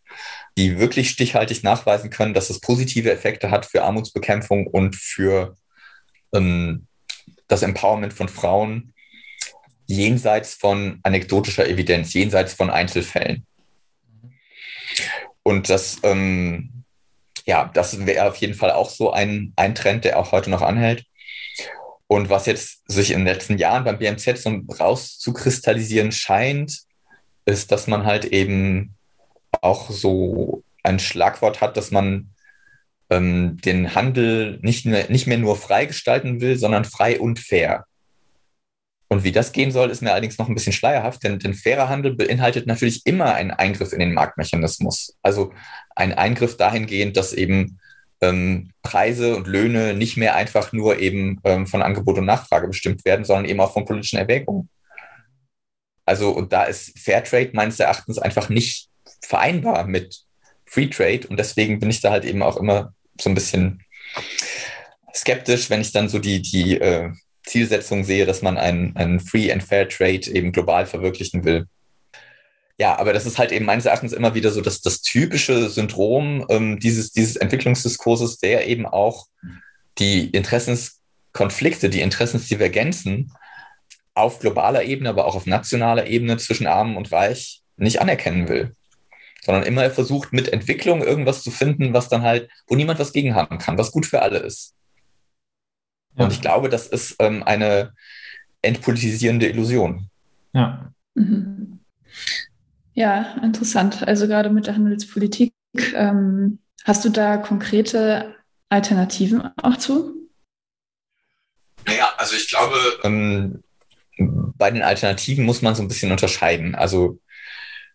die 0.58 0.80
wirklich 0.80 1.10
stichhaltig 1.10 1.63
nachweisen 1.63 2.10
können, 2.10 2.34
dass 2.34 2.50
es 2.50 2.62
positive 2.62 3.12
Effekte 3.12 3.52
hat 3.52 3.65
für 3.65 3.84
Armutsbekämpfung 3.84 4.67
und 4.67 4.95
für 4.95 5.56
ähm, 6.34 6.88
das 7.48 7.63
Empowerment 7.63 8.13
von 8.13 8.30
Frauen 8.30 8.93
jenseits 9.88 10.56
von 10.56 11.00
anekdotischer 11.04 11.67
Evidenz, 11.67 12.13
jenseits 12.13 12.54
von 12.54 12.69
Einzelfällen. 12.69 13.45
Und 15.47 15.69
das, 15.69 15.99
ähm, 16.01 16.84
ja, 17.45 17.69
das 17.71 18.08
wäre 18.08 18.27
auf 18.27 18.36
jeden 18.38 18.55
Fall 18.55 18.71
auch 18.71 18.89
so 18.89 19.12
ein, 19.12 19.53
ein 19.55 19.75
Trend, 19.75 20.03
der 20.03 20.17
auch 20.17 20.31
heute 20.31 20.49
noch 20.49 20.63
anhält. 20.63 21.05
Und 22.08 22.29
was 22.29 22.47
jetzt 22.47 22.81
sich 22.88 23.12
in 23.12 23.19
den 23.19 23.27
letzten 23.27 23.60
Jahren 23.60 23.84
beim 23.84 23.99
BMZ 23.99 24.41
so 24.41 24.49
rauszukristallisieren 24.79 26.12
scheint, 26.12 26.79
ist, 27.45 27.71
dass 27.71 27.86
man 27.86 28.05
halt 28.05 28.25
eben 28.25 28.95
auch 29.62 29.91
so 29.91 30.63
ein 30.81 30.97
Schlagwort 30.97 31.62
hat, 31.62 31.77
dass 31.77 31.91
man 31.91 32.31
ähm, 33.12 33.62
den 33.62 33.93
Handel 33.93 34.58
nicht 34.63 34.88
mehr, 34.88 35.10
nicht 35.10 35.27
mehr 35.27 35.38
nur 35.38 35.58
frei 35.58 35.86
gestalten 35.86 36.41
will, 36.41 36.58
sondern 36.58 36.86
frei 36.86 37.19
und 37.19 37.38
fair. 37.38 37.86
Und 39.15 39.23
wie 39.23 39.32
das 39.32 39.54
gehen 39.54 39.71
soll, 39.71 39.91
ist 39.91 40.01
mir 40.01 40.12
allerdings 40.12 40.38
noch 40.38 40.49
ein 40.49 40.56
bisschen 40.56 40.73
schleierhaft, 40.73 41.23
denn, 41.23 41.39
denn 41.39 41.54
fairer 41.54 41.88
Handel 41.88 42.15
beinhaltet 42.15 42.67
natürlich 42.67 43.06
immer 43.06 43.34
einen 43.34 43.51
Eingriff 43.51 43.93
in 43.93 43.99
den 43.99 44.13
Marktmechanismus. 44.13 45.15
Also 45.21 45.54
ein 45.95 46.12
Eingriff 46.13 46.58
dahingehend, 46.58 47.15
dass 47.15 47.32
eben 47.32 47.80
ähm, 48.19 48.73
Preise 48.82 49.38
und 49.38 49.47
Löhne 49.47 49.93
nicht 49.93 50.17
mehr 50.17 50.36
einfach 50.36 50.73
nur 50.73 50.99
eben 50.99 51.39
ähm, 51.45 51.65
von 51.65 51.82
Angebot 51.82 52.17
und 52.17 52.25
Nachfrage 52.25 52.67
bestimmt 52.67 53.06
werden, 53.06 53.23
sondern 53.23 53.45
eben 53.45 53.62
auch 53.62 53.71
von 53.71 53.86
politischen 53.86 54.19
Erwägungen. 54.19 54.67
Also, 56.06 56.32
und 56.32 56.51
da 56.51 56.65
ist 56.65 56.99
Fairtrade 56.99 57.51
meines 57.54 57.80
Erachtens 57.80 58.19
einfach 58.19 58.49
nicht 58.49 58.89
vereinbar 59.21 59.88
mit 59.88 60.25
Free 60.65 60.88
Trade. 60.88 61.25
Und 61.30 61.39
deswegen 61.39 61.80
bin 61.80 61.89
ich 61.89 62.01
da 62.01 62.12
halt 62.12 62.25
eben 62.25 62.43
auch 62.43 62.58
immer 62.58 62.93
so 63.17 63.30
ein 63.30 63.34
bisschen 63.36 63.82
skeptisch, 65.13 65.69
wenn 65.69 65.80
ich 65.80 65.93
dann 65.93 66.10
so 66.10 66.19
die, 66.19 66.41
die 66.41 66.82
äh, 66.82 67.13
Zielsetzung 67.45 68.03
sehe, 68.03 68.25
dass 68.25 68.41
man 68.41 68.58
einen, 68.58 68.95
einen 68.95 69.19
Free 69.19 69.51
and 69.51 69.63
Fair 69.63 69.88
Trade 69.88 70.29
eben 70.31 70.51
global 70.51 70.86
verwirklichen 70.86 71.43
will. 71.45 71.67
Ja, 72.77 72.97
aber 72.97 73.13
das 73.13 73.25
ist 73.25 73.38
halt 73.38 73.51
eben 73.51 73.65
meines 73.65 73.86
Erachtens 73.86 74.12
immer 74.12 74.36
wieder 74.36 74.51
so 74.51 74.60
dass 74.60 74.81
das 74.81 75.01
typische 75.01 75.69
Syndrom 75.69 76.45
ähm, 76.49 76.79
dieses, 76.79 77.12
dieses 77.12 77.38
Entwicklungsdiskurses, 77.38 78.39
der 78.39 78.67
eben 78.67 78.86
auch 78.86 79.27
die 79.97 80.29
Interessenskonflikte, 80.29 81.89
die 81.89 82.01
Interessensdivergenzen 82.01 83.31
auf 84.13 84.39
globaler 84.39 84.84
Ebene, 84.84 85.10
aber 85.10 85.25
auch 85.25 85.36
auf 85.36 85.45
nationaler 85.45 86.08
Ebene 86.08 86.38
zwischen 86.38 86.67
Arm 86.67 86.97
und 86.97 87.12
Reich 87.12 87.62
nicht 87.77 88.01
anerkennen 88.01 88.49
will. 88.49 88.75
Sondern 89.41 89.63
immer 89.63 89.89
versucht, 89.89 90.34
mit 90.34 90.51
Entwicklung 90.51 91.01
irgendwas 91.01 91.43
zu 91.43 91.51
finden, 91.51 91.93
was 91.93 92.10
dann 92.10 92.23
halt, 92.23 92.49
wo 92.67 92.75
niemand 92.75 92.99
was 92.99 93.13
gegen 93.13 93.36
haben 93.36 93.58
kann, 93.58 93.77
was 93.77 93.91
gut 93.91 94.05
für 94.05 94.21
alle 94.21 94.39
ist. 94.39 94.73
Ja. 96.17 96.25
Und 96.25 96.34
ich 96.34 96.41
glaube, 96.41 96.69
das 96.69 96.88
ist 96.88 97.15
ähm, 97.19 97.43
eine 97.43 97.93
entpolitisierende 98.62 99.47
Illusion. 99.47 100.10
Ja. 100.54 100.91
Mhm. 101.13 101.80
Ja, 102.93 103.36
interessant. 103.43 104.08
Also 104.08 104.28
gerade 104.28 104.49
mit 104.49 104.67
der 104.67 104.75
Handelspolitik, 104.75 105.54
ähm, 105.93 106.60
hast 106.86 107.04
du 107.04 107.10
da 107.10 107.38
konkrete 107.38 108.36
Alternativen 108.69 109.51
auch 109.62 109.78
zu? 109.78 110.30
Naja, 111.86 112.10
also 112.17 112.36
ich 112.36 112.49
glaube, 112.49 112.78
ähm, 113.04 113.63
bei 114.17 114.71
den 114.71 114.82
Alternativen 114.82 115.45
muss 115.45 115.62
man 115.62 115.75
so 115.75 115.84
ein 115.84 115.88
bisschen 115.88 116.12
unterscheiden. 116.12 116.73
Also 116.73 117.19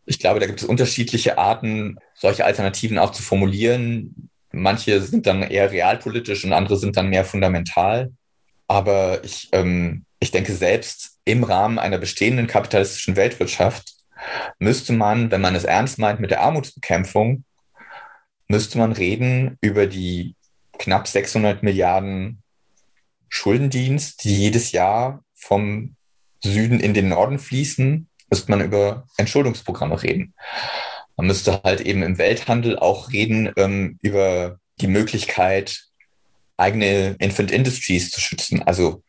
ich 0.04 0.18
glaube, 0.18 0.40
da 0.40 0.46
gibt 0.46 0.60
es 0.60 0.68
unterschiedliche 0.68 1.38
Arten, 1.38 1.98
solche 2.14 2.44
Alternativen 2.44 2.98
auch 2.98 3.12
zu 3.12 3.22
formulieren. 3.22 4.29
Manche 4.52 5.00
sind 5.00 5.26
dann 5.26 5.42
eher 5.42 5.70
realpolitisch 5.70 6.44
und 6.44 6.52
andere 6.52 6.76
sind 6.76 6.96
dann 6.96 7.08
mehr 7.08 7.24
fundamental. 7.24 8.12
Aber 8.66 9.24
ich, 9.24 9.48
ähm, 9.52 10.04
ich 10.18 10.30
denke, 10.30 10.52
selbst 10.52 11.18
im 11.24 11.44
Rahmen 11.44 11.78
einer 11.78 11.98
bestehenden 11.98 12.46
kapitalistischen 12.46 13.16
Weltwirtschaft 13.16 13.94
müsste 14.58 14.92
man, 14.92 15.30
wenn 15.30 15.40
man 15.40 15.54
es 15.54 15.64
ernst 15.64 15.98
meint 15.98 16.20
mit 16.20 16.30
der 16.30 16.42
Armutsbekämpfung, 16.42 17.44
müsste 18.48 18.78
man 18.78 18.92
reden 18.92 19.56
über 19.60 19.86
die 19.86 20.34
knapp 20.78 21.06
600 21.06 21.62
Milliarden 21.62 22.42
Schuldendienst, 23.28 24.24
die 24.24 24.36
jedes 24.36 24.72
Jahr 24.72 25.22
vom 25.34 25.94
Süden 26.42 26.80
in 26.80 26.94
den 26.94 27.08
Norden 27.08 27.38
fließen, 27.38 28.08
müsste 28.28 28.50
man 28.50 28.60
über 28.60 29.06
Entschuldungsprogramme 29.16 30.02
reden. 30.02 30.34
Man 31.20 31.26
müsste 31.26 31.60
halt 31.64 31.82
eben 31.82 32.02
im 32.02 32.16
Welthandel 32.16 32.78
auch 32.78 33.12
reden 33.12 33.52
ähm, 33.58 33.98
über 34.00 34.58
die 34.80 34.86
Möglichkeit, 34.86 35.82
eigene 36.56 37.14
Infant 37.18 37.50
Industries 37.50 38.10
zu 38.10 38.22
schützen, 38.22 38.62
also 38.62 39.02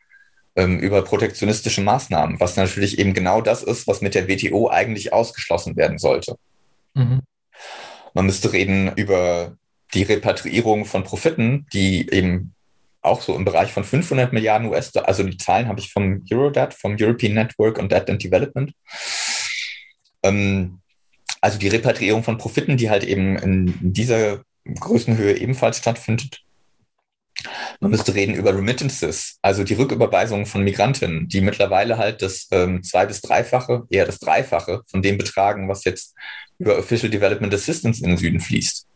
ähm, 0.57 0.77
über 0.79 1.03
protektionistische 1.03 1.79
Maßnahmen, 1.79 2.41
was 2.41 2.57
natürlich 2.57 2.99
eben 2.99 3.13
genau 3.13 3.39
das 3.39 3.63
ist, 3.63 3.87
was 3.87 4.01
mit 4.01 4.13
der 4.13 4.27
WTO 4.27 4.69
eigentlich 4.69 5.13
ausgeschlossen 5.13 5.77
werden 5.77 5.99
sollte. 5.99 6.35
Mhm. 6.95 7.21
Man 8.13 8.25
müsste 8.25 8.51
reden 8.51 8.91
über 8.97 9.55
die 9.93 10.03
Repatriierung 10.03 10.83
von 10.83 11.05
Profiten, 11.05 11.65
die 11.71 12.09
eben 12.11 12.53
auch 13.01 13.21
so 13.21 13.37
im 13.37 13.45
Bereich 13.45 13.71
von 13.71 13.85
500 13.85 14.33
Milliarden 14.33 14.67
US-Dollar, 14.67 15.07
also 15.07 15.23
die 15.23 15.37
Zahlen 15.37 15.69
habe 15.69 15.79
ich 15.79 15.93
vom 15.93 16.25
Eurodat, 16.29 16.73
vom 16.73 16.97
European 16.99 17.35
Network 17.35 17.79
on 17.79 17.87
Debt 17.87 18.09
and 18.09 18.21
Development. 18.21 18.73
Ähm, 20.23 20.80
also 21.41 21.57
die 21.57 21.67
Repatriierung 21.67 22.23
von 22.23 22.37
Profiten, 22.37 22.77
die 22.77 22.89
halt 22.89 23.03
eben 23.03 23.37
in 23.37 23.93
dieser 23.93 24.43
Größenhöhe 24.65 25.37
ebenfalls 25.37 25.77
stattfindet. 25.77 26.41
Man 27.79 27.89
müsste 27.89 28.13
reden 28.13 28.35
über 28.35 28.55
Remittances, 28.55 29.39
also 29.41 29.63
die 29.63 29.73
Rücküberweisungen 29.73 30.45
von 30.45 30.63
Migrantinnen, 30.63 31.27
die 31.27 31.41
mittlerweile 31.41 31.97
halt 31.97 32.21
das 32.21 32.47
ähm, 32.51 32.83
zwei- 32.83 33.07
bis 33.07 33.21
dreifache, 33.21 33.83
eher 33.89 34.05
das 34.05 34.19
Dreifache 34.19 34.81
von 34.85 35.01
dem 35.01 35.17
betragen, 35.17 35.67
was 35.67 35.83
jetzt 35.83 36.13
über 36.59 36.77
Official 36.77 37.09
Development 37.09 37.51
Assistance 37.53 38.03
in 38.03 38.09
den 38.09 38.17
Süden 38.17 38.39
fließt. 38.39 38.87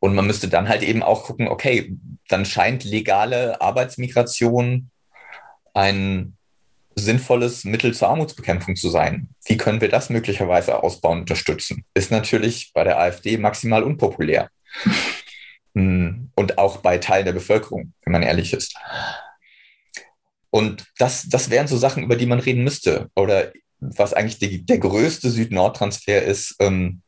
Und 0.00 0.14
man 0.14 0.26
müsste 0.26 0.48
dann 0.48 0.68
halt 0.68 0.82
eben 0.82 1.04
auch 1.04 1.24
gucken, 1.24 1.46
okay, 1.46 1.96
dann 2.28 2.44
scheint 2.44 2.82
legale 2.84 3.60
Arbeitsmigration 3.60 4.90
ein 5.74 6.37
sinnvolles 6.98 7.64
Mittel 7.64 7.94
zur 7.94 8.08
Armutsbekämpfung 8.08 8.76
zu 8.76 8.90
sein. 8.90 9.28
Wie 9.46 9.56
können 9.56 9.80
wir 9.80 9.88
das 9.88 10.10
möglicherweise 10.10 10.82
ausbauen, 10.82 11.20
unterstützen? 11.20 11.84
Ist 11.94 12.10
natürlich 12.10 12.72
bei 12.74 12.84
der 12.84 12.98
AfD 12.98 13.36
maximal 13.38 13.82
unpopulär. 13.82 14.50
Hm, 15.74 16.30
und 16.34 16.58
auch 16.58 16.78
bei 16.78 16.98
Teilen 16.98 17.26
der 17.26 17.32
Bevölkerung, 17.32 17.92
wenn 18.04 18.12
man 18.12 18.22
ehrlich 18.22 18.52
ist. 18.52 18.76
Und 20.50 20.84
das, 20.98 21.28
das 21.28 21.50
wären 21.50 21.68
so 21.68 21.76
Sachen, 21.76 22.02
über 22.02 22.16
die 22.16 22.26
man 22.26 22.40
reden 22.40 22.64
müsste. 22.64 23.10
Oder 23.14 23.52
was 23.80 24.14
eigentlich 24.14 24.38
die, 24.38 24.64
der 24.64 24.78
größte 24.78 25.30
Süd-Nord-Transfer 25.30 26.22
ist, 26.22 26.56
ähm, 26.58 27.02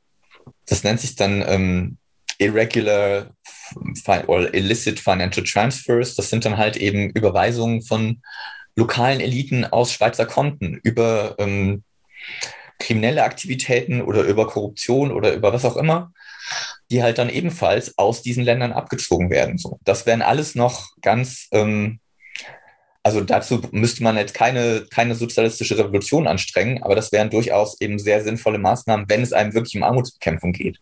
das 0.66 0.84
nennt 0.84 1.00
sich 1.00 1.16
dann 1.16 1.42
ähm, 1.46 1.98
Irregular 2.38 3.30
or 4.26 4.52
Illicit 4.54 5.00
Financial 5.00 5.44
Transfers. 5.44 6.14
Das 6.14 6.30
sind 6.30 6.44
dann 6.44 6.56
halt 6.56 6.76
eben 6.76 7.10
Überweisungen 7.10 7.82
von 7.82 8.22
lokalen 8.80 9.20
Eliten 9.20 9.64
aus 9.64 9.92
Schweizer 9.92 10.26
Konten 10.26 10.80
über 10.82 11.36
ähm, 11.38 11.84
kriminelle 12.78 13.22
Aktivitäten 13.22 14.00
oder 14.00 14.22
über 14.22 14.46
Korruption 14.46 15.12
oder 15.12 15.34
über 15.34 15.52
was 15.52 15.66
auch 15.66 15.76
immer, 15.76 16.12
die 16.90 17.02
halt 17.02 17.18
dann 17.18 17.28
ebenfalls 17.28 17.98
aus 17.98 18.22
diesen 18.22 18.42
Ländern 18.42 18.72
abgezogen 18.72 19.30
werden. 19.30 19.58
So, 19.58 19.78
das 19.84 20.06
wären 20.06 20.22
alles 20.22 20.54
noch 20.54 20.88
ganz, 21.02 21.46
ähm, 21.52 22.00
also 23.02 23.20
dazu 23.20 23.60
müsste 23.70 24.02
man 24.02 24.16
jetzt 24.16 24.34
keine, 24.34 24.86
keine 24.90 25.14
sozialistische 25.14 25.78
Revolution 25.78 26.26
anstrengen, 26.26 26.82
aber 26.82 26.96
das 26.96 27.12
wären 27.12 27.30
durchaus 27.30 27.80
eben 27.80 27.98
sehr 27.98 28.24
sinnvolle 28.24 28.58
Maßnahmen, 28.58 29.08
wenn 29.08 29.22
es 29.22 29.34
einem 29.34 29.52
wirklich 29.52 29.76
um 29.76 29.82
Armutsbekämpfung 29.82 30.52
geht. 30.52 30.78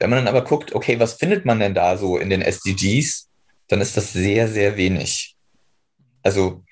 Wenn 0.00 0.10
man 0.10 0.24
dann 0.24 0.34
aber 0.34 0.44
guckt, 0.44 0.74
okay, 0.74 0.98
was 0.98 1.14
findet 1.14 1.44
man 1.44 1.60
denn 1.60 1.74
da 1.74 1.96
so 1.96 2.18
in 2.18 2.28
den 2.28 2.42
SDGs, 2.42 3.28
dann 3.68 3.80
ist 3.80 3.96
das 3.96 4.12
sehr, 4.12 4.48
sehr 4.48 4.76
wenig. 4.76 5.36
Also 6.22 6.64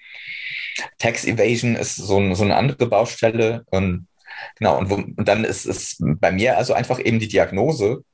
Tax 0.98 1.24
Evasion 1.24 1.76
ist 1.76 1.96
so, 1.96 2.34
so 2.34 2.44
eine 2.44 2.56
andere 2.56 2.86
Baustelle. 2.86 3.64
Und, 3.70 4.08
genau, 4.58 4.78
und, 4.78 4.90
wo, 4.90 4.94
und 4.94 5.28
dann 5.28 5.44
ist 5.44 5.66
es 5.66 5.96
bei 5.98 6.32
mir 6.32 6.56
also 6.56 6.72
einfach 6.74 6.98
eben 6.98 7.18
die 7.18 7.28
Diagnose, 7.28 8.04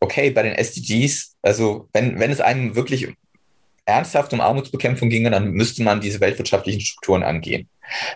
okay, 0.00 0.30
bei 0.30 0.42
den 0.42 0.54
SDGs, 0.54 1.36
also 1.42 1.88
wenn, 1.92 2.18
wenn 2.18 2.30
es 2.30 2.40
einem 2.40 2.74
wirklich 2.74 3.14
ernsthaft 3.84 4.32
um 4.32 4.40
Armutsbekämpfung 4.40 5.10
ginge, 5.10 5.30
dann 5.30 5.52
müsste 5.52 5.82
man 5.82 6.00
diese 6.00 6.20
weltwirtschaftlichen 6.20 6.80
Strukturen 6.80 7.22
angehen. 7.22 7.68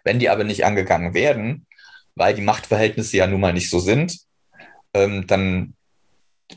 Wenn 0.04 0.18
die 0.18 0.28
aber 0.28 0.44
nicht 0.44 0.64
angegangen 0.64 1.14
werden, 1.14 1.66
weil 2.14 2.34
die 2.34 2.42
Machtverhältnisse 2.42 3.16
ja 3.16 3.26
nun 3.26 3.40
mal 3.40 3.52
nicht 3.52 3.70
so 3.70 3.78
sind, 3.78 4.18
ähm, 4.94 5.26
dann 5.26 5.74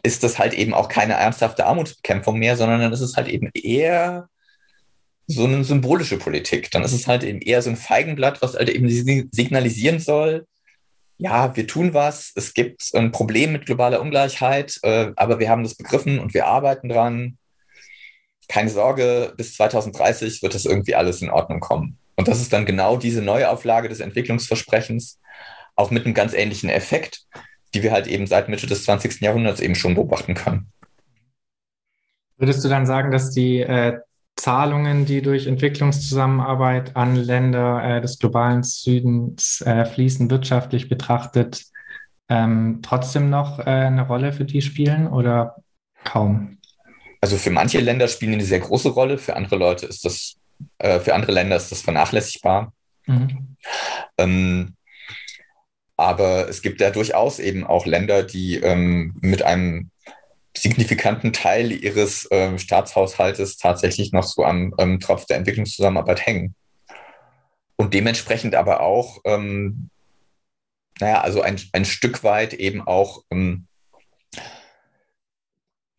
ist 0.03 0.23
das 0.23 0.37
halt 0.37 0.53
eben 0.53 0.73
auch 0.73 0.87
keine 0.87 1.13
ernsthafte 1.13 1.65
Armutsbekämpfung 1.65 2.37
mehr, 2.37 2.55
sondern 2.55 2.79
dann 2.79 2.93
ist 2.93 3.01
es 3.01 3.15
halt 3.15 3.27
eben 3.27 3.49
eher 3.53 4.29
so 5.31 5.45
eine 5.45 5.63
symbolische 5.63 6.17
Politik. 6.17 6.71
Dann 6.71 6.83
ist 6.83 6.93
es 6.93 7.07
halt 7.07 7.23
eben 7.23 7.39
eher 7.39 7.61
so 7.61 7.69
ein 7.69 7.77
Feigenblatt, 7.77 8.41
was 8.41 8.55
halt 8.55 8.69
eben 8.69 8.89
signalisieren 8.89 9.99
soll, 9.99 10.45
ja, 11.19 11.53
wir 11.55 11.67
tun 11.67 11.93
was, 11.93 12.31
es 12.35 12.53
gibt 12.53 12.81
ein 12.95 13.11
Problem 13.11 13.51
mit 13.51 13.65
globaler 13.65 13.99
Ungleichheit, 13.99 14.79
äh, 14.83 15.11
aber 15.17 15.37
wir 15.39 15.49
haben 15.49 15.63
das 15.63 15.75
begriffen 15.75 16.17
und 16.17 16.33
wir 16.33 16.47
arbeiten 16.47 16.87
dran. 16.87 17.37
Keine 18.47 18.69
Sorge, 18.69 19.33
bis 19.35 19.55
2030 19.55 20.41
wird 20.41 20.55
das 20.55 20.65
irgendwie 20.65 20.95
alles 20.95 21.21
in 21.21 21.29
Ordnung 21.29 21.59
kommen. 21.59 21.97
Und 22.15 22.29
das 22.29 22.39
ist 22.39 22.53
dann 22.53 22.65
genau 22.65 22.95
diese 22.95 23.21
Neuauflage 23.21 23.89
des 23.89 23.99
Entwicklungsversprechens, 23.99 25.19
auch 25.75 25.91
mit 25.91 26.05
einem 26.05 26.13
ganz 26.13 26.33
ähnlichen 26.33 26.69
Effekt, 26.69 27.25
die 27.73 27.83
wir 27.83 27.91
halt 27.91 28.07
eben 28.07 28.25
seit 28.25 28.47
Mitte 28.47 28.65
des 28.65 28.85
20. 28.85 29.19
Jahrhunderts 29.19 29.59
eben 29.59 29.75
schon 29.75 29.95
beobachten 29.95 30.35
können. 30.35 30.71
Würdest 32.37 32.63
du 32.63 32.69
dann 32.69 32.85
sagen, 32.85 33.11
dass 33.11 33.31
die 33.31 33.59
äh, 33.59 33.99
Zahlungen, 34.39 35.05
die 35.05 35.21
durch 35.21 35.47
Entwicklungszusammenarbeit 35.47 36.95
an 36.95 37.15
Länder 37.15 37.83
äh, 37.83 38.01
des 38.01 38.19
globalen 38.19 38.63
Südens 38.63 39.61
äh, 39.61 39.85
fließen, 39.85 40.29
wirtschaftlich 40.29 40.87
betrachtet, 40.87 41.65
ähm, 42.29 42.79
trotzdem 42.81 43.29
noch 43.29 43.59
äh, 43.59 43.63
eine 43.63 44.07
Rolle 44.07 44.31
für 44.31 44.45
die 44.45 44.61
spielen 44.61 45.07
oder 45.07 45.57
kaum? 46.05 46.57
Also 47.21 47.35
für 47.35 47.51
manche 47.51 47.79
Länder 47.79 48.07
spielen 48.07 48.31
die 48.31 48.37
eine 48.37 48.45
sehr 48.45 48.59
große 48.59 48.89
Rolle, 48.89 49.17
für 49.17 49.35
andere 49.35 49.57
Leute 49.57 49.85
ist 49.85 50.05
das, 50.05 50.37
äh, 50.77 50.99
für 50.99 51.13
andere 51.13 51.33
Länder 51.33 51.57
ist 51.57 51.71
das 51.71 51.81
vernachlässigbar. 51.81 52.71
Mhm. 53.07 53.55
Ähm, 54.17 54.75
aber 55.97 56.47
es 56.47 56.61
gibt 56.61 56.79
ja 56.79 56.91
durchaus 56.91 57.39
eben 57.39 57.67
auch 57.67 57.85
Länder, 57.85 58.23
die 58.23 58.55
ähm, 58.55 59.15
mit 59.19 59.41
einem 59.41 59.91
signifikanten 60.57 61.33
Teil 61.33 61.71
ihres 61.71 62.27
ähm, 62.31 62.57
Staatshaushaltes 62.57 63.57
tatsächlich 63.57 64.11
noch 64.11 64.23
so 64.23 64.43
am 64.43 64.73
ähm, 64.77 64.99
Tropf 64.99 65.25
der 65.25 65.37
Entwicklungszusammenarbeit 65.37 66.25
hängen. 66.25 66.55
Und 67.75 67.93
dementsprechend 67.93 68.55
aber 68.55 68.81
auch, 68.81 69.19
ähm, 69.25 69.89
naja, 70.99 71.21
also 71.21 71.41
ein, 71.41 71.59
ein 71.71 71.85
Stück 71.85 72.23
weit 72.23 72.53
eben 72.53 72.81
auch 72.81 73.23
ähm, 73.31 73.67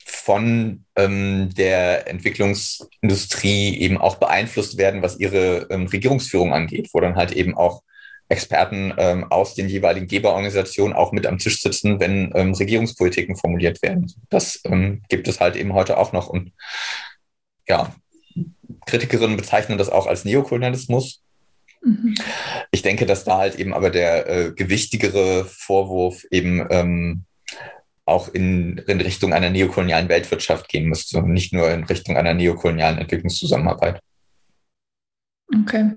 von 0.05 0.85
ähm, 0.97 1.51
der 1.55 2.09
Entwicklungsindustrie 2.09 3.79
eben 3.79 3.97
auch 3.97 4.17
beeinflusst 4.17 4.77
werden, 4.77 5.03
was 5.03 5.19
ihre 5.19 5.69
ähm, 5.71 5.87
Regierungsführung 5.87 6.53
angeht, 6.53 6.91
wo 6.93 7.01
dann 7.01 7.17
halt 7.17 7.33
eben 7.33 7.57
auch 7.57 7.83
Experten 8.31 8.95
ähm, 8.97 9.31
aus 9.31 9.55
den 9.55 9.69
jeweiligen 9.69 10.07
Geberorganisationen 10.07 10.95
auch 10.95 11.11
mit 11.13 11.27
am 11.27 11.39
Tisch 11.39 11.61
sitzen, 11.61 11.99
wenn 11.99 12.33
ähm, 12.35 12.55
Regierungspolitiken 12.55 13.37
formuliert 13.37 13.83
werden. 13.83 14.13
Das 14.31 14.61
ähm, 14.65 15.03
gibt 15.09 15.27
es 15.27 15.41
halt 15.41 15.57
eben 15.57 15.75
heute 15.75 15.99
auch 15.99 16.13
noch. 16.13 16.29
Und 16.29 16.53
ja, 17.69 17.95
Kritikerinnen 18.87 19.37
bezeichnen 19.37 19.79
das 19.79 19.91
auch 19.91 20.07
als 20.07 20.25
Neokolonialismus. 20.25 21.23
Mhm. 21.83 22.15
Ich 22.71 22.83
denke, 22.83 23.05
dass 23.05 23.25
da 23.25 23.39
halt 23.39 23.57
eben 23.57 23.75
aber 23.75 23.91
der 23.91 24.29
äh, 24.29 24.53
gewichtigere 24.53 25.45
Vorwurf 25.45 26.25
eben 26.31 26.67
ähm, 26.71 27.25
auch 28.05 28.29
in, 28.29 28.79
in 28.87 29.01
Richtung 29.01 29.33
einer 29.33 29.51
neokolonialen 29.51 30.09
Weltwirtschaft 30.09 30.69
gehen 30.69 30.89
müsste, 30.89 31.21
nicht 31.23 31.53
nur 31.53 31.69
in 31.71 31.85
Richtung 31.85 32.17
einer 32.17 32.35
neokolonialen 32.35 32.99
Entwicklungszusammenarbeit. 32.99 34.01
Okay. 35.53 35.93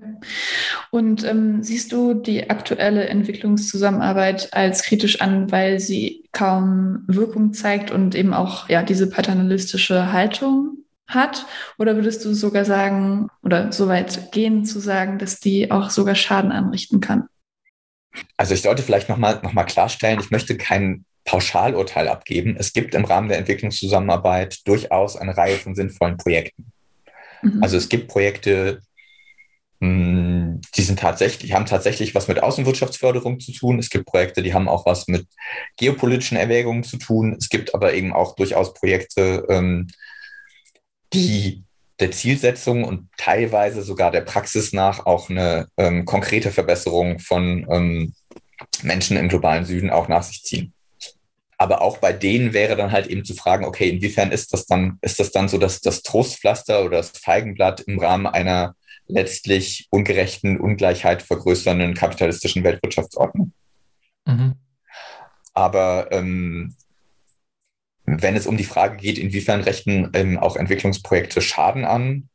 Und 0.90 1.24
ähm, 1.24 1.62
siehst 1.62 1.92
du 1.92 2.14
die 2.14 2.50
aktuelle 2.50 3.06
Entwicklungszusammenarbeit 3.06 4.52
als 4.52 4.82
kritisch 4.82 5.20
an, 5.20 5.52
weil 5.52 5.78
sie 5.78 6.24
kaum 6.32 7.04
Wirkung 7.06 7.52
zeigt 7.52 7.92
und 7.92 8.14
eben 8.16 8.34
auch 8.34 8.68
ja 8.68 8.82
diese 8.82 9.08
paternalistische 9.08 10.12
Haltung 10.12 10.78
hat? 11.06 11.46
Oder 11.78 11.94
würdest 11.94 12.24
du 12.24 12.34
sogar 12.34 12.64
sagen 12.64 13.28
oder 13.42 13.70
so 13.70 13.86
weit 13.86 14.32
gehen 14.32 14.64
zu 14.64 14.80
sagen, 14.80 15.18
dass 15.18 15.38
die 15.38 15.70
auch 15.70 15.90
sogar 15.90 16.16
Schaden 16.16 16.50
anrichten 16.50 17.00
kann? 17.00 17.28
Also 18.36 18.54
ich 18.54 18.62
sollte 18.62 18.82
vielleicht 18.82 19.08
nochmal 19.08 19.40
noch 19.42 19.52
mal 19.52 19.64
klarstellen, 19.64 20.20
ich 20.20 20.30
möchte 20.30 20.56
kein 20.56 21.04
Pauschalurteil 21.24 22.08
abgeben. 22.08 22.56
Es 22.58 22.72
gibt 22.72 22.94
im 22.94 23.04
Rahmen 23.04 23.28
der 23.28 23.38
Entwicklungszusammenarbeit 23.38 24.66
durchaus 24.66 25.16
eine 25.16 25.36
Reihe 25.36 25.56
von 25.56 25.74
sinnvollen 25.74 26.16
Projekten. 26.16 26.72
Mhm. 27.42 27.62
Also 27.62 27.76
es 27.76 27.88
gibt 27.88 28.08
Projekte, 28.08 28.80
die 29.84 30.82
sind 30.82 30.98
tatsächlich, 30.98 31.52
haben 31.52 31.66
tatsächlich 31.66 32.14
was 32.14 32.28
mit 32.28 32.42
Außenwirtschaftsförderung 32.42 33.40
zu 33.40 33.52
tun. 33.52 33.78
Es 33.78 33.90
gibt 33.90 34.06
Projekte, 34.06 34.42
die 34.42 34.54
haben 34.54 34.68
auch 34.68 34.86
was 34.86 35.08
mit 35.08 35.26
geopolitischen 35.76 36.36
Erwägungen 36.36 36.84
zu 36.84 36.96
tun. 36.96 37.36
Es 37.38 37.48
gibt 37.48 37.74
aber 37.74 37.94
eben 37.94 38.12
auch 38.12 38.34
durchaus 38.36 38.72
Projekte, 38.74 39.46
ähm, 39.48 39.88
die 41.12 41.64
der 42.00 42.10
Zielsetzung 42.10 42.84
und 42.84 43.08
teilweise 43.16 43.82
sogar 43.82 44.10
der 44.10 44.22
Praxis 44.22 44.72
nach 44.72 45.06
auch 45.06 45.30
eine 45.30 45.68
ähm, 45.76 46.04
konkrete 46.04 46.50
Verbesserung 46.50 47.20
von 47.20 47.66
ähm, 47.70 48.14
Menschen 48.82 49.16
im 49.16 49.28
globalen 49.28 49.64
Süden 49.64 49.90
auch 49.90 50.08
nach 50.08 50.22
sich 50.22 50.42
ziehen. 50.42 50.72
Aber 51.56 51.82
auch 51.82 51.98
bei 51.98 52.12
denen 52.12 52.52
wäre 52.52 52.74
dann 52.74 52.90
halt 52.90 53.06
eben 53.06 53.24
zu 53.24 53.34
fragen, 53.34 53.64
okay, 53.64 53.88
inwiefern 53.88 54.32
ist 54.32 54.52
das 54.52 54.66
dann, 54.66 54.98
ist 55.02 55.20
das 55.20 55.30
dann 55.30 55.48
so, 55.48 55.56
dass 55.58 55.80
das 55.80 56.02
Trostpflaster 56.02 56.84
oder 56.84 56.96
das 56.96 57.10
Feigenblatt 57.10 57.80
im 57.82 57.98
Rahmen 58.00 58.26
einer 58.26 58.74
letztlich 59.06 59.86
ungerechten, 59.90 60.58
Ungleichheit 60.58 61.22
vergrößernden 61.22 61.94
kapitalistischen 61.94 62.64
Weltwirtschaftsordnung. 62.64 63.52
Mhm. 64.26 64.54
Aber 65.52 66.10
ähm, 66.10 66.74
wenn 68.06 68.36
es 68.36 68.46
um 68.46 68.56
die 68.56 68.64
Frage 68.64 68.96
geht, 68.96 69.18
inwiefern 69.18 69.60
rechten 69.60 70.10
ähm, 70.14 70.38
auch 70.38 70.56
Entwicklungsprojekte 70.56 71.40
Schaden 71.40 71.84
an, 71.84 72.28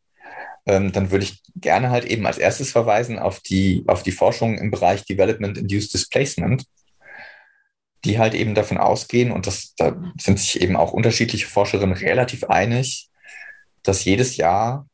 ähm, 0.66 0.92
dann 0.92 1.12
würde 1.12 1.26
ich 1.26 1.42
gerne 1.56 1.90
halt 1.90 2.06
eben 2.06 2.26
als 2.26 2.38
erstes 2.38 2.72
verweisen 2.72 3.20
auf 3.20 3.40
die, 3.40 3.84
auf 3.88 4.04
die 4.04 4.12
Forschung 4.12 4.58
im 4.58 4.72
Bereich 4.72 5.06
Development 5.06 5.58
Induced 5.58 5.94
Displacement, 5.94 6.66
die 8.06 8.18
halt 8.18 8.34
eben 8.34 8.56
davon 8.56 8.78
ausgehen, 8.78 9.32
und 9.32 9.46
das, 9.46 9.74
da 9.76 10.00
sind 10.20 10.40
sich 10.40 10.62
eben 10.62 10.76
auch 10.76 10.94
unterschiedliche 10.94 11.48
Forscherinnen 11.48 11.96
relativ 11.96 12.46
einig, 12.46 13.10
dass 13.84 14.06
jedes 14.06 14.38
Jahr 14.38 14.88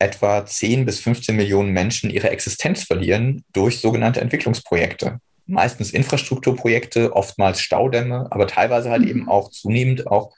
etwa 0.00 0.44
10 0.44 0.86
bis 0.86 1.00
15 1.00 1.36
Millionen 1.36 1.72
Menschen 1.72 2.10
ihre 2.10 2.30
Existenz 2.30 2.84
verlieren 2.84 3.44
durch 3.52 3.80
sogenannte 3.80 4.20
Entwicklungsprojekte. 4.20 5.20
Meistens 5.46 5.90
Infrastrukturprojekte, 5.90 7.14
oftmals 7.14 7.60
Staudämme, 7.60 8.26
aber 8.30 8.46
teilweise 8.46 8.90
halt 8.90 9.02
mhm. 9.02 9.08
eben 9.08 9.28
auch 9.28 9.50
zunehmend 9.50 10.06
auch 10.06 10.34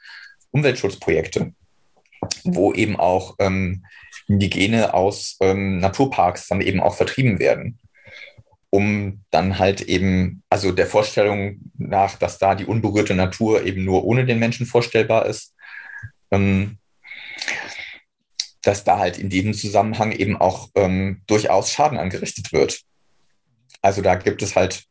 Umweltschutzprojekte, 0.50 1.52
wo 2.44 2.72
eben 2.72 2.96
auch 2.96 3.36
ähm, 3.38 3.84
Indigene 4.28 4.94
aus 4.94 5.36
ähm, 5.40 5.78
Naturparks 5.78 6.48
dann 6.48 6.60
eben 6.60 6.80
auch 6.80 6.96
vertrieben 6.96 7.38
werden, 7.38 7.78
um 8.70 9.22
dann 9.30 9.58
halt 9.58 9.82
eben, 9.82 10.42
also 10.50 10.72
der 10.72 10.86
Vorstellung 10.86 11.60
nach, 11.78 12.16
dass 12.16 12.38
da 12.38 12.54
die 12.54 12.64
unberührte 12.64 13.14
Natur 13.14 13.64
eben 13.64 13.84
nur 13.84 14.04
ohne 14.04 14.24
den 14.24 14.38
Menschen 14.38 14.66
vorstellbar 14.66 15.26
ist, 15.26 15.54
ähm, 16.30 16.78
dass 18.62 18.84
da 18.84 18.98
halt 18.98 19.18
in 19.18 19.28
diesem 19.28 19.54
Zusammenhang 19.54 20.12
eben 20.12 20.36
auch 20.36 20.68
ähm, 20.74 21.22
durchaus 21.26 21.72
Schaden 21.72 21.98
angerichtet 21.98 22.52
wird. 22.52 22.80
Also 23.80 24.02
da 24.02 24.14
gibt 24.14 24.42
es 24.42 24.56
halt, 24.56 24.84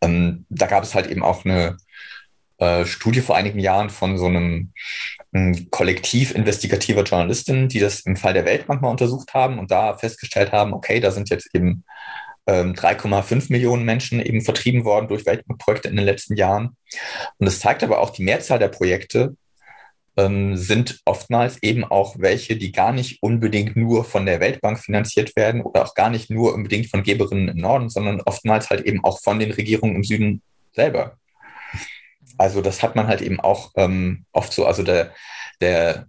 ähm, 0.00 0.44
da 0.48 0.66
gab 0.66 0.82
es 0.82 0.94
halt 0.94 1.06
eben 1.06 1.22
auch 1.22 1.44
eine 1.44 1.76
äh, 2.58 2.84
Studie 2.84 3.20
vor 3.20 3.36
einigen 3.36 3.60
Jahren 3.60 3.90
von 3.90 4.18
so 4.18 4.26
einem, 4.26 4.72
ähm, 5.32 5.68
Kollektiv 5.70 6.34
investigativer 6.34 7.04
Journalistinnen, 7.04 7.68
die 7.68 7.80
das 7.80 8.00
im 8.00 8.16
Fall 8.16 8.34
der 8.34 8.44
Weltbank 8.44 8.82
mal 8.82 8.90
untersucht 8.90 9.34
haben 9.34 9.58
und 9.58 9.70
da 9.70 9.96
festgestellt 9.96 10.52
haben, 10.52 10.74
okay, 10.74 11.00
da 11.00 11.10
sind 11.10 11.30
jetzt 11.30 11.54
eben 11.54 11.84
3,5 12.46 13.32
ähm, 13.32 13.42
Millionen 13.50 13.84
Menschen 13.84 14.20
eben 14.20 14.42
vertrieben 14.42 14.84
worden 14.84 15.08
durch 15.08 15.24
Weltbankprojekte 15.26 15.88
in 15.88 15.96
den 15.96 16.04
letzten 16.04 16.36
Jahren. 16.36 16.76
Und 17.38 17.46
es 17.46 17.60
zeigt 17.60 17.84
aber 17.84 18.00
auch 18.00 18.10
die 18.10 18.24
Mehrzahl 18.24 18.58
der 18.58 18.68
Projekte 18.68 19.36
ähm, 20.16 20.56
sind 20.56 21.00
oftmals 21.04 21.62
eben 21.62 21.84
auch 21.84 22.16
welche, 22.18 22.56
die 22.56 22.72
gar 22.72 22.92
nicht 22.92 23.22
unbedingt 23.22 23.76
nur 23.76 24.04
von 24.04 24.26
der 24.26 24.40
Weltbank 24.40 24.78
finanziert 24.78 25.34
werden 25.36 25.62
oder 25.62 25.84
auch 25.84 25.94
gar 25.94 26.10
nicht 26.10 26.30
nur 26.30 26.54
unbedingt 26.54 26.88
von 26.88 27.02
Geberinnen 27.02 27.48
im 27.48 27.56
Norden, 27.56 27.88
sondern 27.88 28.20
oftmals 28.22 28.70
halt 28.70 28.82
eben 28.82 29.02
auch 29.04 29.20
von 29.20 29.38
den 29.38 29.52
Regierungen 29.52 29.96
im 29.96 30.04
Süden 30.04 30.42
selber. 30.72 31.16
Also 32.38 32.60
das 32.60 32.82
hat 32.82 32.96
man 32.96 33.06
halt 33.06 33.20
eben 33.20 33.40
auch 33.40 33.72
ähm, 33.76 34.24
oft 34.32 34.52
so, 34.52 34.66
also 34.66 34.82
der, 34.82 35.14
der 35.60 36.06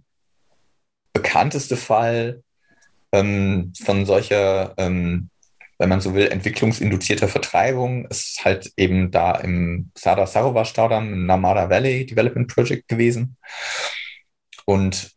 bekannteste 1.12 1.76
Fall 1.76 2.42
ähm, 3.12 3.72
von 3.82 4.04
solcher, 4.04 4.74
ähm, 4.76 5.30
wenn 5.78 5.88
man 5.88 6.00
so 6.00 6.14
will, 6.14 6.28
entwicklungsinduzierter 6.28 7.28
Vertreibung 7.28 8.06
ist 8.06 8.44
halt 8.44 8.72
eben 8.76 9.10
da 9.10 9.32
im 9.32 9.90
Sada 9.96 10.26
Sarovar 10.26 10.64
Staudamm 10.64 11.12
im 11.12 11.26
Namada 11.26 11.68
Valley 11.68 12.06
Development 12.06 12.48
Project 12.48 12.88
gewesen. 12.88 13.36
Und 14.64 15.12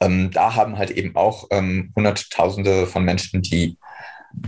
ähm, 0.00 0.30
da 0.30 0.54
haben 0.54 0.78
halt 0.78 0.90
eben 0.90 1.16
auch 1.16 1.46
ähm, 1.50 1.92
Hunderttausende 1.96 2.86
von 2.86 3.04
Menschen, 3.04 3.42
die 3.42 3.78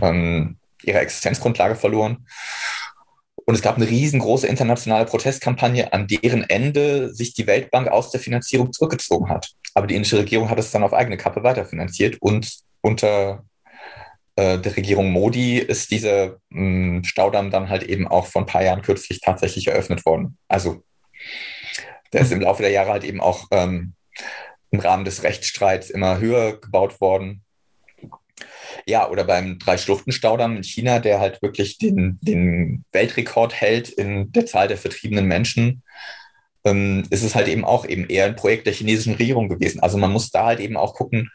ähm, 0.01 0.57
ihre 0.83 0.99
Existenzgrundlage 0.99 1.75
verloren. 1.75 2.27
Und 3.45 3.55
es 3.55 3.63
gab 3.63 3.77
eine 3.77 3.89
riesengroße 3.89 4.45
internationale 4.45 5.05
Protestkampagne, 5.05 5.91
an 5.91 6.07
deren 6.07 6.47
Ende 6.47 7.13
sich 7.15 7.33
die 7.33 7.47
Weltbank 7.47 7.87
aus 7.87 8.11
der 8.11 8.19
Finanzierung 8.19 8.71
zurückgezogen 8.71 9.29
hat. 9.29 9.49
Aber 9.73 9.87
die 9.87 9.95
indische 9.95 10.19
Regierung 10.19 10.51
hat 10.51 10.59
es 10.59 10.69
dann 10.69 10.83
auf 10.83 10.93
eigene 10.93 11.17
Kappe 11.17 11.41
weiterfinanziert 11.41 12.21
und 12.21 12.59
unter 12.81 13.43
der 14.39 14.77
Regierung 14.77 15.11
Modi 15.11 15.57
ist 15.57 15.91
dieser 15.91 16.37
mh, 16.49 16.97
hm, 16.97 17.03
Staudamm 17.03 17.51
dann 17.51 17.69
halt 17.69 17.83
eben 17.83 18.07
auch 18.07 18.27
vor 18.27 18.43
ein 18.43 18.47
paar 18.47 18.63
Jahren 18.63 18.81
kürzlich 18.81 19.21
tatsächlich 19.21 19.67
eröffnet 19.67 20.05
worden. 20.05 20.37
Also 20.47 20.83
der 22.13 22.21
ist 22.21 22.31
im 22.31 22.41
Laufe 22.41 22.61
der 22.61 22.71
Jahre 22.71 22.91
halt 22.91 23.03
eben 23.03 23.21
auch 23.21 23.47
ähm, 23.51 23.93
im 24.71 24.79
Rahmen 24.79 25.05
des 25.05 25.23
Rechtsstreits 25.23 25.89
immer 25.89 26.19
höher 26.19 26.59
gebaut 26.59 27.01
worden. 27.01 27.43
Ja, 28.85 29.09
oder 29.09 29.23
beim 29.23 29.59
Drei-Schluchten-Staudamm 29.59 30.57
in 30.57 30.63
China, 30.63 30.99
der 30.99 31.19
halt 31.19 31.41
wirklich 31.41 31.77
den, 31.77 32.17
den 32.21 32.85
Weltrekord 32.91 33.53
hält 33.53 33.89
in 33.89 34.31
der 34.31 34.45
Zahl 34.45 34.67
der 34.67 34.77
vertriebenen 34.77 35.25
Menschen, 35.25 35.83
ähm, 36.63 37.03
ist 37.09 37.23
es 37.23 37.35
halt 37.35 37.47
eben 37.47 37.65
auch 37.65 37.85
eben 37.85 38.07
eher 38.07 38.25
ein 38.25 38.35
Projekt 38.35 38.67
der 38.67 38.73
chinesischen 38.73 39.15
Regierung 39.15 39.49
gewesen. 39.49 39.81
Also 39.81 39.97
man 39.97 40.11
muss 40.11 40.31
da 40.31 40.45
halt 40.45 40.59
eben 40.59 40.77
auch 40.77 40.93
gucken, 40.93 41.29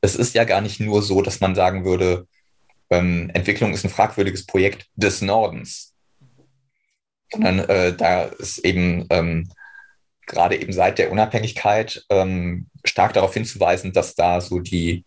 es 0.00 0.16
ist 0.16 0.34
ja 0.34 0.44
gar 0.44 0.60
nicht 0.60 0.80
nur 0.80 1.02
so, 1.02 1.22
dass 1.22 1.40
man 1.40 1.54
sagen 1.54 1.84
würde, 1.84 2.26
ähm, 2.90 3.30
Entwicklung 3.34 3.72
ist 3.72 3.84
ein 3.84 3.90
fragwürdiges 3.90 4.46
Projekt 4.46 4.86
des 4.94 5.22
Nordens, 5.22 5.94
sondern 7.32 7.60
äh, 7.60 7.94
da 7.94 8.24
ist 8.24 8.58
eben 8.58 9.06
ähm, 9.10 9.48
gerade 10.26 10.60
eben 10.60 10.72
seit 10.72 10.98
der 10.98 11.10
Unabhängigkeit 11.10 12.04
ähm, 12.08 12.68
stark 12.84 13.12
darauf 13.12 13.34
hinzuweisen, 13.34 13.92
dass 13.92 14.14
da 14.14 14.40
so 14.40 14.60
die, 14.60 15.04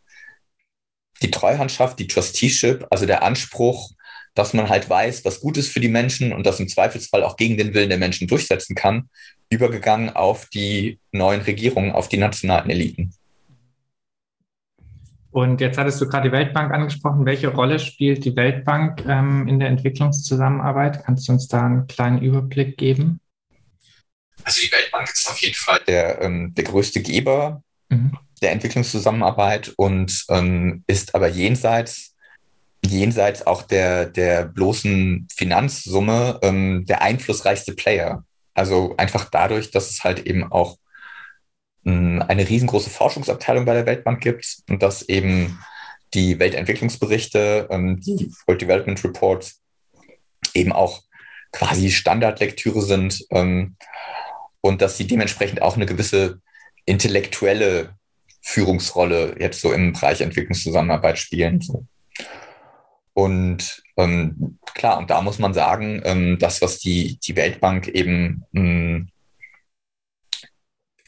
die 1.22 1.32
Treuhandschaft, 1.32 2.00
die 2.00 2.08
Trusteeship, 2.08 2.88
also 2.90 3.06
der 3.06 3.24
Anspruch, 3.24 3.92
dass 4.36 4.54
man 4.54 4.70
halt 4.70 4.90
weiß, 4.90 5.26
was 5.26 5.40
gut 5.40 5.58
ist 5.58 5.70
für 5.70 5.80
die 5.80 5.90
Menschen 5.90 6.34
und 6.34 6.46
das 6.46 6.60
im 6.60 6.68
Zweifelsfall 6.68 7.24
auch 7.24 7.38
gegen 7.38 7.58
den 7.58 7.74
Willen 7.74 7.90
der 7.90 8.00
Menschen 8.00 8.28
durchsetzen 8.28 8.76
kann, 8.76 9.10
übergegangen 9.50 10.10
auf 10.10 10.48
die 10.50 11.00
neuen 11.12 11.42
Regierungen, 11.42 11.92
auf 11.92 12.10
die 12.10 12.18
nationalen 12.18 12.70
Eliten. 12.70 13.14
Und 15.34 15.62
jetzt 15.62 15.80
hattest 15.80 16.00
du 16.00 16.08
gerade 16.08 16.30
die 16.30 16.32
Weltbank 16.32 16.72
angesprochen. 16.72 17.26
Welche 17.26 17.48
Rolle 17.48 17.80
spielt 17.80 18.24
die 18.24 18.36
Weltbank 18.36 19.04
ähm, 19.08 19.48
in 19.48 19.60
der 19.60 19.70
Entwicklungszusammenarbeit? 19.70 21.04
Kannst 21.04 21.28
du 21.28 21.32
uns 21.32 21.48
da 21.48 21.66
einen 21.66 21.88
kleinen 21.88 22.22
Überblick 22.22 22.78
geben? 22.78 23.20
Also 24.44 24.62
die 24.62 24.72
Weltbank 24.72 25.10
ist 25.12 25.28
auf 25.28 25.42
jeden 25.42 25.56
Fall 25.56 25.80
der, 25.88 26.22
ähm, 26.22 26.54
der 26.54 26.66
größte 26.66 27.02
Geber 27.02 27.64
mhm. 27.90 28.16
der 28.44 28.52
Entwicklungszusammenarbeit 28.52 29.74
und 29.76 30.24
ähm, 30.30 30.84
ist 30.86 31.16
aber 31.16 31.30
jenseits, 31.30 32.16
jenseits 32.86 33.48
auch 33.48 33.64
der, 33.64 34.06
der 34.06 34.46
bloßen 34.46 35.28
Finanzsumme 35.36 36.42
ähm, 36.44 36.86
der 36.86 37.02
einflussreichste 37.02 37.74
Player. 37.74 38.24
Also 38.54 38.94
einfach 38.98 39.32
dadurch, 39.32 39.72
dass 39.72 39.90
es 39.90 40.04
halt 40.04 40.28
eben 40.28 40.52
auch 40.52 40.78
eine 41.86 42.48
riesengroße 42.48 42.90
Forschungsabteilung 42.90 43.66
bei 43.66 43.74
der 43.74 43.86
Weltbank 43.86 44.22
gibt 44.22 44.64
und 44.70 44.82
dass 44.82 45.02
eben 45.04 45.60
die 46.14 46.40
Weltentwicklungsberichte, 46.40 47.68
ähm, 47.70 48.00
die 48.00 48.32
World 48.46 48.62
Development 48.62 49.04
Reports 49.04 49.62
eben 50.54 50.72
auch 50.72 51.02
quasi 51.52 51.92
Standardlektüre 51.92 52.82
sind 52.82 53.26
ähm, 53.32 53.76
und 54.62 54.82
dass 54.82 54.98
sie 54.98 55.08
dementsprechend 55.08 55.62
auch 55.62 55.76
eine 55.76 55.86
gewisse 55.86 56.40
intellektuelle 56.86 57.96
Führungsrolle 58.42 59.36
jetzt 59.40 59.62
so 59.62 59.72
im 59.72 59.94
Bereich 59.94 60.22
Entwicklungszusammenarbeit 60.22 61.18
spielen. 61.18 61.62
Und 63.14 63.84
ähm, 63.98 64.58
klar, 64.74 64.98
und 64.98 65.10
da 65.10 65.22
muss 65.22 65.40
man 65.40 65.54
sagen, 65.54 66.02
ähm, 66.04 66.38
das, 66.40 66.62
was 66.62 66.80
die, 66.80 67.20
die 67.20 67.36
Weltbank 67.36 67.88
eben 67.88 68.44
mh, 68.52 69.06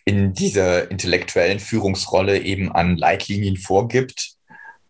in 0.06 0.34
dieser 0.34 0.89
intellektuellen 0.91 1.60
Führungsrolle 1.60 2.39
eben 2.39 2.72
an 2.72 2.95
Leitlinien 2.95 3.58
vorgibt, 3.58 4.36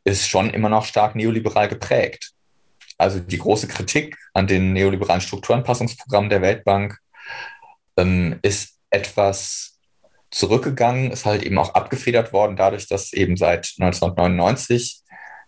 ist 0.03 0.27
schon 0.27 0.49
immer 0.49 0.69
noch 0.69 0.85
stark 0.85 1.15
neoliberal 1.15 1.67
geprägt. 1.69 2.33
Also 2.97 3.19
die 3.19 3.37
große 3.37 3.67
Kritik 3.67 4.17
an 4.33 4.47
den 4.47 4.73
neoliberalen 4.73 5.21
Strukturanpassungsprogrammen 5.21 6.29
der 6.29 6.41
Weltbank 6.41 6.99
ähm, 7.97 8.39
ist 8.41 8.77
etwas 8.89 9.77
zurückgegangen, 10.31 11.11
ist 11.11 11.25
halt 11.25 11.43
eben 11.43 11.57
auch 11.57 11.73
abgefedert 11.73 12.33
worden, 12.33 12.57
dadurch, 12.57 12.87
dass 12.87 13.13
eben 13.13 13.37
seit 13.37 13.73
1999 13.79 15.01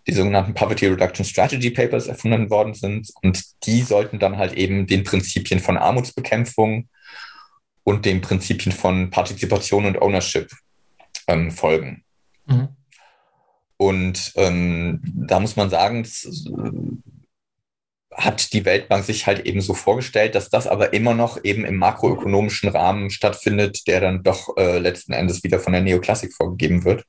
die 0.07 0.13
sogenannten 0.13 0.53
Poverty 0.53 0.87
Reduction 0.87 1.25
Strategy 1.25 1.69
Papers 1.71 2.07
erfunden 2.07 2.49
worden 2.49 2.73
sind. 2.73 3.11
Und 3.21 3.43
die 3.65 3.81
sollten 3.81 4.19
dann 4.19 4.37
halt 4.37 4.53
eben 4.53 4.87
den 4.87 5.03
Prinzipien 5.03 5.59
von 5.59 5.77
Armutsbekämpfung 5.77 6.87
und 7.87 8.03
den 8.03 8.19
Prinzipien 8.19 8.73
von 8.73 9.11
Partizipation 9.11 9.85
und 9.85 10.01
Ownership 10.01 10.51
ähm, 11.25 11.51
folgen. 11.51 12.03
Mhm. 12.45 12.67
Und 13.77 14.33
ähm, 14.35 14.99
da 15.05 15.39
muss 15.39 15.55
man 15.55 15.69
sagen, 15.69 16.05
hat 18.13 18.51
die 18.51 18.65
Weltbank 18.65 19.05
sich 19.05 19.25
halt 19.25 19.45
eben 19.45 19.61
so 19.61 19.73
vorgestellt, 19.73 20.35
dass 20.35 20.49
das 20.49 20.67
aber 20.67 20.91
immer 20.91 21.13
noch 21.13 21.41
eben 21.45 21.63
im 21.63 21.77
makroökonomischen 21.77 22.67
Rahmen 22.67 23.09
stattfindet, 23.09 23.87
der 23.87 24.01
dann 24.01 24.21
doch 24.21 24.57
äh, 24.57 24.79
letzten 24.79 25.13
Endes 25.13 25.45
wieder 25.45 25.61
von 25.61 25.71
der 25.71 25.81
Neoklassik 25.81 26.33
vorgegeben 26.33 26.83
wird. 26.83 27.05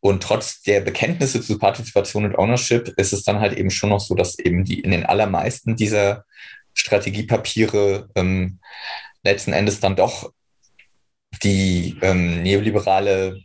Und 0.00 0.22
trotz 0.22 0.62
der 0.62 0.80
Bekenntnisse 0.80 1.42
zu 1.42 1.58
Partizipation 1.58 2.24
und 2.24 2.38
Ownership 2.38 2.88
ist 2.96 3.12
es 3.12 3.22
dann 3.22 3.40
halt 3.40 3.58
eben 3.58 3.70
schon 3.70 3.90
noch 3.90 4.00
so, 4.00 4.14
dass 4.14 4.38
eben 4.38 4.64
die 4.64 4.80
in 4.80 4.92
den 4.92 5.04
allermeisten 5.04 5.76
dieser 5.76 6.24
Strategiepapiere 6.72 8.08
ähm, 8.14 8.60
letzten 9.26 9.52
Endes 9.52 9.80
dann 9.80 9.96
doch 9.96 10.32
die 11.42 11.98
ähm, 12.02 12.42
neoliberale 12.42 13.40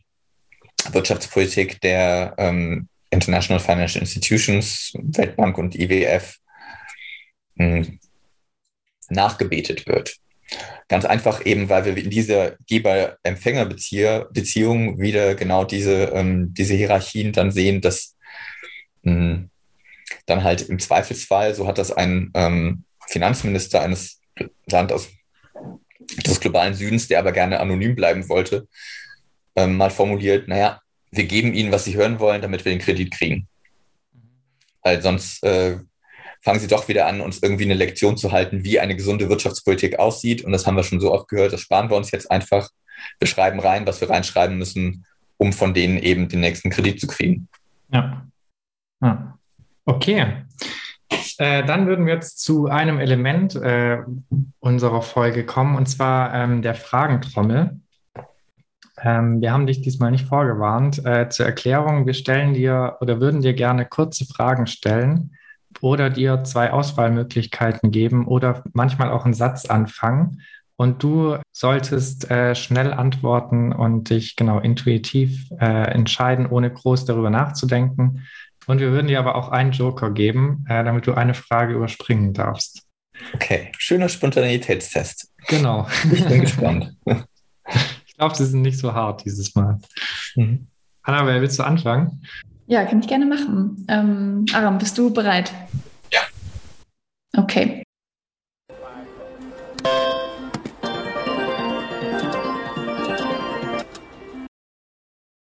Wirtschaftspolitik 0.91 1.81
der 1.81 2.35
ähm, 2.37 2.87
International 3.09 3.59
Financial 3.59 4.01
Institutions, 4.01 4.93
Weltbank 4.95 5.57
und 5.57 5.73
IWF 5.75 6.37
hm, 7.57 7.99
nachgebetet 9.09 9.87
wird. 9.87 10.15
Ganz 10.87 11.03
einfach 11.05 11.45
eben, 11.45 11.67
weil 11.69 11.85
wir 11.85 11.95
in 11.97 12.09
dieser 12.09 12.55
Geber-Empfänger-Beziehung 12.67 14.99
wieder 14.99 15.35
genau 15.35 15.63
diese, 15.65 16.05
ähm, 16.13 16.53
diese 16.53 16.73
Hierarchien 16.73 17.33
dann 17.33 17.51
sehen, 17.51 17.81
dass 17.81 18.15
mh, 19.03 19.13
hm, 19.13 19.49
dann 20.25 20.43
halt 20.43 20.69
im 20.69 20.79
Zweifelsfall, 20.79 21.53
so 21.55 21.67
hat 21.67 21.77
das 21.77 21.91
ein 21.91 22.31
ähm, 22.33 22.85
Finanzminister 23.07 23.81
eines 23.81 24.21
Landes 24.69 25.09
des 26.17 26.39
globalen 26.39 26.73
Südens, 26.73 27.07
der 27.07 27.19
aber 27.19 27.31
gerne 27.31 27.59
anonym 27.59 27.95
bleiben 27.95 28.27
wollte, 28.29 28.67
ähm, 29.55 29.77
mal 29.77 29.89
formuliert, 29.89 30.47
naja, 30.47 30.79
wir 31.11 31.25
geben 31.25 31.53
ihnen, 31.53 31.71
was 31.71 31.85
sie 31.85 31.95
hören 31.95 32.19
wollen, 32.19 32.41
damit 32.41 32.63
wir 32.65 32.71
den 32.71 32.79
Kredit 32.79 33.11
kriegen. 33.11 33.47
Weil 34.81 35.01
sonst 35.01 35.43
äh, 35.43 35.77
fangen 36.41 36.59
sie 36.59 36.67
doch 36.67 36.87
wieder 36.87 37.05
an, 37.05 37.21
uns 37.21 37.41
irgendwie 37.41 37.65
eine 37.65 37.73
Lektion 37.73 38.17
zu 38.17 38.31
halten, 38.31 38.63
wie 38.63 38.79
eine 38.79 38.95
gesunde 38.95 39.29
Wirtschaftspolitik 39.29 39.99
aussieht. 39.99 40.43
Und 40.43 40.51
das 40.51 40.65
haben 40.65 40.75
wir 40.75 40.83
schon 40.83 40.99
so 40.99 41.11
oft 41.11 41.27
gehört, 41.27 41.53
das 41.53 41.61
sparen 41.61 41.89
wir 41.89 41.97
uns 41.97 42.11
jetzt 42.11 42.31
einfach. 42.31 42.69
Wir 43.19 43.27
schreiben 43.27 43.59
rein, 43.59 43.85
was 43.85 43.99
wir 44.01 44.09
reinschreiben 44.09 44.57
müssen, 44.57 45.05
um 45.37 45.53
von 45.53 45.73
denen 45.73 45.97
eben 45.97 46.29
den 46.29 46.39
nächsten 46.39 46.69
Kredit 46.69 46.99
zu 46.99 47.07
kriegen. 47.07 47.47
Ja. 47.91 48.25
ja. 49.01 49.37
Okay. 49.85 50.45
Äh, 51.37 51.65
dann 51.65 51.87
würden 51.87 52.05
wir 52.05 52.13
jetzt 52.13 52.39
zu 52.41 52.67
einem 52.67 52.99
Element 52.99 53.55
äh, 53.55 53.99
unserer 54.59 55.01
Folge 55.01 55.45
kommen, 55.45 55.75
und 55.75 55.87
zwar 55.87 56.33
ähm, 56.33 56.61
der 56.61 56.75
Fragentrommel. 56.75 57.79
Ähm, 59.01 59.41
wir 59.41 59.51
haben 59.51 59.67
dich 59.67 59.81
diesmal 59.81 60.11
nicht 60.11 60.27
vorgewarnt. 60.27 61.03
Äh, 61.05 61.29
zur 61.29 61.45
Erklärung, 61.45 62.05
wir 62.05 62.13
stellen 62.13 62.53
dir 62.53 62.97
oder 63.01 63.19
würden 63.19 63.41
dir 63.41 63.53
gerne 63.53 63.85
kurze 63.85 64.25
Fragen 64.25 64.67
stellen 64.67 65.31
oder 65.79 66.09
dir 66.09 66.43
zwei 66.43 66.71
Auswahlmöglichkeiten 66.71 67.91
geben 67.91 68.27
oder 68.27 68.63
manchmal 68.73 69.09
auch 69.09 69.25
einen 69.25 69.33
Satz 69.33 69.65
anfangen. 69.65 70.41
Und 70.75 71.03
du 71.03 71.37
solltest 71.51 72.31
äh, 72.31 72.55
schnell 72.55 72.91
antworten 72.91 73.71
und 73.71 74.09
dich 74.09 74.35
genau 74.35 74.59
intuitiv 74.59 75.49
äh, 75.59 75.91
entscheiden, 75.91 76.47
ohne 76.47 76.71
groß 76.71 77.05
darüber 77.05 77.29
nachzudenken. 77.29 78.23
Und 78.67 78.79
wir 78.79 78.91
würden 78.91 79.07
dir 79.07 79.19
aber 79.19 79.35
auch 79.35 79.49
einen 79.49 79.71
Joker 79.71 80.11
geben, 80.11 80.65
äh, 80.69 80.83
damit 80.83 81.07
du 81.07 81.13
eine 81.13 81.33
Frage 81.33 81.73
überspringen 81.73 82.33
darfst. 82.33 82.83
Okay, 83.33 83.71
schöner 83.77 84.09
Spontaneitätstest. 84.09 85.31
Genau. 85.47 85.87
Ich 86.11 86.25
bin 86.25 86.41
gespannt. 86.41 86.95
glaube, 88.21 88.35
sie 88.35 88.45
sind 88.45 88.61
nicht 88.61 88.77
so 88.77 88.93
hart 88.93 89.25
dieses 89.25 89.55
Mal. 89.55 89.79
Mhm. 90.35 90.67
Annabelle, 91.01 91.41
willst 91.41 91.57
du 91.57 91.63
anfangen? 91.63 92.21
Ja, 92.67 92.85
kann 92.85 92.99
ich 92.99 93.07
gerne 93.07 93.25
machen. 93.25 93.83
Ähm, 93.89 94.45
Aram, 94.53 94.77
bist 94.77 94.95
du 94.99 95.11
bereit? 95.11 95.51
Ja. 96.13 96.21
Okay. 97.35 97.81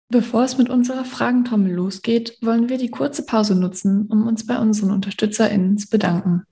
Bevor 0.09 0.45
es 0.45 0.57
mit 0.57 0.71
unserer 0.71 1.05
Fragentrommel 1.05 1.73
losgeht, 1.73 2.39
wollen 2.41 2.69
wir 2.69 2.79
die 2.79 2.91
kurze 2.91 3.27
Pause 3.27 3.57
nutzen, 3.57 4.07
um 4.07 4.29
uns 4.29 4.47
bei 4.47 4.57
unseren 4.59 4.93
UnterstützerInnen 4.93 5.79
zu 5.79 5.89
bedanken. 5.89 6.45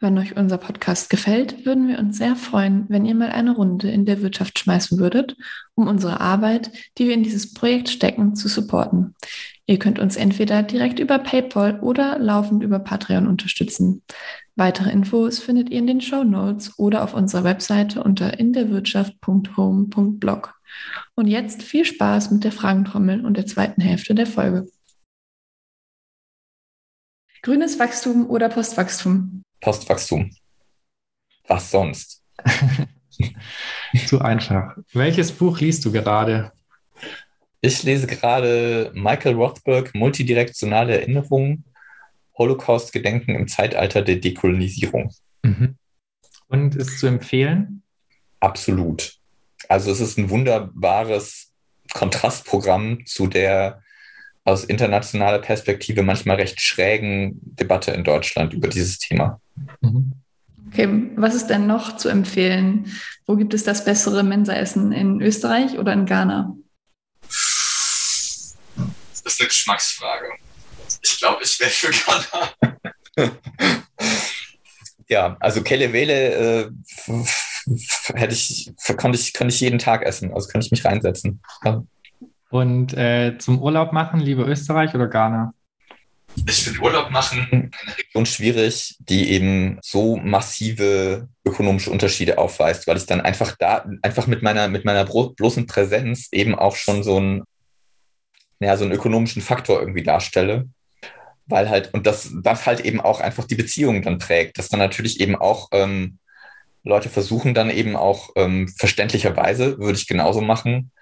Wenn 0.00 0.18
euch 0.18 0.36
unser 0.36 0.58
Podcast 0.58 1.08
gefällt, 1.10 1.64
würden 1.64 1.88
wir 1.88 1.98
uns 1.98 2.18
sehr 2.18 2.36
freuen, 2.36 2.84
wenn 2.88 3.06
ihr 3.06 3.14
mal 3.14 3.30
eine 3.30 3.52
Runde 3.52 3.90
in 3.90 4.04
der 4.04 4.20
Wirtschaft 4.22 4.58
schmeißen 4.58 4.98
würdet, 4.98 5.36
um 5.74 5.86
unsere 5.86 6.20
Arbeit, 6.20 6.72
die 6.98 7.06
wir 7.06 7.14
in 7.14 7.22
dieses 7.22 7.54
Projekt 7.54 7.88
stecken, 7.88 8.34
zu 8.34 8.48
supporten. 8.48 9.14
Ihr 9.66 9.78
könnt 9.78 9.98
uns 9.98 10.16
entweder 10.16 10.62
direkt 10.62 10.98
über 10.98 11.18
PayPal 11.18 11.80
oder 11.80 12.18
laufend 12.18 12.62
über 12.62 12.80
Patreon 12.80 13.26
unterstützen. 13.26 14.02
Weitere 14.56 14.90
Infos 14.90 15.38
findet 15.38 15.70
ihr 15.70 15.78
in 15.78 15.86
den 15.86 16.02
Show 16.02 16.24
Notes 16.24 16.78
oder 16.78 17.04
auf 17.04 17.14
unserer 17.14 17.44
Webseite 17.44 18.02
unter 18.02 18.38
inderwirtschaft.home.blog. 18.38 20.59
Und 21.14 21.26
jetzt 21.26 21.62
viel 21.62 21.84
Spaß 21.84 22.30
mit 22.30 22.44
der 22.44 22.52
Fragentrommel 22.52 23.24
und 23.24 23.36
der 23.36 23.46
zweiten 23.46 23.80
Hälfte 23.80 24.14
der 24.14 24.26
Folge. 24.26 24.68
Grünes 27.42 27.78
Wachstum 27.78 28.28
oder 28.28 28.48
Postwachstum? 28.48 29.42
Postwachstum. 29.60 30.30
Was 31.48 31.70
sonst? 31.70 32.22
Zu 34.06 34.20
einfach. 34.20 34.76
Welches 34.92 35.32
Buch 35.32 35.60
liest 35.60 35.84
du 35.84 35.92
gerade? 35.92 36.52
Ich 37.62 37.82
lese 37.82 38.06
gerade 38.06 38.90
Michael 38.94 39.34
Rothberg, 39.34 39.94
Multidirektionale 39.94 41.00
Erinnerungen, 41.00 41.64
Holocaust-Gedenken 42.38 43.34
im 43.34 43.48
Zeitalter 43.48 44.02
der 44.02 44.16
Dekolonisierung. 44.16 45.12
Mhm. 45.42 45.76
Und 46.48 46.74
ist 46.74 46.98
zu 46.98 47.06
empfehlen? 47.06 47.82
Absolut. 48.40 49.19
Also 49.70 49.92
es 49.92 50.00
ist 50.00 50.18
ein 50.18 50.30
wunderbares 50.30 51.52
Kontrastprogramm 51.92 53.06
zu 53.06 53.28
der 53.28 53.80
aus 54.42 54.64
internationaler 54.64 55.38
Perspektive 55.38 56.02
manchmal 56.02 56.36
recht 56.36 56.60
schrägen 56.60 57.38
Debatte 57.40 57.92
in 57.92 58.02
Deutschland 58.02 58.52
über 58.52 58.66
dieses 58.66 58.98
Thema. 58.98 59.40
Mhm. 59.80 60.10
Okay, 60.66 60.88
was 61.14 61.36
ist 61.36 61.46
denn 61.46 61.68
noch 61.68 61.96
zu 61.96 62.08
empfehlen? 62.08 62.92
Wo 63.26 63.36
gibt 63.36 63.54
es 63.54 63.62
das 63.62 63.84
bessere 63.84 64.24
Mensaessen? 64.24 64.90
In 64.90 65.20
Österreich 65.20 65.78
oder 65.78 65.92
in 65.92 66.04
Ghana? 66.04 66.56
Das 67.22 68.56
ist 69.24 69.40
eine 69.40 69.48
Geschmacksfrage. 69.48 70.32
Ich 71.00 71.16
glaube, 71.18 71.44
ich 71.44 71.60
wäre 71.60 71.70
für 71.70 71.92
Ghana. 71.92 73.30
ja, 75.08 75.36
also 75.38 75.62
Kelewele 75.62 76.64
äh, 76.64 76.70
hätte 78.14 78.34
ich, 78.34 78.72
konnte 78.96 79.18
ich, 79.18 79.32
könnte 79.32 79.54
ich 79.54 79.60
jeden 79.60 79.78
Tag 79.78 80.02
essen. 80.02 80.32
Also 80.32 80.48
könnte 80.48 80.66
ich 80.66 80.70
mich 80.70 80.84
reinsetzen. 80.84 81.40
Ja. 81.64 81.82
Und 82.50 82.94
äh, 82.94 83.38
zum 83.38 83.62
Urlaub 83.62 83.92
machen, 83.92 84.20
lieber 84.20 84.46
Österreich 84.46 84.94
oder 84.94 85.06
Ghana? 85.06 85.54
Ich 86.46 86.64
finde 86.64 86.80
Urlaub 86.80 87.10
machen 87.10 87.46
in 87.50 87.70
einer 87.72 87.98
Region 87.98 88.26
schwierig, 88.26 88.96
die 89.00 89.30
eben 89.30 89.78
so 89.82 90.16
massive 90.16 91.28
ökonomische 91.44 91.90
Unterschiede 91.90 92.38
aufweist, 92.38 92.86
weil 92.86 92.96
ich 92.96 93.06
dann 93.06 93.20
einfach 93.20 93.56
da, 93.58 93.84
einfach 94.02 94.26
mit 94.26 94.42
meiner, 94.42 94.68
mit 94.68 94.84
meiner 94.84 95.04
bloßen 95.04 95.66
Präsenz 95.66 96.28
eben 96.32 96.54
auch 96.54 96.76
schon 96.76 97.02
so 97.02 97.16
einen, 97.16 97.42
ja, 98.60 98.76
so 98.76 98.84
einen 98.84 98.94
ökonomischen 98.94 99.42
Faktor 99.42 99.80
irgendwie 99.80 100.02
darstelle. 100.02 100.68
Weil 101.46 101.68
halt, 101.68 101.92
und 101.94 102.06
das, 102.06 102.30
das 102.42 102.66
halt 102.66 102.80
eben 102.80 103.00
auch 103.00 103.20
einfach 103.20 103.44
die 103.44 103.56
Beziehungen 103.56 104.02
dann 104.02 104.18
prägt, 104.18 104.58
dass 104.58 104.68
dann 104.68 104.78
natürlich 104.78 105.20
eben 105.20 105.34
auch 105.34 105.68
ähm, 105.72 106.18
Leute 106.82 107.08
versuchen 107.08 107.54
dann 107.54 107.70
eben 107.70 107.96
auch 107.96 108.30
ähm, 108.36 108.68
verständlicherweise, 108.68 109.78
würde 109.78 109.98
ich 109.98 110.06
genauso 110.06 110.40
machen, 110.40 110.92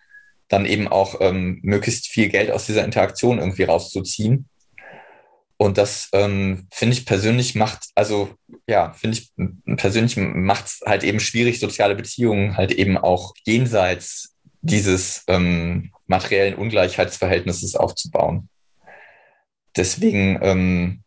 dann 0.49 0.67
eben 0.67 0.89
auch 0.89 1.21
ähm, 1.21 1.61
möglichst 1.63 2.09
viel 2.09 2.29
Geld 2.29 2.51
aus 2.51 2.67
dieser 2.67 2.85
Interaktion 2.85 3.39
irgendwie 3.39 3.65
rauszuziehen. 3.65 4.49
Und 5.57 5.77
das 5.77 6.09
ähm, 6.13 6.69
finde 6.73 6.95
ich 6.95 7.05
persönlich 7.05 7.55
macht, 7.57 7.87
also 7.97 8.31
ja, 8.69 8.93
finde 8.93 9.19
ich 9.19 9.33
persönlich 9.77 10.17
macht 10.17 10.67
es 10.67 10.81
halt 10.87 11.03
eben 11.03 11.19
schwierig, 11.19 11.59
soziale 11.59 11.97
Beziehungen 11.97 12.57
halt 12.57 12.71
eben 12.73 12.97
auch 12.97 13.35
jenseits 13.45 14.37
dieses 14.61 15.25
ähm, 15.27 15.91
materiellen 16.07 16.55
Ungleichheitsverhältnisses 16.55 17.75
aufzubauen. 17.75 18.49
Deswegen 19.77 20.39
ähm, 20.43 21.03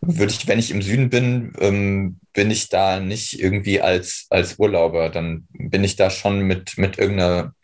würde 0.00 0.32
ich, 0.32 0.46
wenn 0.46 0.58
ich 0.58 0.70
im 0.70 0.82
Süden 0.82 1.10
bin, 1.10 1.52
ähm, 1.58 2.20
bin 2.32 2.50
ich 2.50 2.68
da 2.68 3.00
nicht 3.00 3.40
irgendwie 3.40 3.80
als, 3.80 4.26
als 4.30 4.58
Urlauber. 4.58 5.08
Dann 5.08 5.46
bin 5.50 5.84
ich 5.84 5.96
da 5.96 6.10
schon 6.10 6.40
mit, 6.40 6.78
mit 6.78 6.98
irgendeiner 6.98 7.54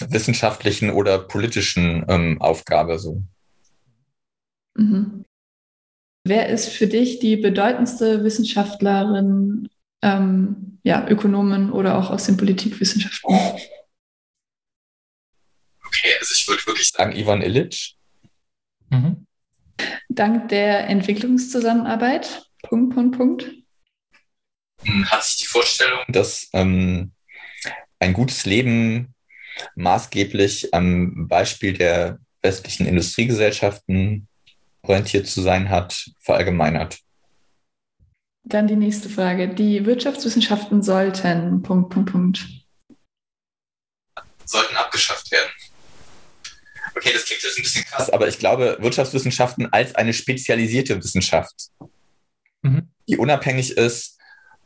wissenschaftlichen 0.00 0.90
oder 0.90 1.18
politischen 1.18 2.04
ähm, 2.08 2.40
Aufgabe 2.40 2.98
so. 2.98 3.22
Mhm. 4.76 5.24
Wer 6.24 6.48
ist 6.48 6.68
für 6.68 6.86
dich 6.86 7.18
die 7.20 7.36
bedeutendste 7.36 8.22
Wissenschaftlerin, 8.22 9.68
ähm, 10.02 10.78
ja, 10.84 11.08
Ökonomin 11.08 11.70
oder 11.70 11.98
auch 11.98 12.10
aus 12.10 12.26
den 12.26 12.36
Politikwissenschaften? 12.36 13.34
Okay, 15.86 16.12
also 16.20 16.34
ich 16.34 16.46
würde 16.46 16.66
wirklich 16.66 16.88
sagen 16.88 17.16
Ivan 17.16 17.42
Illich. 17.42 17.96
Mhm. 18.90 19.26
Dank 20.08 20.48
der 20.48 20.88
Entwicklungszusammenarbeit. 20.88 22.48
Punkt, 22.62 22.94
Punkt, 22.94 23.16
Punkt. 23.16 23.50
Hm, 24.82 25.10
hat 25.10 25.24
sich 25.24 25.38
die 25.38 25.46
Vorstellung, 25.46 26.00
dass 26.08 26.48
ähm, 26.52 27.12
ein 27.98 28.12
gutes 28.12 28.46
Leben 28.46 29.14
maßgeblich 29.74 30.72
am 30.74 31.26
Beispiel 31.28 31.72
der 31.72 32.18
westlichen 32.42 32.86
Industriegesellschaften 32.86 34.28
orientiert 34.82 35.26
zu 35.26 35.42
sein 35.42 35.68
hat, 35.68 36.10
verallgemeinert. 36.20 36.98
Dann 38.44 38.66
die 38.66 38.76
nächste 38.76 39.08
Frage. 39.08 39.48
Die 39.48 39.84
Wirtschaftswissenschaften 39.84 40.82
sollten, 40.82 41.62
Punkt, 41.62 41.90
Punkt, 41.90 42.12
Punkt. 42.12 42.48
Sollten 44.44 44.76
abgeschafft 44.76 45.30
werden. 45.30 45.50
Okay, 46.94 47.10
das 47.12 47.24
klingt 47.24 47.42
jetzt 47.42 47.58
ein 47.58 47.62
bisschen 47.62 47.84
krass, 47.84 48.10
aber 48.10 48.28
ich 48.28 48.38
glaube, 48.38 48.76
Wirtschaftswissenschaften 48.80 49.72
als 49.72 49.94
eine 49.94 50.12
spezialisierte 50.12 50.96
Wissenschaft, 51.02 51.70
mhm. 52.62 52.88
die 53.08 53.16
unabhängig 53.16 53.76
ist 53.76 54.18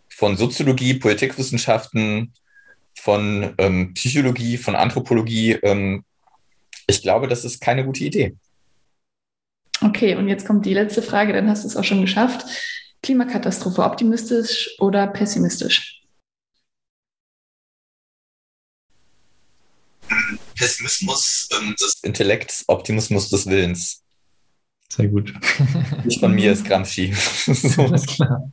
von 0.08 0.36
Soziologie, 0.36 0.94
Politikwissenschaften, 0.94 2.32
von 2.94 3.54
ähm, 3.58 3.94
Psychologie, 3.94 4.58
von 4.58 4.76
Anthropologie. 4.76 5.52
Ähm, 5.62 6.04
ich 6.86 7.02
glaube, 7.02 7.28
das 7.28 7.44
ist 7.44 7.60
keine 7.60 7.84
gute 7.84 8.04
Idee. 8.04 8.36
Okay, 9.80 10.14
und 10.14 10.28
jetzt 10.28 10.46
kommt 10.46 10.66
die 10.66 10.74
letzte 10.74 11.02
Frage, 11.02 11.32
dann 11.32 11.48
hast 11.48 11.64
du 11.64 11.68
es 11.68 11.76
auch 11.76 11.84
schon 11.84 12.02
geschafft. 12.02 12.44
Klimakatastrophe, 13.02 13.82
optimistisch 13.82 14.76
oder 14.78 15.08
pessimistisch? 15.08 16.01
Pessimismus 20.62 21.48
ähm, 21.52 21.74
des 21.80 22.00
Intellekts, 22.02 22.64
Optimismus 22.68 23.28
des 23.28 23.46
Willens. 23.46 24.02
Sehr 24.88 25.08
gut. 25.08 25.32
Nicht 26.04 26.20
von 26.20 26.34
mir 26.34 26.52
ist 26.52 26.64
Gramsci. 26.64 27.12
so. 27.14 27.82
Alles 27.86 28.06
klar. 28.06 28.52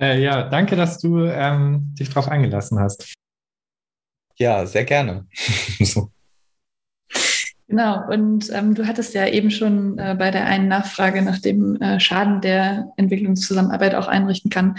Äh, 0.00 0.22
ja, 0.22 0.48
danke, 0.48 0.74
dass 0.76 0.98
du 0.98 1.24
ähm, 1.24 1.94
dich 1.98 2.08
darauf 2.08 2.28
eingelassen 2.28 2.78
hast. 2.78 3.12
Ja, 4.36 4.64
sehr 4.66 4.84
gerne. 4.84 5.26
so. 5.80 6.10
Genau, 7.68 8.06
und 8.08 8.50
ähm, 8.52 8.74
du 8.74 8.86
hattest 8.86 9.14
ja 9.14 9.26
eben 9.26 9.50
schon 9.50 9.98
äh, 9.98 10.14
bei 10.18 10.30
der 10.30 10.46
einen 10.46 10.68
Nachfrage 10.68 11.22
nach 11.22 11.40
dem 11.40 11.80
äh, 11.80 12.00
Schaden 12.00 12.40
der 12.40 12.92
Entwicklungszusammenarbeit 12.96 13.94
auch 13.94 14.08
einrichten 14.08 14.50
kann, 14.50 14.76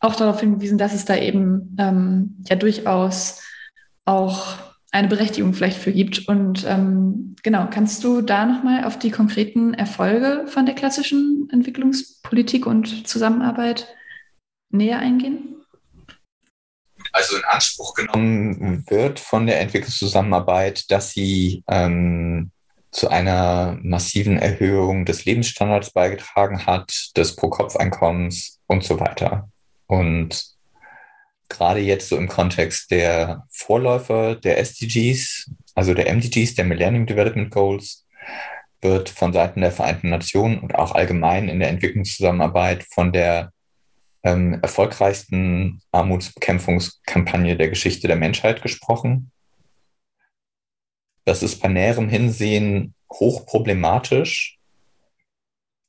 auch 0.00 0.16
darauf 0.16 0.40
hingewiesen, 0.40 0.78
dass 0.78 0.94
es 0.94 1.04
da 1.04 1.16
eben 1.16 1.76
ähm, 1.78 2.36
ja 2.48 2.56
durchaus 2.56 3.40
auch 4.04 4.58
eine 4.92 5.08
Berechtigung 5.08 5.52
vielleicht 5.52 5.78
für 5.78 5.92
gibt. 5.92 6.28
Und 6.28 6.64
ähm, 6.66 7.36
genau, 7.42 7.68
kannst 7.70 8.04
du 8.04 8.22
da 8.22 8.46
nochmal 8.46 8.84
auf 8.84 8.98
die 8.98 9.10
konkreten 9.10 9.74
Erfolge 9.74 10.46
von 10.46 10.66
der 10.66 10.74
klassischen 10.74 11.48
Entwicklungspolitik 11.52 12.66
und 12.66 13.06
Zusammenarbeit 13.06 13.86
näher 14.70 14.98
eingehen? 14.98 15.56
also 17.12 17.36
in 17.36 17.44
Anspruch 17.44 17.94
genommen 17.94 18.84
wird 18.88 19.18
von 19.18 19.46
der 19.46 19.60
Entwicklungszusammenarbeit, 19.60 20.90
dass 20.90 21.12
sie 21.12 21.64
ähm, 21.68 22.50
zu 22.90 23.08
einer 23.08 23.78
massiven 23.82 24.38
Erhöhung 24.38 25.04
des 25.04 25.24
Lebensstandards 25.24 25.92
beigetragen 25.92 26.66
hat, 26.66 27.10
des 27.16 27.36
Pro-Kopf-Einkommens 27.36 28.60
und 28.66 28.84
so 28.84 29.00
weiter. 29.00 29.50
Und 29.86 30.55
gerade 31.48 31.80
jetzt 31.80 32.08
so 32.08 32.16
im 32.16 32.28
Kontext 32.28 32.90
der 32.90 33.44
Vorläufer 33.50 34.36
der 34.36 34.58
SDGs, 34.58 35.50
also 35.74 35.94
der 35.94 36.12
MDGs, 36.14 36.54
der 36.54 36.64
Millennium 36.64 37.06
Development 37.06 37.50
Goals, 37.50 38.06
wird 38.80 39.08
von 39.08 39.32
Seiten 39.32 39.60
der 39.60 39.72
Vereinten 39.72 40.10
Nationen 40.10 40.58
und 40.58 40.74
auch 40.74 40.94
allgemein 40.94 41.48
in 41.48 41.60
der 41.60 41.70
Entwicklungszusammenarbeit 41.70 42.84
von 42.92 43.12
der 43.12 43.52
ähm, 44.22 44.58
erfolgreichsten 44.60 45.80
Armutsbekämpfungskampagne 45.92 47.56
der 47.56 47.68
Geschichte 47.68 48.08
der 48.08 48.16
Menschheit 48.16 48.62
gesprochen. 48.62 49.30
Das 51.24 51.42
ist 51.42 51.60
bei 51.60 51.68
näherem 51.68 52.08
Hinsehen 52.08 52.94
hochproblematisch, 53.12 54.58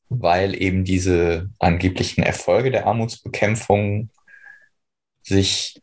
weil 0.10 0.60
eben 0.60 0.84
diese 0.84 1.50
angeblichen 1.60 2.24
Erfolge 2.24 2.72
der 2.72 2.88
Armutsbekämpfung 2.88 4.10
sich 5.28 5.82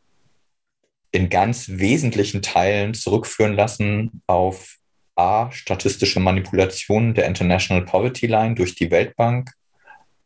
in 1.12 1.28
ganz 1.28 1.68
wesentlichen 1.68 2.42
Teilen 2.42 2.95
zurückführen 2.95 3.55
lassen 3.55 4.22
auf 4.26 4.78
A, 5.16 5.53
statistische 5.53 6.18
Manipulationen 6.18 7.14
der 7.14 7.26
International 7.26 7.84
Poverty 7.84 8.26
Line 8.26 8.57
durch 8.57 8.74
die 8.74 8.90
Weltbank 8.90 9.53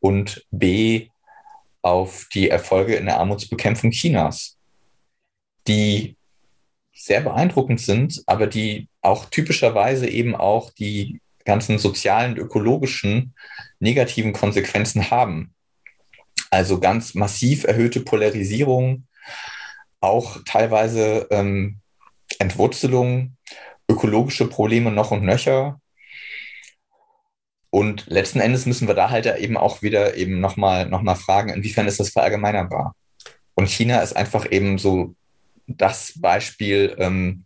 und 0.00 0.46
B, 0.50 1.08
auf 1.82 2.26
die 2.34 2.50
Erfolge 2.50 2.96
in 2.96 3.06
der 3.06 3.18
Armutsbekämpfung 3.18 3.90
Chinas, 3.90 4.56
die 5.66 6.16
sehr 6.92 7.20
beeindruckend 7.20 7.80
sind, 7.80 8.22
aber 8.26 8.46
die 8.46 8.88
auch 9.00 9.26
typischerweise 9.26 10.08
eben 10.08 10.34
auch 10.34 10.70
die 10.70 11.20
ganzen 11.44 11.78
sozialen, 11.78 12.36
ökologischen 12.36 13.34
negativen 13.78 14.32
Konsequenzen 14.32 15.10
haben. 15.10 15.54
Also 16.50 16.80
ganz 16.80 17.14
massiv 17.14 17.64
erhöhte 17.64 18.00
Polarisierung, 18.00 19.07
auch 20.00 20.38
teilweise 20.44 21.26
ähm, 21.30 21.80
Entwurzelung, 22.38 23.36
ökologische 23.90 24.46
Probleme 24.46 24.90
noch 24.90 25.10
und 25.10 25.24
nöcher. 25.24 25.80
Und 27.70 28.06
letzten 28.06 28.40
Endes 28.40 28.66
müssen 28.66 28.88
wir 28.88 28.94
da 28.94 29.10
halt 29.10 29.26
eben 29.26 29.56
auch 29.56 29.82
wieder 29.82 30.16
eben 30.16 30.40
nochmal 30.40 30.88
noch 30.88 31.02
mal 31.02 31.16
fragen, 31.16 31.50
inwiefern 31.50 31.86
ist 31.86 32.00
das 32.00 32.10
verallgemeinerbar? 32.10 32.94
Und 33.54 33.68
China 33.68 34.00
ist 34.00 34.16
einfach 34.16 34.50
eben 34.50 34.78
so 34.78 35.14
das 35.66 36.14
Beispiel, 36.16 36.94
ähm, 36.98 37.44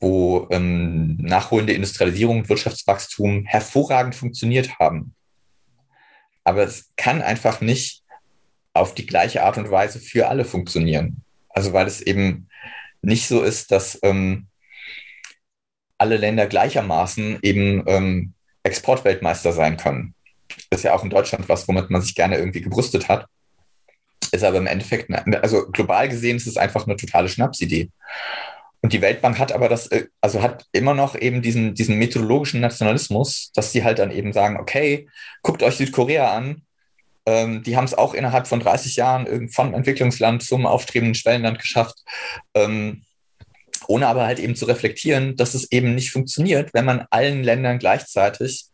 wo 0.00 0.46
ähm, 0.50 1.16
nachholende 1.16 1.72
Industrialisierung 1.72 2.40
und 2.40 2.48
Wirtschaftswachstum 2.48 3.46
hervorragend 3.46 4.14
funktioniert 4.14 4.78
haben. 4.78 5.14
Aber 6.44 6.62
es 6.62 6.92
kann 6.96 7.22
einfach 7.22 7.60
nicht 7.60 8.02
auf 8.78 8.94
die 8.94 9.06
gleiche 9.06 9.42
Art 9.42 9.58
und 9.58 9.70
Weise 9.70 10.00
für 10.00 10.28
alle 10.28 10.44
funktionieren. 10.44 11.22
Also 11.48 11.72
weil 11.72 11.86
es 11.86 12.00
eben 12.00 12.48
nicht 13.02 13.28
so 13.28 13.42
ist, 13.42 13.70
dass 13.70 13.98
ähm, 14.02 14.46
alle 15.98 16.16
Länder 16.16 16.46
gleichermaßen 16.46 17.38
eben 17.42 17.84
ähm, 17.86 18.34
Exportweltmeister 18.62 19.52
sein 19.52 19.76
können. 19.76 20.14
Das 20.70 20.80
ist 20.80 20.84
ja 20.84 20.94
auch 20.94 21.04
in 21.04 21.10
Deutschland 21.10 21.48
was, 21.48 21.66
womit 21.68 21.90
man 21.90 22.02
sich 22.02 22.14
gerne 22.14 22.38
irgendwie 22.38 22.60
gebrüstet 22.60 23.08
hat. 23.08 23.26
Ist 24.30 24.44
aber 24.44 24.58
im 24.58 24.66
Endeffekt, 24.66 25.10
also 25.42 25.66
global 25.70 26.08
gesehen 26.08 26.36
ist 26.36 26.46
es 26.46 26.56
einfach 26.56 26.86
eine 26.86 26.96
totale 26.96 27.28
Schnapsidee. 27.28 27.90
Und 28.80 28.92
die 28.92 29.00
Weltbank 29.00 29.38
hat 29.38 29.52
aber 29.52 29.68
das, 29.68 29.88
äh, 29.88 30.06
also 30.20 30.42
hat 30.42 30.66
immer 30.72 30.94
noch 30.94 31.16
eben 31.16 31.42
diesen, 31.42 31.74
diesen 31.74 31.98
methodologischen 31.98 32.60
Nationalismus, 32.60 33.50
dass 33.54 33.72
die 33.72 33.82
halt 33.82 33.98
dann 33.98 34.12
eben 34.12 34.32
sagen, 34.32 34.58
okay, 34.58 35.08
guckt 35.42 35.62
euch 35.62 35.76
Südkorea 35.76 36.32
an, 36.36 36.62
ähm, 37.28 37.62
die 37.62 37.76
haben 37.76 37.84
es 37.84 37.92
auch 37.92 38.14
innerhalb 38.14 38.46
von 38.46 38.58
30 38.58 38.96
Jahren 38.96 39.50
vom 39.50 39.74
Entwicklungsland 39.74 40.42
zum 40.42 40.64
aufstrebenden 40.64 41.14
Schwellenland 41.14 41.58
geschafft. 41.58 41.98
Ähm, 42.54 43.02
ohne 43.86 44.06
aber 44.06 44.24
halt 44.24 44.38
eben 44.38 44.56
zu 44.56 44.64
reflektieren, 44.64 45.36
dass 45.36 45.52
es 45.52 45.70
eben 45.70 45.94
nicht 45.94 46.10
funktioniert, 46.10 46.72
wenn 46.72 46.86
man 46.86 47.06
allen 47.10 47.44
Ländern 47.44 47.78
gleichzeitig 47.78 48.66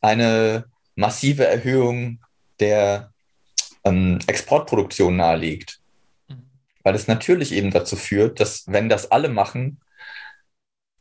eine 0.00 0.66
massive 0.94 1.44
Erhöhung 1.44 2.20
der 2.60 3.10
ähm, 3.82 4.20
Exportproduktion 4.28 5.16
nahelegt. 5.16 5.80
Mhm. 6.28 6.42
Weil 6.84 6.94
es 6.94 7.08
natürlich 7.08 7.50
eben 7.52 7.72
dazu 7.72 7.96
führt, 7.96 8.38
dass 8.38 8.64
wenn 8.68 8.88
das 8.88 9.10
alle 9.10 9.28
machen, 9.28 9.80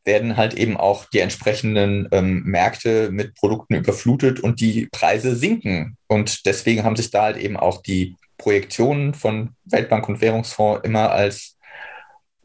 werden 0.07 0.37
halt 0.37 0.55
eben 0.55 0.75
auch 0.75 1.05
die 1.05 1.19
entsprechenden 1.19 2.07
ähm, 2.11 2.41
Märkte 2.43 3.11
mit 3.11 3.35
Produkten 3.35 3.75
überflutet 3.75 4.39
und 4.39 4.59
die 4.59 4.87
Preise 4.91 5.35
sinken. 5.35 5.97
Und 6.07 6.47
deswegen 6.47 6.83
haben 6.83 6.95
sich 6.95 7.11
da 7.11 7.23
halt 7.23 7.37
eben 7.37 7.57
auch 7.57 7.83
die 7.83 8.15
Projektionen 8.39 9.13
von 9.13 9.51
Weltbank 9.65 10.09
und 10.09 10.21
Währungsfonds 10.21 10.83
immer 10.83 11.11
als 11.11 11.57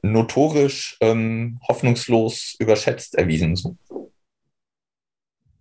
notorisch 0.02 0.98
ähm, 1.00 1.60
hoffnungslos 1.66 2.56
überschätzt 2.58 3.14
erwiesen. 3.14 3.78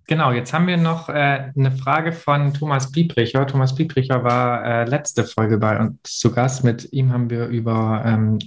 Genau, 0.08 0.32
jetzt 0.34 0.52
haben 0.52 0.68
wir 0.68 0.78
noch 0.78 1.08
äh, 1.08 1.52
eine 1.56 1.72
Frage 1.72 2.12
von 2.12 2.54
Thomas 2.54 2.92
Biebricher. 2.92 3.48
Thomas 3.48 3.76
Biebricher 3.76 4.24
war 4.24 4.66
äh, 4.66 4.84
letzte 4.86 5.24
Folge 5.24 5.58
bei 5.58 5.80
uns 5.80 6.00
zu 6.04 6.34
Gast. 6.34 6.64
Mit 6.64 6.92
ihm 6.92 7.14
haben 7.14 7.30
wir 7.30 7.46
über 7.46 8.04
ähm, 8.06 8.40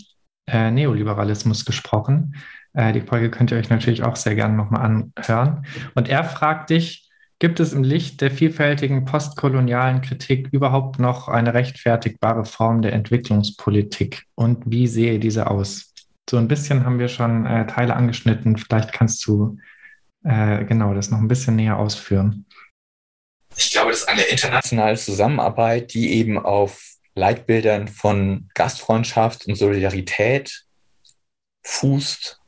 äh, 0.47 0.71
Neoliberalismus 0.71 1.65
gesprochen. 1.65 2.35
Äh, 2.75 2.93
die 2.93 3.01
Folge 3.01 3.31
könnt 3.31 3.51
ihr 3.51 3.59
euch 3.59 3.71
natürlich 3.71 4.03
auch 4.03 4.17
sehr 4.17 4.35
gerne 4.35 4.55
nochmal 4.55 4.83
anhören. 4.83 5.67
Und 5.95 6.09
er 6.09 6.25
fragt 6.25 6.71
dich, 6.71 7.11
gibt 7.39 7.61
es 7.61 7.73
im 7.73 7.83
Licht 7.83 8.21
der 8.21 8.31
vielfältigen 8.31 9.05
postkolonialen 9.05 10.01
Kritik 10.03 10.49
überhaupt 10.53 10.99
noch 10.99 11.29
eine 11.29 11.55
rechtfertigbare 11.55 12.45
Form 12.45 12.83
der 12.83 12.93
Entwicklungspolitik? 12.93 14.25
Und 14.35 14.65
wie 14.67 14.87
sehe 14.87 15.19
diese 15.19 15.51
aus? 15.51 15.95
So 16.29 16.37
ein 16.37 16.49
bisschen 16.49 16.85
haben 16.85 16.99
wir 16.99 17.09
schon 17.09 17.47
äh, 17.47 17.67
Teile 17.67 17.95
angeschnitten. 17.95 18.57
Vielleicht 18.57 18.93
kannst 18.93 19.27
du 19.27 19.59
äh, 20.25 20.65
genau 20.65 20.95
das 20.95 21.11
noch 21.11 21.19
ein 21.19 21.29
bisschen 21.29 21.57
näher 21.57 21.79
ausführen. 21.79 22.47
Ich 23.57 23.71
glaube, 23.71 23.91
das 23.91 24.01
ist 24.01 24.09
eine 24.09 24.23
internationale 24.23 24.97
Zusammenarbeit, 24.97 25.95
die 25.95 26.15
eben 26.15 26.39
auf 26.39 26.95
Leitbildern 27.15 27.87
von 27.87 28.49
Gastfreundschaft 28.55 29.47
und 29.47 29.55
Solidarität 29.55 30.65
fußt, 31.63 32.41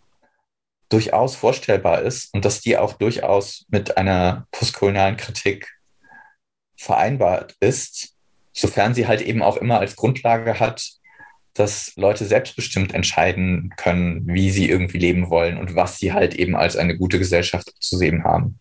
durchaus 0.89 1.37
vorstellbar 1.37 2.03
ist 2.03 2.33
und 2.35 2.45
dass 2.45 2.61
die 2.61 2.77
auch 2.77 2.95
durchaus 2.95 3.67
mit 3.69 3.97
einer 3.97 4.47
postkolonialen 4.53 5.17
Kritik 5.17 5.77
vereinbart 6.77 7.55
ist, 7.61 8.15
sofern 8.53 8.95
sie 8.95 9.07
halt 9.07 9.21
eben 9.21 9.43
auch 9.43 9.57
immer 9.57 9.81
als 9.81 9.97
Grundlage 9.97 10.61
hat, 10.61 10.91
dass 11.55 11.93
Leute 11.97 12.25
selbstbestimmt 12.25 12.95
entscheiden 12.95 13.73
können, 13.77 14.27
wie 14.27 14.51
sie 14.51 14.69
irgendwie 14.69 14.99
leben 14.99 15.31
wollen 15.31 15.57
und 15.57 15.75
was 15.75 15.99
sie 15.99 16.13
halt 16.13 16.35
eben 16.35 16.55
als 16.55 16.77
eine 16.77 16.97
gute 16.97 17.19
Gesellschaft 17.19 17.73
zu 17.81 17.97
sehen 17.97 18.25
haben. 18.25 18.61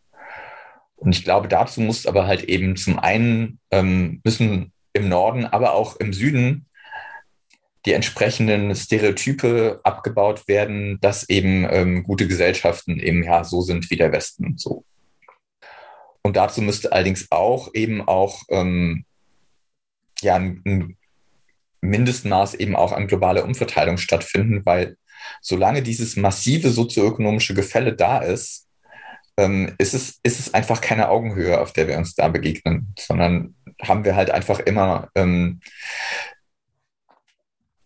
Und 0.96 1.14
ich 1.14 1.24
glaube, 1.24 1.48
dazu 1.48 1.82
muss 1.82 2.06
aber 2.06 2.26
halt 2.26 2.44
eben 2.46 2.78
zum 2.78 2.98
einen 2.98 3.60
ähm, 3.72 4.22
müssen 4.24 4.72
im 4.94 5.10
Norden, 5.10 5.46
aber 5.46 5.74
auch 5.74 5.98
im 5.98 6.14
Süden 6.14 6.68
die 7.86 7.94
entsprechenden 7.94 8.76
Stereotype 8.76 9.80
abgebaut 9.84 10.48
werden, 10.48 11.00
dass 11.02 11.30
eben 11.30 11.68
ähm, 11.70 12.04
gute 12.04 12.28
Gesellschaften 12.28 13.00
eben 13.00 13.24
ja 13.24 13.44
so 13.44 13.62
sind 13.62 13.90
wie 13.92 13.96
der 13.96 14.12
Westen. 14.12 14.58
So. 14.58 14.84
Und 16.24 16.36
dazu 16.36 16.62
müsste 16.62 16.92
allerdings 16.92 17.28
auch 17.30 17.70
eben 17.74 18.02
auch 18.08 18.42
ähm, 18.50 19.06
ja, 20.22 20.36
ein, 20.36 20.62
ein 20.66 20.98
Mindestmaß 21.82 22.56
eben 22.56 22.76
auch 22.76 22.92
an 22.92 23.08
globaler 23.08 23.44
Umverteilung 23.44 23.98
stattfinden, 23.98 24.66
weil 24.66 24.98
solange 25.42 25.84
dieses 25.84 26.16
massive 26.16 26.72
sozioökonomische 26.72 27.54
Gefälle 27.54 27.96
da 27.96 28.20
ist, 28.20 28.68
ähm, 29.38 29.76
ist, 29.78 29.94
es, 29.94 30.20
ist 30.24 30.40
es 30.40 30.54
einfach 30.54 30.82
keine 30.82 31.10
Augenhöhe, 31.10 31.60
auf 31.60 31.74
der 31.74 31.88
wir 31.88 31.98
uns 31.98 32.16
da 32.16 32.30
begegnen, 32.30 32.94
sondern 32.98 33.56
haben 33.82 34.06
wir 34.06 34.16
halt 34.16 34.32
einfach 34.32 34.60
immer 34.60 35.10
ähm, 35.16 35.60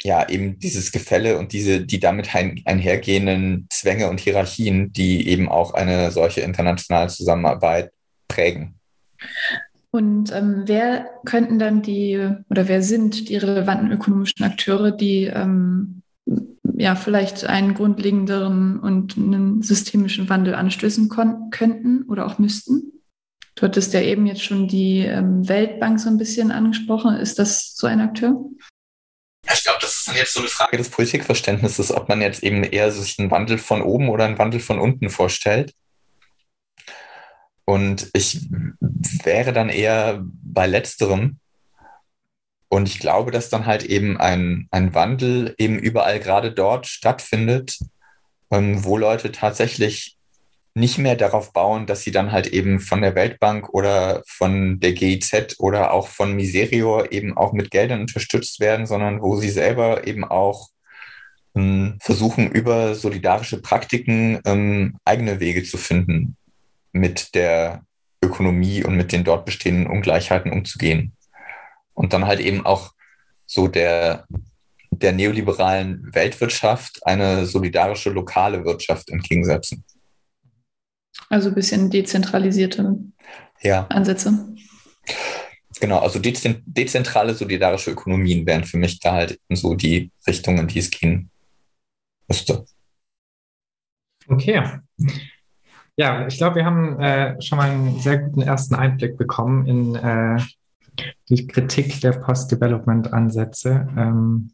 ja 0.03 0.27
eben 0.29 0.59
dieses 0.59 0.91
Gefälle 0.91 1.37
und 1.37 1.53
diese, 1.53 1.81
die 1.81 1.99
damit 1.99 2.33
ein, 2.35 2.61
einhergehenden 2.65 3.67
Zwänge 3.69 4.09
und 4.09 4.19
Hierarchien, 4.19 4.93
die 4.93 5.27
eben 5.27 5.49
auch 5.49 5.73
eine 5.73 6.11
solche 6.11 6.41
internationale 6.41 7.09
Zusammenarbeit 7.09 7.91
prägen. 8.27 8.79
Und 9.91 10.31
ähm, 10.31 10.63
wer 10.65 11.09
könnten 11.25 11.57
dann 11.59 11.81
die 11.81 12.35
oder 12.49 12.67
wer 12.67 12.81
sind 12.81 13.27
die 13.27 13.37
relevanten 13.37 13.91
ökonomischen 13.91 14.45
Akteure, 14.45 14.91
die 14.91 15.23
ähm, 15.25 16.03
ja 16.77 16.95
vielleicht 16.95 17.45
einen 17.45 17.73
grundlegenderen 17.73 18.79
und 18.79 19.17
einen 19.17 19.63
systemischen 19.63 20.29
Wandel 20.29 20.53
anstößen 20.53 21.09
könnten 21.09 22.03
oder 22.03 22.27
auch 22.27 22.37
müssten? 22.37 22.93
Du 23.55 23.63
hattest 23.63 23.93
ja 23.93 24.01
eben 24.01 24.25
jetzt 24.25 24.43
schon 24.43 24.67
die 24.67 24.99
ähm, 24.99 25.49
Weltbank 25.49 25.99
so 25.99 26.07
ein 26.07 26.17
bisschen 26.17 26.51
angesprochen. 26.51 27.15
Ist 27.15 27.39
das 27.39 27.75
so 27.75 27.87
ein 27.87 27.99
Akteur? 27.99 28.45
Ich 29.51 29.63
glaube, 29.63 29.79
dann 30.09 30.17
jetzt 30.17 30.33
so 30.33 30.41
eine 30.41 30.49
Frage 30.49 30.77
des 30.77 30.89
Politikverständnisses, 30.89 31.91
ob 31.91 32.09
man 32.09 32.21
jetzt 32.21 32.43
eben 32.43 32.63
eher 32.63 32.91
sich 32.91 33.17
einen 33.19 33.31
Wandel 33.31 33.57
von 33.57 33.81
oben 33.81 34.09
oder 34.09 34.25
einen 34.25 34.37
Wandel 34.37 34.59
von 34.59 34.79
unten 34.79 35.09
vorstellt. 35.09 35.73
Und 37.65 38.09
ich 38.13 38.49
wäre 39.23 39.53
dann 39.53 39.69
eher 39.69 40.23
bei 40.23 40.67
letzterem. 40.67 41.39
Und 42.67 42.87
ich 42.87 42.99
glaube, 42.99 43.31
dass 43.31 43.49
dann 43.49 43.65
halt 43.65 43.83
eben 43.83 44.19
ein, 44.19 44.67
ein 44.71 44.93
Wandel 44.93 45.55
eben 45.57 45.79
überall 45.79 46.19
gerade 46.19 46.51
dort 46.51 46.87
stattfindet, 46.87 47.79
ähm, 48.51 48.83
wo 48.83 48.97
Leute 48.97 49.31
tatsächlich 49.31 50.18
nicht 50.79 50.97
mehr 50.97 51.15
darauf 51.15 51.53
bauen, 51.53 51.85
dass 51.85 52.01
sie 52.01 52.11
dann 52.11 52.31
halt 52.31 52.47
eben 52.47 52.79
von 52.79 53.01
der 53.01 53.13
Weltbank 53.13 53.69
oder 53.69 54.23
von 54.25 54.79
der 54.79 54.93
GIZ 54.93 55.59
oder 55.59 55.91
auch 55.91 56.07
von 56.07 56.33
Miserior 56.35 57.11
eben 57.11 57.37
auch 57.37 57.53
mit 57.53 57.69
Geldern 57.69 58.01
unterstützt 58.01 58.59
werden, 58.59 58.85
sondern 58.85 59.21
wo 59.21 59.35
sie 59.35 59.49
selber 59.49 60.07
eben 60.07 60.23
auch 60.23 60.69
ähm, 61.55 61.97
versuchen, 62.01 62.49
über 62.49 62.95
solidarische 62.95 63.61
Praktiken 63.61 64.39
ähm, 64.45 64.97
eigene 65.05 65.39
Wege 65.39 65.63
zu 65.63 65.77
finden, 65.77 66.37
mit 66.91 67.35
der 67.35 67.83
Ökonomie 68.23 68.83
und 68.83 68.95
mit 68.95 69.11
den 69.11 69.23
dort 69.23 69.45
bestehenden 69.45 69.87
Ungleichheiten 69.87 70.51
umzugehen. 70.51 71.13
Und 71.93 72.13
dann 72.13 72.25
halt 72.25 72.39
eben 72.39 72.65
auch 72.65 72.93
so 73.45 73.67
der, 73.67 74.25
der 74.91 75.11
neoliberalen 75.11 76.13
Weltwirtschaft 76.13 77.05
eine 77.05 77.45
solidarische 77.45 78.09
lokale 78.11 78.63
Wirtschaft 78.63 79.09
entgegensetzen. 79.09 79.83
Also 81.29 81.49
ein 81.49 81.55
bisschen 81.55 81.89
dezentralisierte 81.89 82.97
ja. 83.61 83.85
Ansätze. 83.87 84.55
Genau, 85.79 85.99
also 85.99 86.19
dezentrale 86.19 87.33
solidarische 87.33 87.91
Ökonomien 87.91 88.45
wären 88.45 88.63
für 88.65 88.77
mich 88.77 88.99
da 88.99 89.13
halt 89.13 89.39
so 89.49 89.75
die 89.75 90.11
Richtungen, 90.27 90.67
die 90.67 90.79
es 90.79 90.89
gehen 90.89 91.29
müsste. 92.27 92.65
Okay. 94.27 94.61
Ja, 95.95 96.27
ich 96.27 96.37
glaube, 96.37 96.57
wir 96.57 96.65
haben 96.65 96.99
äh, 96.99 97.41
schon 97.41 97.57
mal 97.57 97.69
einen 97.69 97.99
sehr 97.99 98.19
guten 98.19 98.41
ersten 98.41 98.75
Einblick 98.75 99.17
bekommen 99.17 99.65
in 99.67 99.95
äh, 99.95 100.41
die 101.29 101.47
Kritik 101.47 102.01
der 102.01 102.11
Post-Development-Ansätze 102.11 103.87
ähm, 103.97 104.51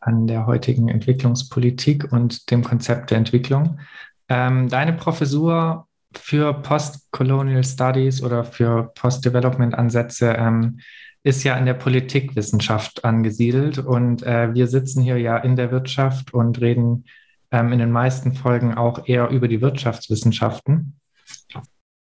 an 0.00 0.26
der 0.26 0.46
heutigen 0.46 0.88
Entwicklungspolitik 0.88 2.12
und 2.12 2.50
dem 2.50 2.62
Konzept 2.62 3.10
der 3.10 3.18
Entwicklung. 3.18 3.80
Ähm, 4.28 4.68
deine 4.68 4.92
Professur 4.92 5.87
für 6.14 6.54
Post-Colonial 6.54 7.64
Studies 7.64 8.22
oder 8.22 8.44
für 8.44 8.92
Post-Development-Ansätze 8.94 10.34
ähm, 10.34 10.80
ist 11.22 11.44
ja 11.44 11.56
in 11.56 11.66
der 11.66 11.74
Politikwissenschaft 11.74 13.04
angesiedelt 13.04 13.78
und 13.78 14.22
äh, 14.22 14.54
wir 14.54 14.66
sitzen 14.66 15.02
hier 15.02 15.18
ja 15.18 15.36
in 15.36 15.56
der 15.56 15.70
Wirtschaft 15.70 16.32
und 16.32 16.60
reden 16.60 17.04
ähm, 17.50 17.72
in 17.72 17.78
den 17.78 17.90
meisten 17.90 18.34
Folgen 18.34 18.74
auch 18.74 19.06
eher 19.06 19.28
über 19.28 19.48
die 19.48 19.60
Wirtschaftswissenschaften 19.60 20.98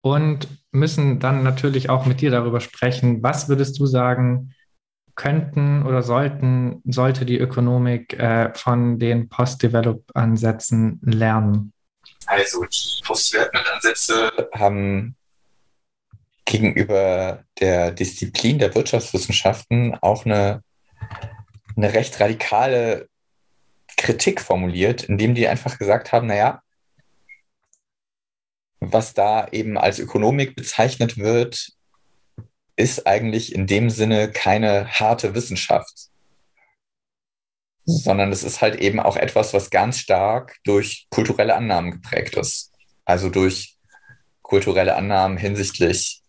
und 0.01 0.47
müssen 0.71 1.19
dann 1.19 1.43
natürlich 1.43 1.89
auch 1.89 2.05
mit 2.05 2.21
dir 2.21 2.31
darüber 2.31 2.61
sprechen, 2.61 3.23
was 3.23 3.49
würdest 3.49 3.79
du 3.79 3.85
sagen, 3.85 4.53
könnten 5.15 5.83
oder 5.83 6.03
sollten, 6.03 6.81
sollte 6.85 7.25
die 7.25 7.39
Ökonomik 7.39 8.13
äh, 8.13 8.53
von 8.53 8.99
den 8.99 9.29
Post-Develop-Ansätzen 9.29 11.01
lernen? 11.01 11.73
Also 12.27 12.63
die 12.65 13.03
Post-Development-Ansätze 13.03 14.49
haben 14.53 15.15
gegenüber 16.45 17.43
der 17.59 17.91
Disziplin 17.91 18.59
der 18.59 18.75
Wirtschaftswissenschaften 18.75 19.95
auch 20.01 20.25
eine, 20.25 20.63
eine 21.75 21.93
recht 21.93 22.19
radikale 22.19 23.09
Kritik 23.97 24.41
formuliert, 24.41 25.03
indem 25.03 25.35
die 25.35 25.47
einfach 25.47 25.77
gesagt 25.77 26.11
haben, 26.11 26.27
naja, 26.27 26.61
was 28.79 29.13
da 29.13 29.47
eben 29.49 29.77
als 29.77 29.99
Ökonomik 29.99 30.55
bezeichnet 30.55 31.17
wird, 31.17 31.71
ist 32.75 33.07
eigentlich 33.07 33.55
in 33.55 33.67
dem 33.67 33.89
Sinne 33.89 34.31
keine 34.31 34.87
harte 34.87 35.33
Wissenschaft, 35.33 36.09
sondern 37.87 38.33
es 38.33 38.43
ist 38.43 38.61
halt 38.61 38.75
eben 38.75 38.99
auch 38.99 39.15
etwas, 39.15 39.53
was 39.53 39.69
ganz 39.69 39.97
stark 39.97 40.57
durch 40.65 41.07
kulturelle 41.09 41.55
Annahmen 41.55 41.91
geprägt 41.91 42.35
ist. 42.35 42.73
Also 43.05 43.29
durch 43.29 43.77
kulturelle 44.41 44.95
Annahmen 44.95 45.37
hinsichtlich 45.37 46.21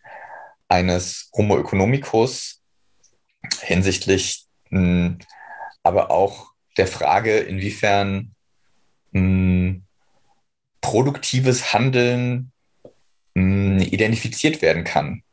eines 0.68 1.30
Homo 1.36 1.58
economicus, 1.58 2.62
hinsichtlich 3.60 4.46
mh, 4.70 4.80
hm, 4.80 5.18
aber 5.82 6.10
auch 6.10 6.52
der 6.76 6.86
Frage, 6.86 7.38
inwiefern 7.38 8.34
hm, 9.12 9.82
produktives 10.80 11.72
Handeln 11.72 12.52
mh, 13.34 13.42
hm, 13.42 13.78
identifiziert 13.80 14.62
werden 14.62 14.84
kann. 14.84 15.24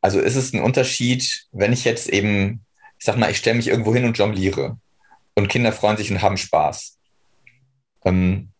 Also 0.00 0.20
ist 0.20 0.36
es 0.36 0.52
ein 0.52 0.62
Unterschied, 0.62 1.48
wenn 1.50 1.72
ich 1.72 1.84
jetzt 1.84 2.08
eben, 2.08 2.64
ich 2.98 3.04
sag 3.04 3.16
mal, 3.16 3.30
ich 3.30 3.38
stelle 3.38 3.56
mich 3.56 3.68
irgendwo 3.68 3.94
hin 3.94 4.04
und 4.04 4.18
jongliere 4.18 4.78
und 5.34 5.48
Kinder 5.48 5.72
freuen 5.72 5.96
sich 5.96 6.10
und 6.10 6.22
haben 6.22 6.36
Spaß. 6.36 6.98
Ähm, 8.04 8.50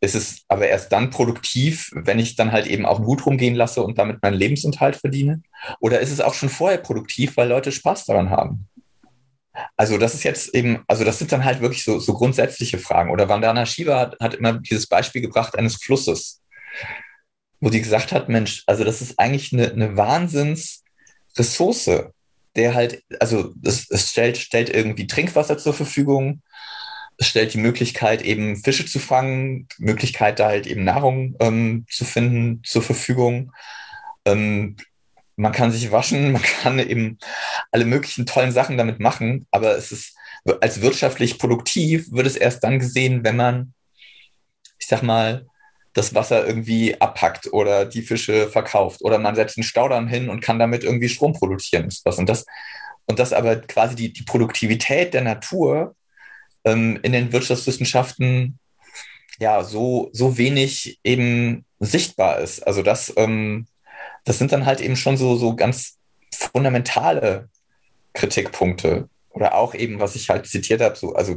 ist 0.00 0.14
es 0.14 0.42
aber 0.48 0.68
erst 0.68 0.92
dann 0.92 1.10
produktiv, 1.10 1.90
wenn 1.94 2.18
ich 2.18 2.36
dann 2.36 2.52
halt 2.52 2.66
eben 2.66 2.84
auch 2.84 2.98
einen 2.98 3.06
Hut 3.06 3.24
rumgehen 3.24 3.54
lasse 3.54 3.82
und 3.82 3.98
damit 3.98 4.22
meinen 4.22 4.34
Lebensunterhalt 4.34 4.96
verdiene? 4.96 5.42
Oder 5.80 6.00
ist 6.00 6.10
es 6.10 6.20
auch 6.20 6.34
schon 6.34 6.50
vorher 6.50 6.78
produktiv, 6.78 7.36
weil 7.36 7.48
Leute 7.48 7.72
Spaß 7.72 8.04
daran 8.04 8.30
haben? 8.30 8.68
Also 9.76 9.98
das 9.98 10.14
ist 10.14 10.24
jetzt 10.24 10.54
eben, 10.54 10.82
also 10.88 11.04
das 11.04 11.18
sind 11.18 11.32
dann 11.32 11.44
halt 11.44 11.60
wirklich 11.60 11.84
so, 11.84 12.00
so 12.00 12.14
grundsätzliche 12.14 12.78
Fragen. 12.78 13.10
Oder 13.10 13.28
Vandana 13.28 13.64
Shiva 13.64 13.98
hat, 13.98 14.16
hat 14.20 14.34
immer 14.34 14.54
dieses 14.54 14.86
Beispiel 14.86 15.22
gebracht 15.22 15.56
eines 15.56 15.76
Flusses, 15.76 16.42
wo 17.60 17.70
sie 17.70 17.80
gesagt 17.80 18.12
hat, 18.12 18.28
Mensch, 18.28 18.64
also 18.66 18.84
das 18.84 19.00
ist 19.00 19.18
eigentlich 19.18 19.52
eine, 19.52 19.70
eine 19.70 19.96
Wahnsinnsressource, 19.96 22.10
der 22.56 22.74
halt, 22.74 23.02
also 23.20 23.52
es, 23.62 23.90
es 23.90 24.10
stellt, 24.10 24.36
stellt 24.36 24.70
irgendwie 24.70 25.06
Trinkwasser 25.06 25.58
zur 25.58 25.74
Verfügung, 25.74 26.42
es 27.16 27.28
stellt 27.28 27.54
die 27.54 27.58
Möglichkeit, 27.58 28.22
eben 28.22 28.56
Fische 28.56 28.86
zu 28.86 28.98
fangen, 28.98 29.68
Möglichkeit, 29.78 30.38
da 30.38 30.48
halt 30.48 30.66
eben 30.66 30.84
Nahrung 30.84 31.36
ähm, 31.40 31.86
zu 31.88 32.04
finden 32.04 32.62
zur 32.64 32.82
Verfügung. 32.82 33.52
Ähm, 34.24 34.76
man 35.36 35.52
kann 35.52 35.70
sich 35.72 35.90
waschen, 35.90 36.32
man 36.32 36.42
kann 36.42 36.78
eben 36.78 37.18
alle 37.70 37.84
möglichen 37.84 38.26
tollen 38.26 38.52
Sachen 38.52 38.76
damit 38.76 39.00
machen, 39.00 39.46
aber 39.50 39.76
es 39.76 39.92
ist 39.92 40.16
als 40.60 40.82
wirtschaftlich 40.82 41.38
produktiv 41.38 42.12
wird 42.12 42.26
es 42.26 42.36
erst 42.36 42.64
dann 42.64 42.78
gesehen, 42.78 43.24
wenn 43.24 43.36
man, 43.36 43.72
ich 44.78 44.86
sag 44.86 45.02
mal, 45.02 45.46
das 45.94 46.14
Wasser 46.14 46.46
irgendwie 46.46 47.00
abpackt 47.00 47.52
oder 47.52 47.84
die 47.86 48.02
Fische 48.02 48.48
verkauft 48.48 49.00
oder 49.02 49.18
man 49.18 49.34
setzt 49.34 49.56
einen 49.56 49.64
Staudamm 49.64 50.08
hin 50.08 50.28
und 50.28 50.40
kann 50.40 50.58
damit 50.58 50.84
irgendwie 50.84 51.08
Strom 51.08 51.32
produzieren. 51.32 51.88
Und 52.04 52.28
das, 52.28 52.44
und 53.06 53.18
das 53.18 53.32
aber 53.32 53.56
quasi 53.56 53.94
die, 53.94 54.12
die 54.12 54.24
Produktivität 54.24 55.14
der 55.14 55.22
Natur 55.22 55.94
ähm, 56.64 56.98
in 57.02 57.12
den 57.12 57.32
Wirtschaftswissenschaften 57.32 58.58
ja 59.38 59.64
so, 59.64 60.10
so 60.12 60.36
wenig 60.36 60.98
eben 61.04 61.64
sichtbar 61.80 62.38
ist. 62.40 62.66
Also 62.66 62.82
das 62.82 63.12
ähm, 63.16 63.66
das 64.24 64.38
sind 64.38 64.52
dann 64.52 64.66
halt 64.66 64.80
eben 64.80 64.96
schon 64.96 65.16
so, 65.16 65.36
so 65.36 65.54
ganz 65.54 65.98
fundamentale 66.34 67.48
Kritikpunkte. 68.14 69.08
Oder 69.34 69.54
auch 69.54 69.74
eben, 69.74 69.98
was 69.98 70.14
ich 70.14 70.28
halt 70.28 70.46
zitiert 70.46 70.80
habe, 70.80 70.96
so, 70.96 71.12
also 71.14 71.36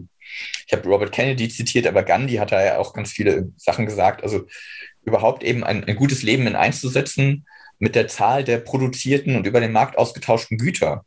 ich 0.67 0.71
habe 0.71 0.87
Robert 0.87 1.11
Kennedy 1.11 1.49
zitiert, 1.49 1.87
aber 1.87 2.03
Gandhi 2.03 2.35
hat 2.35 2.51
da 2.51 2.63
ja 2.63 2.77
auch 2.77 2.93
ganz 2.93 3.11
viele 3.11 3.51
Sachen 3.57 3.87
gesagt. 3.87 4.21
Also 4.23 4.45
überhaupt 5.03 5.43
eben 5.43 5.63
ein, 5.63 5.83
ein 5.83 5.95
gutes 5.95 6.21
Leben 6.21 6.45
in 6.45 6.55
einzusetzen 6.55 7.47
mit 7.79 7.95
der 7.95 8.07
Zahl 8.07 8.43
der 8.43 8.59
produzierten 8.59 9.35
und 9.35 9.47
über 9.47 9.59
den 9.59 9.71
Markt 9.71 9.97
ausgetauschten 9.97 10.59
Güter. 10.59 11.05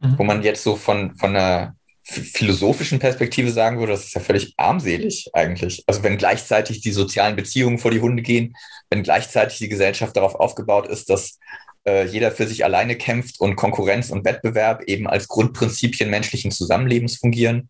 Mhm. 0.00 0.18
Wo 0.18 0.24
man 0.24 0.42
jetzt 0.42 0.62
so 0.62 0.76
von, 0.76 1.16
von 1.16 1.34
einer 1.34 1.76
philosophischen 2.02 2.98
Perspektive 2.98 3.50
sagen 3.50 3.78
würde, 3.78 3.92
das 3.92 4.04
ist 4.04 4.14
ja 4.14 4.20
völlig 4.20 4.52
armselig 4.58 5.30
eigentlich. 5.32 5.82
Also 5.86 6.02
wenn 6.02 6.18
gleichzeitig 6.18 6.82
die 6.82 6.92
sozialen 6.92 7.36
Beziehungen 7.36 7.78
vor 7.78 7.90
die 7.90 8.00
Hunde 8.00 8.22
gehen, 8.22 8.54
wenn 8.90 9.02
gleichzeitig 9.02 9.58
die 9.58 9.68
Gesellschaft 9.68 10.14
darauf 10.14 10.34
aufgebaut 10.34 10.88
ist, 10.88 11.08
dass 11.08 11.38
äh, 11.86 12.06
jeder 12.06 12.30
für 12.32 12.46
sich 12.46 12.64
alleine 12.64 12.96
kämpft 12.96 13.40
und 13.40 13.56
Konkurrenz 13.56 14.10
und 14.10 14.24
Wettbewerb 14.24 14.82
eben 14.84 15.06
als 15.06 15.28
Grundprinzipien 15.28 16.10
menschlichen 16.10 16.50
Zusammenlebens 16.50 17.16
fungieren. 17.16 17.68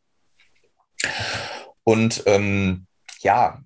Und 1.84 2.22
ähm, 2.26 2.86
ja, 3.20 3.60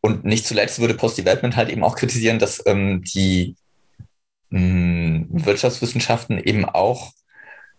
und 0.00 0.24
nicht 0.24 0.46
zuletzt 0.46 0.78
würde 0.80 0.94
Post-Development 0.94 1.56
halt 1.56 1.70
eben 1.70 1.84
auch 1.84 1.96
kritisieren, 1.96 2.38
dass 2.38 2.62
ähm, 2.66 3.02
die 3.02 3.56
mh, 4.50 4.60
hm, 4.60 5.26
Wirtschaftswissenschaften 5.30 6.38
eben 6.38 6.64
auch 6.64 7.12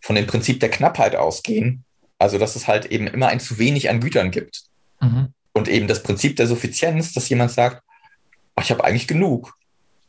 von 0.02 0.16
dem 0.16 0.28
Prinzip 0.28 0.60
der 0.60 0.70
Knappheit 0.70 1.16
ausgehen 1.16 1.86
also, 2.18 2.38
dass 2.38 2.56
es 2.56 2.68
halt 2.68 2.86
eben 2.88 3.08
immer 3.08 3.28
ein 3.28 3.40
zu 3.40 3.58
wenig 3.60 3.90
an 3.90 4.00
Gütern 4.00 4.32
gibt. 4.32 4.64
Mhm. 5.02 5.34
Und 5.54 5.68
eben 5.68 5.88
das 5.88 6.04
Prinzip 6.04 6.36
der 6.36 6.48
Suffizienz, 6.48 7.14
dass 7.14 7.30
jemand 7.30 7.52
sagt, 7.52 7.84
ach, 8.56 8.64
ich 8.64 8.72
habe 8.72 8.84
eigentlich 8.84 9.08
genug. 9.08 9.55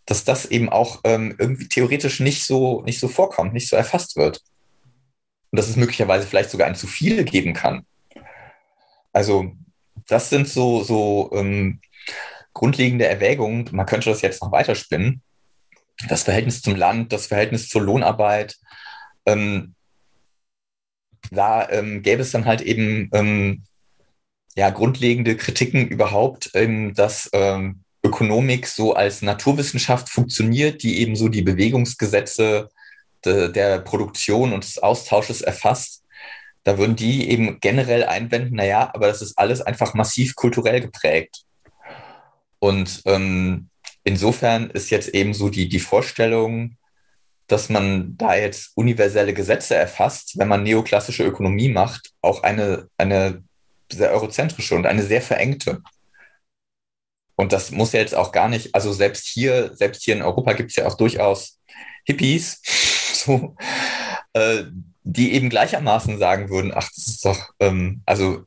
Dass 0.07 0.25
das 0.25 0.47
eben 0.47 0.69
auch 0.69 1.01
ähm, 1.05 1.35
irgendwie 1.39 1.69
theoretisch 1.69 2.21
nicht 2.21 2.45
so, 2.45 2.83
nicht 2.83 3.01
so 3.01 3.09
vorkommt, 3.09 3.53
nicht 3.53 3.69
so 3.69 3.77
erfasst 3.77 4.17
wird. 4.17 4.43
Und 5.51 5.59
dass 5.59 5.69
es 5.69 5.77
möglicherweise 5.77 6.27
vielleicht 6.27 6.51
sogar 6.51 6.67
ein 6.69 6.75
zu 6.75 6.87
viel 6.87 7.25
geben 7.25 7.53
kann. 7.53 7.85
Also, 9.13 9.53
das 10.07 10.31
sind 10.31 10.49
so, 10.49 10.83
so 10.83 11.31
ähm, 11.35 11.81
grundlegende 12.53 13.07
Erwägungen. 13.07 13.69
Man 13.73 13.87
könnte 13.87 14.11
das 14.11 14.23
jetzt 14.23 14.43
noch 14.43 14.53
weiterspinnen. 14.53 15.23
Das 16.09 16.23
Verhältnis 16.25 16.63
zum 16.63 16.77
Land, 16.77 17.13
das 17.13 17.27
Verhältnis 17.27 17.69
zur 17.69 17.83
Lohnarbeit, 17.83 18.57
ähm, 19.27 19.75
da 21.31 21.69
ähm, 21.71 22.03
gäbe 22.03 22.23
es 22.23 22.31
dann 22.31 22.45
halt 22.45 22.61
eben 22.61 23.11
ähm, 23.13 23.65
ja, 24.57 24.71
grundlegende 24.71 25.37
Kritiken 25.37 25.87
überhaupt, 25.89 26.51
ähm, 26.55 26.95
dass 26.95 27.29
ähm, 27.33 27.83
Ökonomik 28.07 28.67
so 28.67 28.95
als 28.95 29.23
Naturwissenschaft 29.23 30.09
funktioniert, 30.09 30.83
die 30.83 31.01
eben 31.01 31.17
so 31.17 31.29
die 31.29 31.43
Bewegungsgesetze 31.43 32.69
de, 33.25 33.51
der 33.51 33.81
Produktion 33.81 34.53
und 34.53 34.65
des 34.65 34.79
Austausches 34.79 35.43
erfasst. 35.43 36.05
Da 36.63 36.79
würden 36.79 36.97
die 36.97 37.31
eben 37.31 37.61
generell 37.61 38.05
einwenden, 38.05 38.57
naja, 38.57 38.91
aber 38.93 39.07
das 39.09 39.23
ist 39.23 39.39
alles 39.39 39.61
einfach 39.61 39.95
massiv 39.95 40.35
kulturell 40.35 40.81
geprägt. 40.81 41.45
Und 42.59 43.03
ähm, 43.07 43.69
insofern 44.05 44.71
ist 44.71 44.91
jetzt 44.91 45.09
eben 45.09 45.35
so 45.35 45.49
die, 45.49 45.69
die 45.69 45.79
Vorstellung, 45.79 46.77
dass 47.47 47.69
man 47.69 48.17
da 48.17 48.35
jetzt 48.35 48.73
universelle 48.75 49.33
Gesetze 49.33 49.77
erfasst, 49.77 50.39
wenn 50.39 50.49
man 50.49 50.65
neoklassische 50.65 51.25
Ökonomie 51.25 51.69
macht, 51.69 52.13
auch 52.21 52.43
eine, 52.43 52.89
eine 52.97 53.45
sehr 53.93 54.11
eurozentrische 54.11 54.75
und 54.75 54.87
eine 54.87 55.03
sehr 55.03 55.23
verengte. 55.23 55.83
Und 57.37 57.53
das 57.53 57.71
muss 57.71 57.93
ja 57.93 58.01
jetzt 58.01 58.15
auch 58.15 58.33
gar 58.33 58.49
nicht, 58.49 58.75
also 58.75 58.93
selbst 58.93 59.27
hier, 59.27 59.75
selbst 59.77 60.03
hier 60.03 60.17
in 60.17 60.23
Europa 60.23 60.55
gibt 60.55 60.71
es 60.71 60.77
ja 60.77 60.87
auch 60.87 60.97
durchaus 60.97 61.61
Hippies, 62.05 62.61
so, 63.13 63.57
äh, 64.33 64.65
die 65.03 65.35
eben 65.35 65.51
gleichermaßen 65.51 66.19
sagen 66.19 66.49
würden, 66.51 66.73
ach, 66.75 66.89
das 66.95 67.07
ist 67.07 67.25
doch, 67.25 67.51
ähm, 67.61 68.03
also 68.07 68.45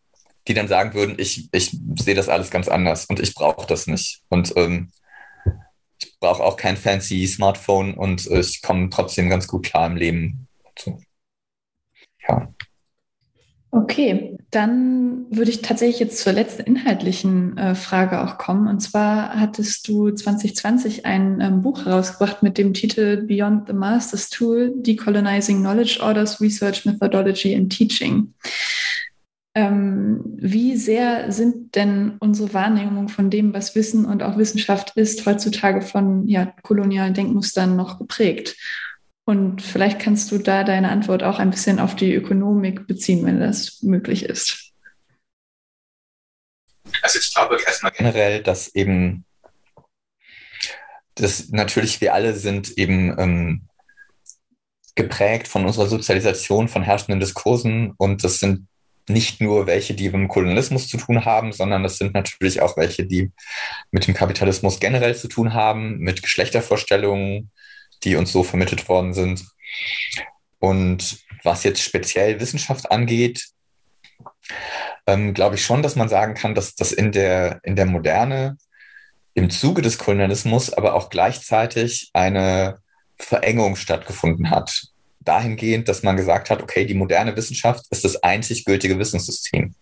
die 0.48 0.54
dann 0.56 0.68
sagen 0.68 0.96
würden, 0.96 1.16
ich, 1.20 1.48
ich 1.54 1.78
sehe 2.00 2.16
das 2.16 2.28
alles 2.28 2.50
ganz 2.50 2.68
anders 2.68 3.06
und 3.06 3.20
ich 3.20 3.36
brauche 3.36 3.68
das 3.68 3.86
nicht. 3.86 4.24
Und 4.30 4.54
ähm, 4.56 4.92
ich 6.02 6.18
brauche 6.20 6.44
auch 6.44 6.58
kein 6.58 6.76
fancy 6.76 7.28
Smartphone 7.28 7.94
und 7.94 8.26
äh, 8.28 8.40
ich 8.40 8.64
komme 8.64 8.90
trotzdem 8.90 9.30
ganz 9.30 9.48
gut 9.48 9.68
klar 9.68 9.86
im 9.86 9.96
Leben. 9.96 10.48
So. 10.78 11.00
Ja. 12.28 12.52
Okay, 13.72 14.39
dann 14.52 15.26
würde 15.30 15.52
ich 15.52 15.62
tatsächlich 15.62 16.00
jetzt 16.00 16.20
zur 16.20 16.34
letzten 16.34 16.64
inhaltlichen 16.64 17.58
äh, 17.58 17.76
Frage 17.76 18.22
auch 18.22 18.40
kommen. 18.40 18.68
Und 18.68 18.80
zwar 18.80 19.40
hattest 19.40 19.88
du 19.88 20.10
2020 20.10 21.06
ein 21.06 21.40
ähm, 21.40 21.62
Buch 21.62 21.86
herausgebracht 21.86 22.42
mit 22.42 22.58
dem 22.58 22.74
Titel 22.74 23.28
Beyond 23.28 23.68
the 23.68 23.74
Master's 23.74 24.30
Tool, 24.30 24.74
Decolonizing 24.76 25.60
Knowledge 25.60 26.00
Orders, 26.02 26.42
Research 26.42 26.86
Methodology 26.86 27.56
and 27.56 27.72
Teaching. 27.72 28.34
Ähm, 29.54 30.22
wie 30.38 30.76
sehr 30.78 31.32
sind 31.32 31.76
denn 31.76 32.14
unsere 32.20 32.54
Wahrnehmungen 32.54 33.10
von 33.10 33.30
dem, 33.30 33.54
was 33.54 33.76
Wissen 33.76 34.06
und 34.06 34.24
auch 34.24 34.38
Wissenschaft 34.38 34.96
ist, 34.96 35.26
heutzutage 35.26 35.82
von 35.82 36.28
ja, 36.28 36.54
kolonialen 36.64 37.14
Denkmustern 37.14 37.76
noch 37.76 38.00
geprägt? 38.00 38.56
Und 39.30 39.62
vielleicht 39.62 40.00
kannst 40.00 40.32
du 40.32 40.40
da 40.40 40.64
deine 40.64 40.90
Antwort 40.90 41.22
auch 41.22 41.38
ein 41.38 41.52
bisschen 41.52 41.80
auf 41.80 41.96
die 41.96 42.16
Ökonomik 42.16 42.88
beziehen, 42.88 43.24
wenn 43.28 43.40
das 43.40 43.84
möglich 43.84 44.26
ist. 44.26 44.72
Also 47.04 47.20
ich 47.20 47.32
glaube 47.32 47.60
erstmal 47.64 47.92
generell, 47.92 48.42
dass 48.42 48.74
eben 48.74 49.26
dass 51.14 51.50
natürlich 51.50 52.02
wir 52.02 52.16
alle 52.16 52.34
sind 52.34 52.76
eben 52.80 53.20
ähm, 53.20 53.68
geprägt 54.96 55.48
von 55.48 55.64
unserer 55.64 55.86
Sozialisation, 55.86 56.68
von 56.68 56.82
herrschenden 56.82 57.20
Diskursen 57.20 57.94
und 57.98 58.24
das 58.24 58.40
sind 58.40 58.68
nicht 59.08 59.42
nur 59.42 59.68
welche, 59.68 59.94
die 59.94 60.06
mit 60.06 60.14
dem 60.16 60.28
Kolonialismus 60.28 60.88
zu 60.88 60.98
tun 60.98 61.26
haben, 61.26 61.52
sondern 61.52 61.84
das 61.84 62.00
sind 62.00 62.16
natürlich 62.16 62.62
auch 62.62 62.78
welche, 62.78 63.06
die 63.06 63.32
mit 63.92 64.08
dem 64.08 64.16
Kapitalismus 64.16 64.80
generell 64.80 65.16
zu 65.16 65.28
tun 65.28 65.54
haben, 65.54 66.00
mit 66.00 66.24
Geschlechtervorstellungen, 66.24 67.52
die 68.04 68.16
uns 68.16 68.32
so 68.32 68.44
vermittelt 68.44 68.88
worden 68.90 69.14
sind. 69.14 69.46
Und 70.60 71.20
was 71.44 71.64
jetzt 71.64 71.82
speziell 71.82 72.40
Wissenschaft 72.40 72.92
angeht, 72.92 73.46
ähm, 75.08 75.34
glaube 75.34 75.56
ich 75.56 75.64
schon, 75.64 75.82
dass 75.82 75.96
man 75.96 76.10
sagen 76.10 76.34
kann, 76.34 76.56
dass 76.56 76.76
das 76.76 76.92
in 76.92 77.12
der, 77.12 77.60
in 77.64 77.76
der 77.76 77.86
Moderne 77.86 78.58
im 79.34 79.50
Zuge 79.50 79.82
des 79.82 79.98
Kolonialismus 79.98 80.74
aber 80.74 80.96
auch 80.96 81.10
gleichzeitig 81.10 82.10
eine 82.14 82.80
Verengung 83.18 83.76
stattgefunden 83.76 84.50
hat. 84.50 84.88
Dahingehend, 85.20 85.88
dass 85.88 86.04
man 86.04 86.18
gesagt 86.18 86.50
hat, 86.50 86.62
okay, 86.62 86.86
die 86.86 86.94
moderne 86.94 87.36
Wissenschaft 87.36 87.86
ist 87.90 88.04
das 88.04 88.24
einzig 88.24 88.66
gültige 88.66 88.98
Wissenssystem. 88.98 89.76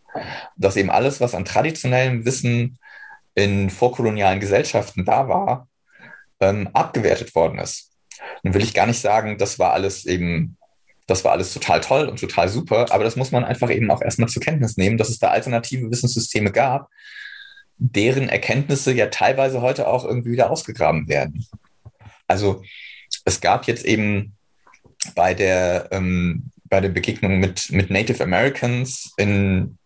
Dass 0.58 0.76
eben 0.76 0.90
alles, 0.90 1.22
was 1.22 1.36
an 1.36 1.46
traditionellem 1.46 2.26
Wissen 2.26 2.80
in 3.36 3.70
vorkolonialen 3.70 4.40
Gesellschaften 4.40 5.06
da 5.06 5.28
war, 5.28 5.68
ähm, 6.40 6.70
abgewertet 6.74 7.34
worden 7.36 7.60
ist. 7.60 7.92
Nun 8.44 8.54
will 8.54 8.64
ich 8.64 8.74
gar 8.74 8.88
nicht 8.88 9.00
sagen, 9.00 9.38
das 9.38 9.60
war 9.60 9.74
alles 9.74 10.06
eben, 10.06 10.58
das 11.08 11.24
war 11.24 11.32
alles 11.32 11.54
total 11.54 11.82
toll 11.82 12.08
und 12.08 12.20
total 12.20 12.50
super, 12.50 12.88
aber 12.92 13.04
das 13.04 13.16
muss 13.16 13.32
man 13.32 13.44
einfach 13.44 13.70
eben 13.70 13.90
auch 13.92 14.02
erstmal 14.02 14.30
zur 14.30 14.42
Kenntnis 14.42 14.78
nehmen, 14.78 14.98
dass 14.98 15.10
es 15.10 15.20
da 15.20 15.30
alternative 15.30 15.90
Wissenssysteme 15.90 16.52
gab, 16.52 16.90
deren 17.78 18.30
Erkenntnisse 18.30 18.94
ja 18.94 19.08
teilweise 19.08 19.62
heute 19.62 19.88
auch 19.88 20.04
irgendwie 20.04 20.32
wieder 20.32 20.50
ausgegraben 20.50 21.08
werden. 21.08 21.46
Also 22.28 22.64
es 23.26 23.40
gab 23.40 23.68
jetzt 23.68 23.86
eben 23.86 24.36
bei 25.16 25.34
der, 25.34 25.90
ähm, 25.92 26.52
bei 26.66 26.82
der 26.82 26.90
Begegnung 26.90 27.40
mit, 27.40 27.72
mit 27.72 27.90
Native 27.90 28.24
Americans 28.24 29.14
in, 29.18 29.78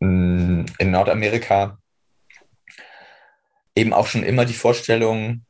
in 0.00 0.66
Nordamerika 0.78 1.78
eben 3.74 3.92
auch 3.92 4.06
schon 4.06 4.22
immer 4.22 4.44
die 4.44 4.54
Vorstellung, 4.54 5.44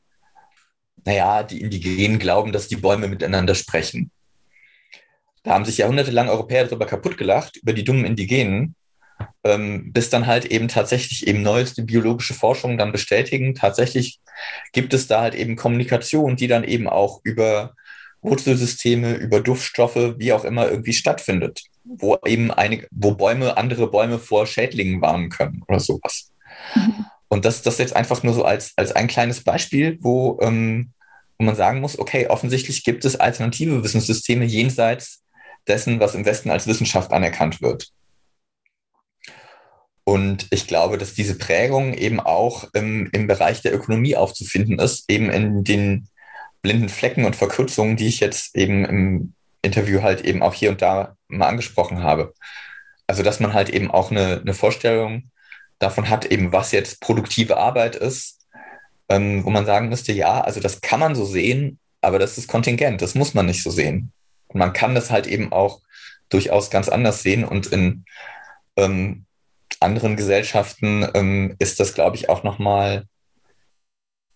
naja, 1.04 1.42
die 1.42 1.60
Indigenen 1.60 2.18
glauben, 2.18 2.52
dass 2.52 2.68
die 2.68 2.76
Bäume 2.76 3.08
miteinander 3.08 3.54
sprechen. 3.54 4.10
Da 5.42 5.52
haben 5.52 5.64
sich 5.64 5.78
jahrhundertelang 5.78 6.28
Europäer 6.28 6.64
darüber 6.64 6.86
kaputt 6.86 7.16
gelacht, 7.16 7.56
über 7.56 7.72
die 7.72 7.84
dummen 7.84 8.04
Indigenen, 8.04 8.74
ähm, 9.44 9.92
bis 9.92 10.10
dann 10.10 10.26
halt 10.26 10.44
eben 10.46 10.68
tatsächlich 10.68 11.26
eben 11.26 11.42
neueste 11.42 11.82
biologische 11.82 12.34
Forschungen 12.34 12.78
dann 12.78 12.92
bestätigen, 12.92 13.54
tatsächlich 13.54 14.20
gibt 14.72 14.92
es 14.94 15.06
da 15.06 15.22
halt 15.22 15.34
eben 15.34 15.56
Kommunikation, 15.56 16.36
die 16.36 16.46
dann 16.46 16.64
eben 16.64 16.88
auch 16.88 17.20
über 17.24 17.74
Wurzelsysteme, 18.22 19.14
über 19.14 19.40
Duftstoffe, 19.40 20.14
wie 20.18 20.32
auch 20.32 20.44
immer 20.44 20.68
irgendwie 20.68 20.92
stattfindet, 20.92 21.62
wo 21.84 22.18
eben 22.26 22.50
einige, 22.50 22.86
wo 22.90 23.12
Bäume 23.12 23.56
andere 23.56 23.90
Bäume 23.90 24.18
vor 24.18 24.46
Schädlingen 24.46 25.00
warnen 25.00 25.30
können 25.30 25.62
oder 25.68 25.80
sowas. 25.80 26.30
Mhm. 26.74 27.06
Und 27.32 27.44
das, 27.44 27.62
das 27.62 27.78
jetzt 27.78 27.94
einfach 27.94 28.22
nur 28.24 28.34
so 28.34 28.44
als, 28.44 28.72
als 28.76 28.92
ein 28.92 29.06
kleines 29.06 29.44
Beispiel, 29.44 29.98
wo, 30.00 30.38
ähm, 30.42 30.92
wo 31.38 31.44
man 31.44 31.54
sagen 31.54 31.80
muss, 31.80 31.98
okay, 31.98 32.26
offensichtlich 32.26 32.84
gibt 32.84 33.04
es 33.04 33.16
alternative 33.16 33.84
Wissenssysteme 33.84 34.44
jenseits 34.44 35.22
dessen, 35.68 36.00
was 36.00 36.16
im 36.16 36.24
Westen 36.24 36.50
als 36.50 36.66
Wissenschaft 36.66 37.12
anerkannt 37.12 37.62
wird. 37.62 37.92
Und 40.02 40.48
ich 40.50 40.66
glaube, 40.66 40.98
dass 40.98 41.14
diese 41.14 41.38
Prägung 41.38 41.94
eben 41.94 42.18
auch 42.18 42.68
im, 42.72 43.08
im 43.12 43.28
Bereich 43.28 43.62
der 43.62 43.72
Ökonomie 43.72 44.16
aufzufinden 44.16 44.80
ist, 44.80 45.08
eben 45.08 45.30
in 45.30 45.62
den 45.62 46.08
blinden 46.62 46.88
Flecken 46.88 47.24
und 47.24 47.36
Verkürzungen, 47.36 47.96
die 47.96 48.08
ich 48.08 48.18
jetzt 48.18 48.56
eben 48.56 48.84
im 48.84 49.34
Interview 49.62 50.02
halt 50.02 50.22
eben 50.22 50.42
auch 50.42 50.54
hier 50.54 50.70
und 50.70 50.82
da 50.82 51.16
mal 51.28 51.46
angesprochen 51.46 52.02
habe. 52.02 52.34
Also, 53.06 53.22
dass 53.22 53.38
man 53.38 53.54
halt 53.54 53.68
eben 53.68 53.88
auch 53.88 54.10
eine, 54.10 54.40
eine 54.40 54.54
Vorstellung 54.54 55.30
davon 55.80 56.08
hat, 56.08 56.26
eben 56.26 56.52
was 56.52 56.70
jetzt 56.70 57.00
produktive 57.00 57.56
Arbeit 57.56 57.96
ist, 57.96 58.46
ähm, 59.08 59.44
wo 59.44 59.50
man 59.50 59.66
sagen 59.66 59.88
müsste, 59.88 60.12
ja, 60.12 60.40
also 60.40 60.60
das 60.60 60.80
kann 60.80 61.00
man 61.00 61.16
so 61.16 61.24
sehen, 61.24 61.80
aber 62.00 62.20
das 62.20 62.38
ist 62.38 62.48
kontingent, 62.48 63.02
das 63.02 63.16
muss 63.16 63.34
man 63.34 63.46
nicht 63.46 63.64
so 63.64 63.70
sehen. 63.70 64.12
Und 64.46 64.60
man 64.60 64.72
kann 64.72 64.94
das 64.94 65.10
halt 65.10 65.26
eben 65.26 65.52
auch 65.52 65.80
durchaus 66.28 66.70
ganz 66.70 66.88
anders 66.88 67.22
sehen 67.22 67.44
und 67.44 67.66
in 67.66 68.04
ähm, 68.76 69.24
anderen 69.80 70.16
Gesellschaften 70.16 71.08
ähm, 71.14 71.56
ist 71.58 71.80
das, 71.80 71.94
glaube 71.94 72.16
ich, 72.16 72.28
auch 72.28 72.44
nochmal 72.44 73.06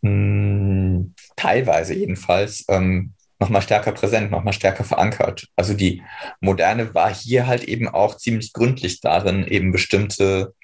hm, 0.03 1.15
teilweise 1.37 1.95
jedenfalls 1.95 2.65
ähm, 2.69 3.13
nochmal 3.39 3.63
stärker 3.63 3.93
präsent, 3.93 4.31
nochmal 4.31 4.53
stärker 4.55 4.85
verankert. 4.85 5.49
Also 5.57 5.75
die 5.75 6.03
Moderne 6.41 6.95
war 6.95 7.15
hier 7.15 7.47
halt 7.47 7.65
eben 7.65 7.89
auch 7.89 8.17
ziemlich 8.17 8.53
gründlich 8.53 9.01
darin, 9.01 9.47
eben 9.47 9.73
bestimmte 9.73 10.55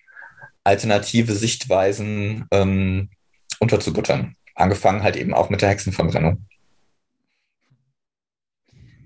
alternative 0.65 1.35
Sichtweisen 1.35 2.47
ähm, 2.51 3.11
unterzubuttern. 3.59 4.37
Angefangen 4.55 5.03
halt 5.03 5.17
eben 5.17 5.35
auch 5.35 5.51
mit 5.51 5.63
der 5.63 5.71
Hexenverbrennung. 5.71 6.47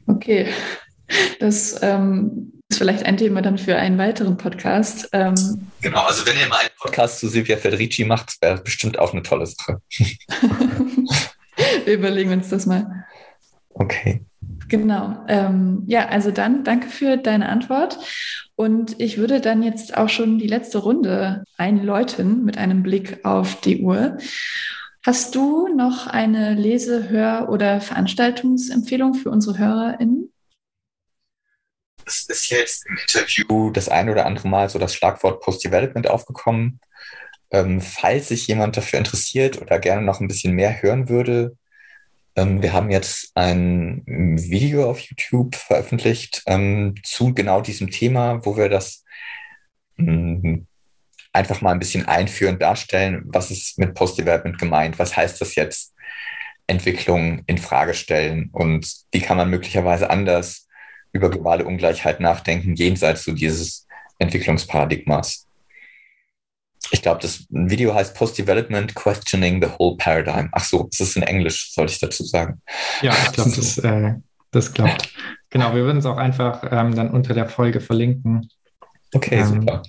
Okay, 0.07 0.49
das 1.39 1.81
ähm, 1.83 2.53
ist 2.69 2.79
vielleicht 2.79 3.05
ein 3.05 3.17
Thema 3.17 3.43
dann 3.43 3.59
für 3.59 3.77
einen 3.77 3.99
weiteren 3.99 4.37
Podcast. 4.37 5.09
Ähm, 5.13 5.35
genau, 5.81 6.03
also 6.03 6.27
wenn 6.27 6.37
ihr 6.39 6.49
mal 6.49 6.59
einen 6.59 6.71
Podcast 6.79 7.21
zu 7.21 7.29
Silvia 7.29 7.57
Federici 7.57 8.05
macht, 8.05 8.41
wäre 8.41 8.61
bestimmt 8.61 8.99
auch 8.99 9.13
eine 9.13 9.23
tolle 9.23 9.47
Sache. 9.47 9.81
Wir 11.85 11.95
überlegen 11.95 12.33
uns 12.33 12.49
das 12.49 12.67
mal. 12.67 13.07
Okay. 13.71 14.25
Genau. 14.69 15.25
Ähm, 15.29 15.83
ja, 15.87 16.09
also 16.09 16.31
dann 16.31 16.65
danke 16.65 16.89
für 16.89 17.17
deine 17.17 17.49
Antwort. 17.49 17.99
Und 18.57 19.01
ich 19.01 19.19
würde 19.19 19.41
dann 19.41 19.63
jetzt 19.63 19.97
auch 19.97 20.09
schon 20.09 20.39
die 20.39 20.47
letzte 20.47 20.79
Runde 20.79 21.45
einläuten 21.57 22.45
mit 22.45 22.57
einem 22.57 22.83
Blick 22.83 23.25
auf 23.25 23.61
die 23.61 23.83
Uhr. 23.83 24.19
Hast 25.05 25.35
du 25.35 25.69
noch 25.69 26.07
eine 26.07 26.55
Lese-, 26.55 27.11
Hör- 27.11 27.49
oder 27.51 27.81
Veranstaltungsempfehlung 27.81 29.15
für 29.15 29.31
unsere 29.31 29.59
HörerInnen? 29.59 30.31
es 32.07 32.29
ist 32.29 32.51
jetzt 32.51 32.87
im 32.87 32.97
Interview 32.97 33.71
das 33.71 33.89
ein 33.89 34.11
oder 34.11 34.27
andere 34.27 34.49
Mal 34.49 34.69
so 34.69 34.79
das 34.79 34.95
Schlagwort 34.95 35.41
Post-Development 35.43 36.09
aufgekommen. 36.09 36.81
Ähm, 37.51 37.81
falls 37.81 38.29
sich 38.29 38.47
jemand 38.47 38.77
dafür 38.77 38.99
interessiert 38.99 39.61
oder 39.61 39.79
gerne 39.79 40.03
noch 40.03 40.21
ein 40.21 40.29
bisschen 40.29 40.55
mehr 40.55 40.83
hören 40.83 41.09
würde, 41.09 41.57
wir 42.37 42.73
haben 42.73 42.91
jetzt 42.91 43.31
ein 43.35 44.03
Video 44.07 44.91
auf 44.91 45.01
YouTube 45.01 45.55
veröffentlicht 45.55 46.43
ähm, 46.47 46.95
zu 47.05 47.33
genau 47.33 47.61
diesem 47.61 47.91
Thema, 47.91 48.45
wo 48.45 48.57
wir 48.57 48.69
das 48.69 49.05
ähm, 49.99 50.67
einfach 51.33 51.61
mal 51.61 51.73
ein 51.73 51.79
bisschen 51.79 52.07
einführend 52.07 52.61
darstellen, 52.61 53.23
was 53.27 53.51
ist 53.51 53.79
mit 53.79 53.95
Post-Development 53.95 54.59
gemeint, 54.59 54.99
was 54.99 55.17
heißt 55.17 55.41
das 55.41 55.55
jetzt, 55.55 55.95
Entwicklung 56.67 57.43
in 57.47 57.59
Frage 57.59 57.95
stellen. 57.95 58.49
Und 58.53 58.91
wie 59.13 59.21
kann 59.21 59.37
man 59.37 59.51
möglicherweise 59.51 60.11
anders 60.11 60.69
über 61.13 61.31
globale 61.31 61.65
Ungleichheit 61.65 62.21
nachdenken, 62.21 62.75
jenseits 62.75 63.25
so 63.25 63.33
dieses 63.33 63.87
Entwicklungsparadigmas. 64.19 65.47
Ich 66.91 67.03
glaube, 67.03 67.21
das 67.21 67.47
Video 67.51 67.95
heißt 67.95 68.15
Post-Development 68.17 68.95
Questioning 68.95 69.63
the 69.63 69.69
Whole 69.79 69.97
Paradigm. 69.97 70.49
Ach 70.53 70.65
so, 70.65 70.89
es 70.93 71.01
ist 71.01 71.17
in 71.17 71.23
Englisch, 71.23 71.73
sollte 71.73 71.93
ich 71.93 72.01
dazu 72.01 72.25
sagen. 72.25 72.61
Ja, 73.03 73.13
ich 73.13 73.33
glaube, 73.33 73.51
das, 73.57 73.79
äh, 73.79 74.15
das 74.51 74.73
klappt. 74.73 75.13
Genau, 75.51 75.75
wir 75.75 75.85
würden 75.85 75.99
es 75.99 76.07
auch 76.07 76.17
einfach 76.17 76.63
ähm, 76.71 76.95
dann 76.95 77.11
unter 77.11 77.35
der 77.35 77.49
Folge 77.49 77.81
verlinken. 77.81 78.49
Okay, 79.15 79.37
ähm, 79.37 79.47
super. 79.47 79.83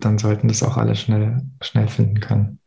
Dann 0.00 0.18
sollten 0.18 0.48
das 0.48 0.62
auch 0.62 0.76
alle 0.76 0.96
schnell, 0.96 1.42
schnell 1.60 1.88
finden 1.88 2.20
können. 2.20 2.58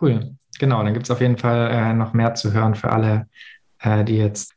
Cool. 0.00 0.36
Genau, 0.58 0.82
dann 0.82 0.92
gibt 0.92 1.06
es 1.06 1.10
auf 1.10 1.20
jeden 1.20 1.38
Fall 1.38 1.70
äh, 1.70 1.94
noch 1.94 2.12
mehr 2.12 2.34
zu 2.34 2.52
hören 2.52 2.74
für 2.74 2.90
alle, 2.90 3.28
äh, 3.80 4.04
die 4.04 4.16
jetzt 4.16 4.52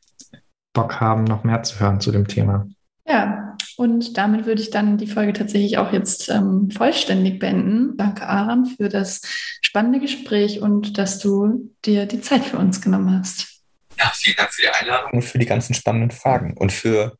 Bock 0.72 1.00
haben, 1.00 1.24
noch 1.24 1.44
mehr 1.44 1.62
zu 1.62 1.80
hören 1.80 2.00
zu 2.00 2.12
dem 2.12 2.28
Thema. 2.28 2.66
Ja, 3.08 3.45
und 3.76 4.16
damit 4.16 4.46
würde 4.46 4.62
ich 4.62 4.70
dann 4.70 4.98
die 4.98 5.06
Folge 5.06 5.32
tatsächlich 5.32 5.78
auch 5.78 5.92
jetzt 5.92 6.28
ähm, 6.28 6.70
vollständig 6.70 7.38
beenden. 7.38 7.96
Danke, 7.96 8.26
Aram, 8.26 8.64
für 8.64 8.88
das 8.88 9.20
spannende 9.60 10.00
Gespräch 10.00 10.60
und 10.60 10.98
dass 10.98 11.18
du 11.18 11.70
dir 11.84 12.06
die 12.06 12.20
Zeit 12.20 12.44
für 12.44 12.58
uns 12.58 12.80
genommen 12.80 13.18
hast. 13.18 13.56
Ja, 13.98 14.10
vielen 14.14 14.36
Dank 14.36 14.52
für 14.52 14.62
die 14.62 14.68
Einladung 14.68 15.12
und 15.12 15.22
für 15.22 15.38
die 15.38 15.46
ganzen 15.46 15.74
spannenden 15.74 16.10
Fragen 16.10 16.54
und 16.56 16.72
für 16.72 17.16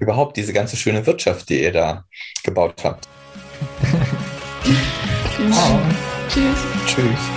überhaupt 0.00 0.36
diese 0.36 0.52
ganze 0.52 0.76
schöne 0.76 1.06
Wirtschaft, 1.06 1.48
die 1.48 1.62
ihr 1.62 1.72
da 1.72 2.04
gebaut 2.44 2.82
habt. 2.84 3.08
Tschüss. 5.36 5.56
Tschüss. 6.28 6.58
Tschüss. 6.86 7.31